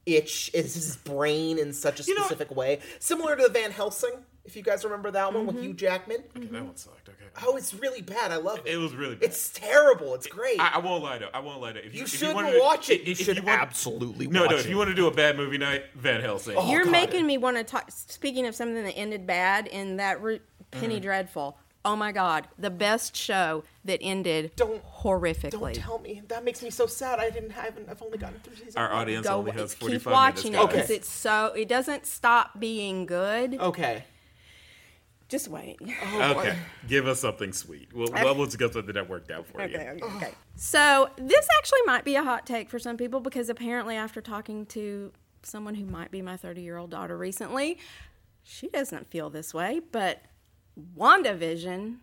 itch 0.05 0.51
is 0.53 0.73
his 0.75 0.95
brain 0.97 1.57
in 1.57 1.73
such 1.73 1.99
a 1.99 2.13
know- 2.13 2.21
specific 2.23 2.55
way, 2.55 2.79
similar 2.99 3.35
to 3.35 3.43
the 3.43 3.49
Van 3.49 3.71
Helsing. 3.71 4.11
If 4.43 4.55
you 4.55 4.61
guys 4.61 4.83
remember 4.85 5.09
that 5.09 5.33
one 5.33 5.47
with 5.47 5.59
Hugh 5.59 5.73
Jackman, 5.73 6.17
Okay, 6.37 6.45
that 6.45 6.63
one 6.63 6.75
sucked. 6.75 7.09
Okay. 7.09 7.17
oh, 7.47 7.55
it's 7.57 7.73
really 7.73 8.03
bad. 8.03 8.31
I 8.31 8.35
love 8.35 8.59
it. 8.59 8.67
It 8.67 8.77
was 8.77 8.93
really 8.93 9.15
bad. 9.15 9.23
It's 9.29 9.49
terrible. 9.49 10.13
It's 10.13 10.27
great. 10.27 10.59
I, 10.59 10.73
I 10.75 10.77
won't 10.77 11.01
lie 11.01 11.17
though. 11.17 11.29
I 11.33 11.39
won't 11.39 11.61
lie 11.61 11.73
though. 11.73 11.79
If 11.79 11.95
you 11.95 12.03
if 12.03 12.09
should 12.09 12.35
wanted 12.35 12.59
watch 12.61 12.91
it. 12.91 13.01
if- 13.01 13.07
You 13.07 13.11
if 13.13 13.17
should 13.21 13.43
want- 13.43 13.59
absolutely 13.59 14.27
No, 14.27 14.41
watch 14.41 14.51
no. 14.51 14.57
it. 14.57 14.59
If 14.59 14.69
you 14.69 14.77
want 14.77 14.89
to 14.91 14.95
do 14.95 15.07
a 15.07 15.11
bad 15.11 15.35
movie 15.35 15.57
night, 15.57 15.85
Van 15.95 16.21
Helsing. 16.21 16.55
Oh, 16.55 16.69
You're 16.71 16.83
God. 16.83 16.91
making 16.91 17.25
me 17.25 17.39
want 17.39 17.57
to 17.57 17.63
talk. 17.63 17.89
Speaking 17.89 18.45
of 18.45 18.53
something 18.53 18.83
that 18.83 18.91
ended 18.95 19.25
bad 19.25 19.65
in 19.65 19.97
that 19.97 20.21
re- 20.21 20.41
Penny 20.69 20.95
Mm-hmm. 20.97 21.03
Dreadful. 21.05 21.57
Oh 21.86 21.95
my 21.95 22.11
God, 22.11 22.47
the 22.57 22.69
best 22.71 23.15
show 23.15 23.63
that 23.86 23.99
ended 24.01 24.51
Don't- 24.55 24.83
horrifically. 24.83 25.51
Don't 25.51 25.75
tell 25.75 25.99
me. 25.99 26.21
That 26.27 26.43
makes 26.43 26.61
me 26.63 26.69
so 26.71 26.88
sad. 26.88 27.19
I 27.19 27.29
didn't 27.29 27.51
have. 27.51 27.77
I've 27.89 28.01
only 28.01 28.17
gotten 28.17 28.39
through 28.39 28.55
season. 28.55 28.81
Our 28.81 28.89
one. 28.89 28.97
audience 28.97 29.27
Go 29.27 29.36
only 29.36 29.51
has 29.51 29.73
forty-five 29.75 30.03
keep 30.03 30.11
watching 30.11 30.51
minutes. 30.53 30.65
it 30.65 30.75
because 30.75 30.86
Okay. 30.89 30.95
it's 30.95 31.09
so 31.09 31.53
it 31.55 31.67
doesn't 31.69 32.05
stop 32.07 32.59
being 32.59 33.05
good. 33.05 33.53
Okay. 33.59 34.03
Just 35.27 35.47
wait. 35.47 35.77
Oh, 36.13 36.33
okay, 36.38 36.55
give 36.88 37.07
us 37.07 37.19
something 37.19 37.51
sweet. 37.51 37.89
We'll, 37.93 38.07
we'll, 38.13 38.36
we'll 38.36 38.45
go 38.45 38.69
something 38.69 38.93
that 38.93 39.09
worked 39.09 39.31
out 39.31 39.47
for 39.47 39.59
you. 39.67 39.75
Okay, 39.75 39.89
okay, 39.89 40.03
okay. 40.17 40.31
So 40.55 41.09
this 41.17 41.47
actually 41.57 41.81
might 41.88 42.05
be 42.05 42.15
a 42.15 42.23
hot 42.23 42.45
take 42.45 42.69
for 42.69 42.77
some 42.77 42.95
people 42.95 43.19
because 43.19 43.49
apparently, 43.49 43.95
after 43.95 44.21
talking 44.21 44.67
to 44.67 45.11
someone 45.41 45.73
who 45.75 45.86
might 45.86 46.11
be 46.11 46.21
my 46.21 46.38
30 46.38 46.61
year 46.61 46.77
old 46.77 46.91
daughter 46.91 47.17
recently, 47.17 47.79
she 48.43 48.67
doesn't 48.69 49.07
feel 49.07 49.31
this 49.31 49.51
way. 49.51 49.81
But 49.91 50.21
WandaVision, 50.97 51.97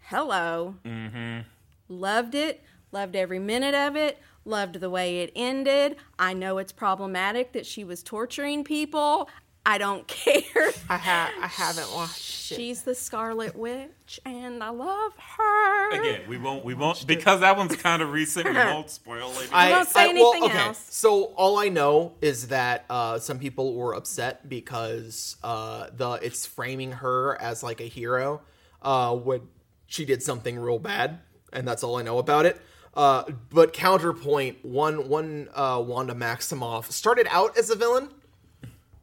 hello, 0.00 0.74
mm-hmm. 0.84 1.40
loved 1.88 2.34
it, 2.34 2.62
loved 2.92 3.16
every 3.16 3.38
minute 3.38 3.74
of 3.74 3.96
it, 3.96 4.18
loved 4.44 4.80
the 4.80 4.90
way 4.90 5.20
it 5.20 5.32
ended. 5.34 5.96
I 6.18 6.34
know 6.34 6.58
it's 6.58 6.72
problematic 6.72 7.52
that 7.52 7.64
she 7.64 7.82
was 7.82 8.02
torturing 8.02 8.64
people. 8.64 9.28
I 9.66 9.78
don't 9.78 10.06
care. 10.08 10.72
I 10.88 10.96
ha- 10.96 11.32
I 11.40 11.46
haven't 11.46 11.92
watched 11.92 12.52
it. 12.52 12.56
She's 12.56 12.82
the 12.82 12.94
Scarlet 12.94 13.54
Witch, 13.54 14.18
and 14.24 14.62
I 14.62 14.70
love 14.70 15.12
her. 15.36 15.90
Again, 15.92 16.22
we 16.28 16.38
won't, 16.38 16.64
we 16.64 16.74
won't, 16.74 17.06
because 17.06 17.40
that 17.40 17.56
one's 17.56 17.76
kind 17.76 18.00
of 18.02 18.10
recent. 18.10 18.46
We 18.48 18.54
won't 18.56 18.90
spoil 18.90 19.30
it. 19.38 19.50
I, 19.52 19.68
don't 19.68 19.88
say 19.88 20.10
I- 20.10 20.12
well, 20.14 20.32
anything 20.32 20.44
okay. 20.50 20.58
else. 20.58 20.84
So 20.90 21.24
all 21.36 21.58
I 21.58 21.68
know 21.68 22.14
is 22.20 22.48
that 22.48 22.86
uh, 22.90 23.18
some 23.18 23.38
people 23.38 23.74
were 23.74 23.94
upset 23.94 24.48
because 24.48 25.36
uh, 25.44 25.88
the 25.94 26.12
it's 26.22 26.46
framing 26.46 26.92
her 26.92 27.40
as 27.40 27.62
like 27.62 27.80
a 27.80 27.84
hero 27.88 28.40
uh, 28.82 29.14
when 29.14 29.42
she 29.86 30.04
did 30.04 30.22
something 30.22 30.58
real 30.58 30.78
bad, 30.78 31.20
and 31.52 31.68
that's 31.68 31.84
all 31.84 31.96
I 31.96 32.02
know 32.02 32.18
about 32.18 32.46
it. 32.46 32.60
Uh, 32.94 33.24
but 33.50 33.72
counterpoint, 33.72 34.64
one 34.64 35.08
one 35.08 35.48
uh, 35.54 35.80
Wanda 35.86 36.14
Maximoff 36.14 36.90
started 36.90 37.28
out 37.30 37.56
as 37.56 37.70
a 37.70 37.76
villain 37.76 38.08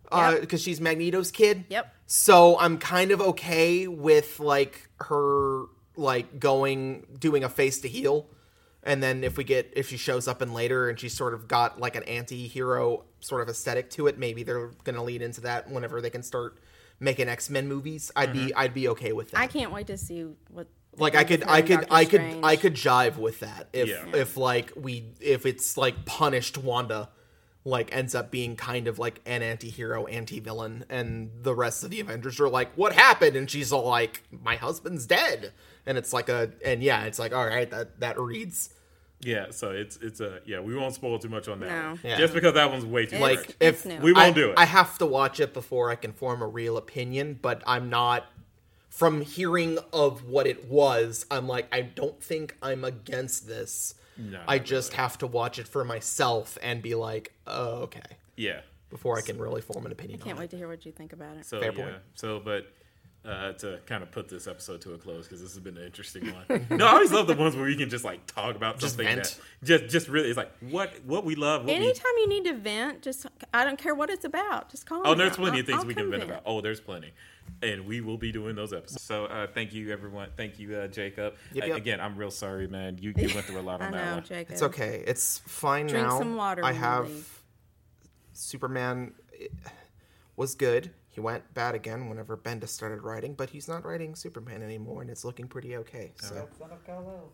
because 0.10 0.52
Yep. 0.52 0.60
she's 0.60 0.80
Magneto's 0.80 1.32
kid. 1.32 1.66
Yep. 1.70 1.94
So 2.06 2.58
I'm 2.60 2.78
kind 2.78 3.12
of 3.12 3.22
okay 3.22 3.88
with 3.88 4.40
like 4.40 4.90
her 5.02 5.66
like 5.96 6.40
going 6.40 7.06
doing 7.20 7.44
a 7.44 7.50
face 7.50 7.82
to 7.82 7.88
heel. 7.88 8.28
And 8.84 9.04
then 9.04 9.24
if 9.24 9.36
we 9.38 9.44
get 9.44 9.74
if 9.76 9.90
she 9.90 9.98
shows 9.98 10.28
up 10.28 10.42
in 10.42 10.54
later 10.54 10.90
and 10.90 10.98
she's 11.00 11.14
sort 11.14 11.34
of 11.34 11.48
got 11.48 11.80
like 11.80 11.96
an 11.96 12.04
anti-hero 12.04 13.04
sort 13.20 13.42
of 13.42 13.50
aesthetic 13.50 13.90
to 13.92 14.08
it, 14.08 14.18
maybe 14.18 14.44
they're 14.44 14.72
gonna 14.84 15.04
lead 15.04 15.22
into 15.22 15.42
that 15.42 15.70
whenever 15.70 16.00
they 16.02 16.10
can 16.10 16.24
start 16.24 16.58
making 17.00 17.28
X-Men 17.28 17.68
movies. 17.68 18.12
I'd 18.16 18.32
be 18.32 18.40
mm-hmm. 18.40 18.58
I'd 18.60 18.74
be 18.74 18.88
okay 18.90 19.12
with 19.12 19.32
that. 19.32 19.40
I 19.42 19.48
can't 19.48 19.72
wait 19.74 19.88
to 19.88 19.98
see 19.98 20.26
what. 20.50 20.68
like 20.98 21.16
I 21.16 21.26
could 21.26 21.44
I 21.48 21.62
could 21.62 21.82
Doctor 21.82 21.94
I 21.94 22.06
could 22.06 22.22
Strange. 22.22 22.46
I 22.46 22.56
could 22.56 22.74
jive 22.76 23.18
with 23.18 23.40
that 23.42 23.68
if 23.74 23.90
Yeah. 23.90 24.06
if 24.16 24.38
like 24.38 24.72
we 24.78 25.12
if 25.20 25.46
it's 25.46 25.76
like 25.76 26.06
punished 26.06 26.58
Wanda 26.58 27.10
like 27.68 27.94
ends 27.94 28.16
up 28.16 28.32
being 28.32 28.56
kind 28.56 28.88
of 28.88 28.98
like 28.98 29.20
an 29.26 29.42
anti-hero 29.42 30.06
anti-villain 30.08 30.86
and 30.90 31.30
the 31.42 31.54
rest 31.54 31.84
of 31.84 31.90
the 31.90 32.00
avengers 32.00 32.40
are 32.40 32.50
like 32.50 32.74
what 32.76 32.94
happened 32.94 33.36
and 33.36 33.52
she's 33.52 33.72
all 33.74 33.88
like 33.88 34.24
my 34.32 34.56
husband's 34.56 35.06
dead 35.06 35.52
and 35.86 35.98
it's 35.98 36.14
like 36.14 36.30
a 36.30 36.52
and 36.64 36.82
yeah 36.82 37.04
it's 37.04 37.20
like 37.20 37.34
all 37.34 37.46
right 37.46 37.70
that 37.70 38.00
that 38.00 38.18
reads 38.20 38.70
Yeah, 39.22 39.48
so 39.50 39.72
it's 39.72 39.98
it's 39.98 40.22
a 40.22 40.40
yeah. 40.46 40.60
We 40.60 40.76
won't 40.76 40.94
spoil 40.94 41.18
too 41.18 41.30
much 41.30 41.48
on 41.48 41.60
that. 41.62 41.70
No. 41.70 41.98
Yeah. 42.04 42.18
Just 42.18 42.34
because 42.34 42.54
that 42.54 42.70
one's 42.72 42.86
way 42.86 43.08
too 43.08 43.18
like 43.18 43.56
it's 43.60 43.86
if. 43.86 44.02
We 44.02 44.14
won't 44.14 44.28
I, 44.28 44.32
do 44.32 44.50
it. 44.52 44.56
I 44.58 44.66
have 44.66 44.98
to 45.00 45.06
watch 45.08 45.40
it 45.40 45.54
before 45.54 45.90
I 45.90 45.96
can 45.96 46.14
form 46.14 46.42
a 46.42 46.48
real 46.48 46.78
opinion, 46.78 47.40
but 47.42 47.64
I'm 47.66 47.90
not 47.90 48.26
from 48.90 49.22
hearing 49.22 49.78
of 49.94 50.28
what 50.28 50.48
it 50.48 50.66
was, 50.66 51.26
I'm 51.30 51.48
like 51.48 51.68
I 51.72 51.82
don't 51.82 52.22
think 52.22 52.56
I'm 52.62 52.84
against 52.84 53.48
this. 53.48 53.94
No, 54.18 54.40
I 54.48 54.58
not 54.58 54.66
just 54.66 54.94
have 54.94 55.18
to 55.20 55.28
watch 55.28 55.60
it 55.60 55.68
for 55.68 55.84
myself 55.86 56.58
and 56.62 56.82
be 56.82 56.96
like, 56.96 57.34
oh, 57.46 57.82
okay, 57.84 58.02
Yeah. 58.36 58.62
before 58.90 59.18
I 59.18 59.22
can 59.22 59.38
really 59.40 59.62
form 59.62 59.86
an 59.86 59.92
opinion. 59.92 60.20
I 60.22 60.24
can't 60.24 60.36
on 60.38 60.40
wait 60.40 60.46
it. 60.46 60.52
to 60.52 60.58
hear 60.58 60.68
what 60.68 60.86
you 60.86 60.92
think 60.92 61.14
about 61.14 61.38
it. 61.38 61.46
So 61.46 61.60
Fair 61.60 61.72
yeah. 61.74 61.84
point. 61.84 61.96
So 62.16 62.40
but 62.40 62.72
uh, 63.28 63.52
to 63.54 63.80
kind 63.86 64.02
of 64.02 64.10
put 64.12 64.30
this 64.30 64.48
episode 64.48 64.80
to 64.82 64.94
a 64.94 64.98
close 64.98 65.26
because 65.28 65.42
this 65.42 65.52
has 65.54 65.60
been 65.60 65.76
an 65.78 65.84
interesting 65.84 66.34
one. 66.34 66.66
no, 66.70 66.86
I 66.88 66.92
always 66.94 67.12
love 67.12 67.28
the 67.28 67.36
ones 67.36 67.56
where 67.56 67.66
we 67.66 67.76
can 67.76 67.90
just 67.90 68.06
like 68.06 68.26
talk 68.26 68.56
about 68.56 68.80
Just 68.80 68.96
something 68.96 69.16
vent. 69.16 69.38
that 69.62 69.66
just 69.82 69.92
just 69.92 70.08
really 70.08 70.30
it's 70.30 70.38
like 70.38 70.52
what 70.62 70.94
what 71.06 71.26
we 71.26 71.36
love. 71.36 71.62
What 71.66 71.68
we, 71.68 71.74
Anytime 71.76 72.12
you 72.20 72.30
need 72.30 72.46
to 72.46 72.54
vent, 72.54 73.02
just 73.02 73.26
I 73.54 73.64
don't 73.66 73.78
care 73.78 73.94
what 73.94 74.10
it's 74.10 74.24
about. 74.26 74.70
Just 74.72 74.86
call 74.86 75.00
me. 75.02 75.04
oh, 75.10 75.12
me. 75.12 75.18
there's 75.18 75.32
I'll- 75.32 75.38
plenty 75.38 75.60
of 75.60 75.66
things 75.66 75.80
I'll 75.80 75.86
we 75.86 75.94
can 75.94 76.04
come 76.04 76.12
vent 76.12 76.24
about. 76.24 76.44
Oh, 76.46 76.62
there's 76.62 76.80
plenty. 76.80 77.12
And 77.62 77.86
we 77.88 78.02
will 78.02 78.18
be 78.18 78.32
doing 78.32 78.56
those 78.56 78.72
episodes. 78.74 79.02
So 79.04 79.26
uh, 79.26 79.48
thank 79.48 79.74
you, 79.74 79.92
everyone. 79.92 80.30
Thank 80.38 80.60
you, 80.60 80.76
uh, 80.76 80.88
Jacob. 80.88 81.36
Yep, 81.54 81.64
Uh, 81.64 81.68
yep. 81.68 81.78
Again, 81.78 82.00
I'm 82.02 82.16
real 82.18 82.30
sorry, 82.30 82.68
man. 82.68 82.98
You, 83.02 83.14
you 83.18 83.34
went 83.34 83.46
through 83.48 83.60
a 83.60 83.62
lot 83.62 83.82
I 83.82 83.86
on 83.88 83.92
that 83.94 84.06
know, 84.06 84.14
one. 84.16 84.24
Jacob. 84.24 84.52
It's 84.54 84.62
okay. 84.64 85.04
It's 85.08 85.40
fine 85.40 85.88
Drink 85.88 86.08
now. 86.08 86.18
some 86.20 86.36
water 86.36 86.64
I 86.64 86.74
have 86.74 87.08
leave. 87.10 87.42
Superman 88.34 89.14
was 90.36 90.56
good. 90.56 90.92
He 91.18 91.22
went 91.22 91.52
bad 91.56 91.74
again 91.74 92.10
whenever 92.10 92.38
Bendis 92.38 92.68
started 92.68 93.02
writing, 93.02 93.34
but 93.34 93.50
he's 93.50 93.68
not 93.68 93.84
writing 93.84 94.14
Superman 94.14 94.62
anymore, 94.62 95.02
and 95.02 95.10
it's 95.10 95.26
looking 95.26 95.48
pretty 95.48 95.76
okay. 95.78 96.12
So, 96.22 96.48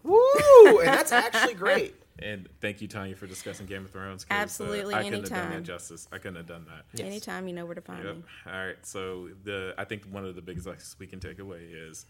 woo! 0.04 0.80
And 0.80 0.88
that's 0.88 1.12
actually 1.12 1.56
great. 1.56 1.94
And 2.18 2.48
thank 2.62 2.82
you, 2.82 2.88
Tanya, 2.88 3.14
for 3.14 3.28
discussing 3.28 3.66
Game 3.66 3.84
of 3.84 3.92
Thrones. 3.92 4.26
Absolutely, 4.32 4.94
uh, 4.94 5.00
I 5.00 5.04
couldn't 5.04 5.24
have 5.24 5.30
done 5.30 5.50
that 5.50 5.64
justice. 5.64 6.08
I 6.14 6.18
couldn't 6.18 6.38
have 6.38 6.46
done 6.46 6.66
that. 6.70 7.04
Anytime 7.04 7.50
you 7.50 7.54
know 7.54 7.66
where 7.66 7.76
to 7.76 7.82
find 7.82 8.06
Yep. 8.06 8.16
me. 8.16 8.24
All 8.48 8.54
right. 8.54 8.78
So 8.84 9.28
the 9.44 9.76
I 9.78 9.84
think 9.84 10.06
one 10.06 10.24
of 10.24 10.34
the 10.36 10.42
biggest 10.42 10.66
lessons 10.66 10.96
we 10.98 11.06
can 11.06 11.20
take 11.20 11.40
away 11.40 11.64
is 11.66 12.06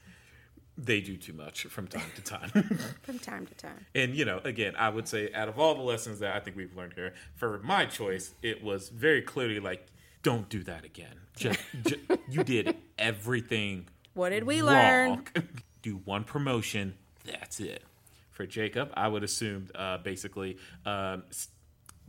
they 0.78 1.02
do 1.02 1.18
too 1.18 1.34
much 1.34 1.64
from 1.64 1.88
time 1.88 2.12
to 2.18 2.22
time. 2.22 2.50
From 3.02 3.18
time 3.32 3.48
to 3.48 3.56
time. 3.56 3.88
and 3.96 4.14
you 4.14 4.26
know, 4.26 4.42
again, 4.44 4.76
I 4.78 4.90
would 4.90 5.08
say 5.08 5.34
out 5.34 5.50
of 5.50 5.58
all 5.60 5.74
the 5.74 5.82
lessons 5.82 6.20
that 6.20 6.36
I 6.36 6.40
think 6.40 6.56
we've 6.56 6.76
learned 6.78 6.94
here, 6.94 7.16
for 7.34 7.58
my 7.64 7.86
choice, 7.88 8.36
it 8.44 8.64
was 8.64 8.90
very 8.90 9.24
clearly 9.24 9.60
like, 9.60 9.88
don't 10.24 10.50
do 10.50 10.64
that 10.64 10.86
again. 10.86 11.16
Just, 11.36 11.60
ju- 11.86 12.00
you 12.30 12.44
did 12.44 12.76
everything 12.98 13.88
What 14.14 14.30
did 14.30 14.44
we 14.44 14.64
learn? 14.64 15.10
wrong. 15.10 15.28
do 15.82 15.96
one 16.06 16.24
promotion. 16.24 16.96
That's 17.26 17.60
it. 17.60 17.84
For 18.32 18.46
Jacob, 18.48 18.92
I 18.96 19.08
would 19.08 19.24
assume 19.24 19.70
uh, 19.76 20.00
basically, 20.00 20.58
um, 20.86 21.24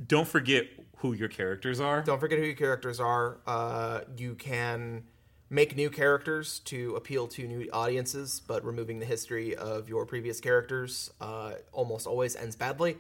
don't 0.07 0.27
forget 0.27 0.67
who 0.99 1.13
your 1.13 1.29
characters 1.29 1.81
are. 1.81 2.03
Don't 2.03 2.19
forget 2.21 2.39
who 2.39 2.45
your 2.47 2.55
characters 2.55 2.99
are. 2.99 3.39
Uh, 3.47 4.01
you 4.17 4.35
can 4.35 5.05
make 5.51 5.77
new 5.77 5.91
characters 5.91 6.61
to 6.61 6.97
appeal 6.97 7.29
to 7.29 7.47
new 7.47 7.69
audiences, 7.73 8.41
but 8.47 8.65
removing 8.65 8.99
the 9.01 9.07
history 9.07 9.55
of 9.55 9.89
your 9.89 10.07
previous 10.07 10.41
characters 10.41 11.11
uh, 11.21 11.53
almost 11.73 12.07
always 12.07 12.35
ends 12.37 12.57
badly. 12.57 12.97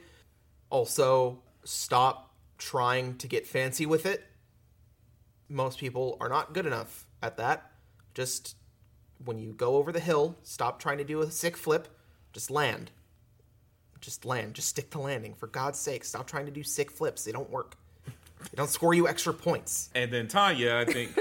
Also, 0.70 1.38
stop 1.64 2.34
trying 2.58 3.16
to 3.16 3.26
get 3.26 3.46
fancy 3.46 3.86
with 3.86 4.06
it. 4.06 4.22
Most 5.54 5.78
people 5.78 6.16
are 6.20 6.28
not 6.28 6.52
good 6.52 6.66
enough 6.66 7.06
at 7.22 7.36
that. 7.36 7.70
Just 8.12 8.56
when 9.24 9.38
you 9.38 9.52
go 9.52 9.76
over 9.76 9.92
the 9.92 10.00
hill, 10.00 10.36
stop 10.42 10.80
trying 10.80 10.98
to 10.98 11.04
do 11.04 11.20
a 11.20 11.30
sick 11.30 11.56
flip. 11.56 11.86
Just 12.32 12.50
land. 12.50 12.90
Just 14.00 14.24
land. 14.24 14.54
Just 14.54 14.68
stick 14.68 14.90
to 14.90 14.98
landing. 14.98 15.32
For 15.32 15.46
God's 15.46 15.78
sake, 15.78 16.04
stop 16.04 16.26
trying 16.26 16.46
to 16.46 16.50
do 16.50 16.64
sick 16.64 16.90
flips. 16.90 17.22
They 17.22 17.30
don't 17.30 17.48
work. 17.50 17.76
They 18.06 18.56
don't 18.56 18.68
score 18.68 18.94
you 18.94 19.06
extra 19.06 19.32
points. 19.32 19.90
And 19.94 20.12
then 20.12 20.26
Tanya, 20.26 20.74
I 20.74 20.84
think 20.86 21.16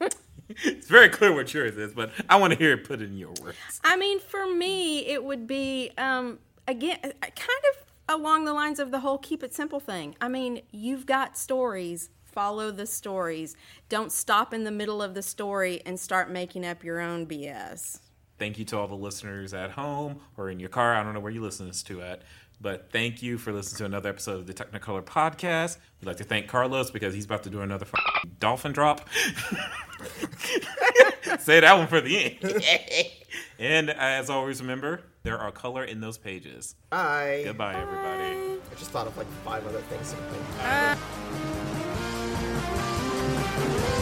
it's 0.48 0.88
very 0.88 1.10
clear 1.10 1.34
what 1.34 1.52
yours 1.52 1.76
is, 1.76 1.92
but 1.92 2.10
I 2.26 2.36
want 2.36 2.54
to 2.54 2.58
hear 2.58 2.72
it 2.72 2.84
put 2.84 3.02
in 3.02 3.18
your 3.18 3.34
words. 3.42 3.58
I 3.84 3.98
mean, 3.98 4.18
for 4.18 4.46
me, 4.46 5.06
it 5.06 5.22
would 5.22 5.46
be 5.46 5.90
um, 5.98 6.38
again 6.66 6.98
kind 7.02 7.14
of 7.20 7.84
along 8.08 8.46
the 8.46 8.54
lines 8.54 8.78
of 8.78 8.90
the 8.90 9.00
whole 9.00 9.18
keep 9.18 9.42
it 9.42 9.54
simple 9.54 9.78
thing. 9.78 10.16
I 10.22 10.28
mean, 10.28 10.62
you've 10.72 11.04
got 11.04 11.36
stories. 11.36 12.08
Follow 12.34 12.72
the 12.72 12.86
stories. 12.86 13.54
Don't 13.88 14.10
stop 14.10 14.52
in 14.52 14.64
the 14.64 14.72
middle 14.72 15.00
of 15.00 15.14
the 15.14 15.22
story 15.22 15.80
and 15.86 16.00
start 16.00 16.28
making 16.28 16.66
up 16.66 16.82
your 16.82 17.00
own 17.00 17.26
BS. 17.26 18.00
Thank 18.40 18.58
you 18.58 18.64
to 18.66 18.76
all 18.78 18.88
the 18.88 18.96
listeners 18.96 19.54
at 19.54 19.70
home 19.70 20.18
or 20.36 20.50
in 20.50 20.58
your 20.58 20.68
car. 20.68 20.96
I 20.96 21.04
don't 21.04 21.14
know 21.14 21.20
where 21.20 21.30
you 21.30 21.40
listen 21.40 21.66
to 21.66 21.70
this 21.72 21.84
to 21.84 22.02
at, 22.02 22.22
but 22.60 22.90
thank 22.90 23.22
you 23.22 23.38
for 23.38 23.52
listening 23.52 23.78
to 23.78 23.84
another 23.84 24.08
episode 24.08 24.40
of 24.40 24.48
the 24.48 24.52
Technicolor 24.52 25.04
Podcast. 25.04 25.76
We'd 26.00 26.08
like 26.08 26.16
to 26.16 26.24
thank 26.24 26.48
Carlos 26.48 26.90
because 26.90 27.14
he's 27.14 27.24
about 27.24 27.44
to 27.44 27.50
do 27.50 27.60
another 27.60 27.86
f- 27.92 28.24
dolphin 28.40 28.72
drop. 28.72 29.08
Say 31.38 31.60
that 31.60 31.78
one 31.78 31.86
for 31.86 32.00
the 32.00 32.36
end. 32.42 32.64
and 33.60 33.90
as 33.90 34.28
always, 34.28 34.60
remember 34.60 35.02
there 35.22 35.38
are 35.38 35.52
color 35.52 35.84
in 35.84 36.00
those 36.00 36.18
pages. 36.18 36.74
Bye. 36.90 37.42
Goodbye, 37.44 37.80
everybody. 37.80 38.58
I 38.70 38.74
just 38.76 38.90
thought 38.90 39.06
of 39.06 39.16
like 39.16 39.28
five 39.44 39.64
other 39.66 39.80
things. 39.82 40.14
Música 42.64 43.93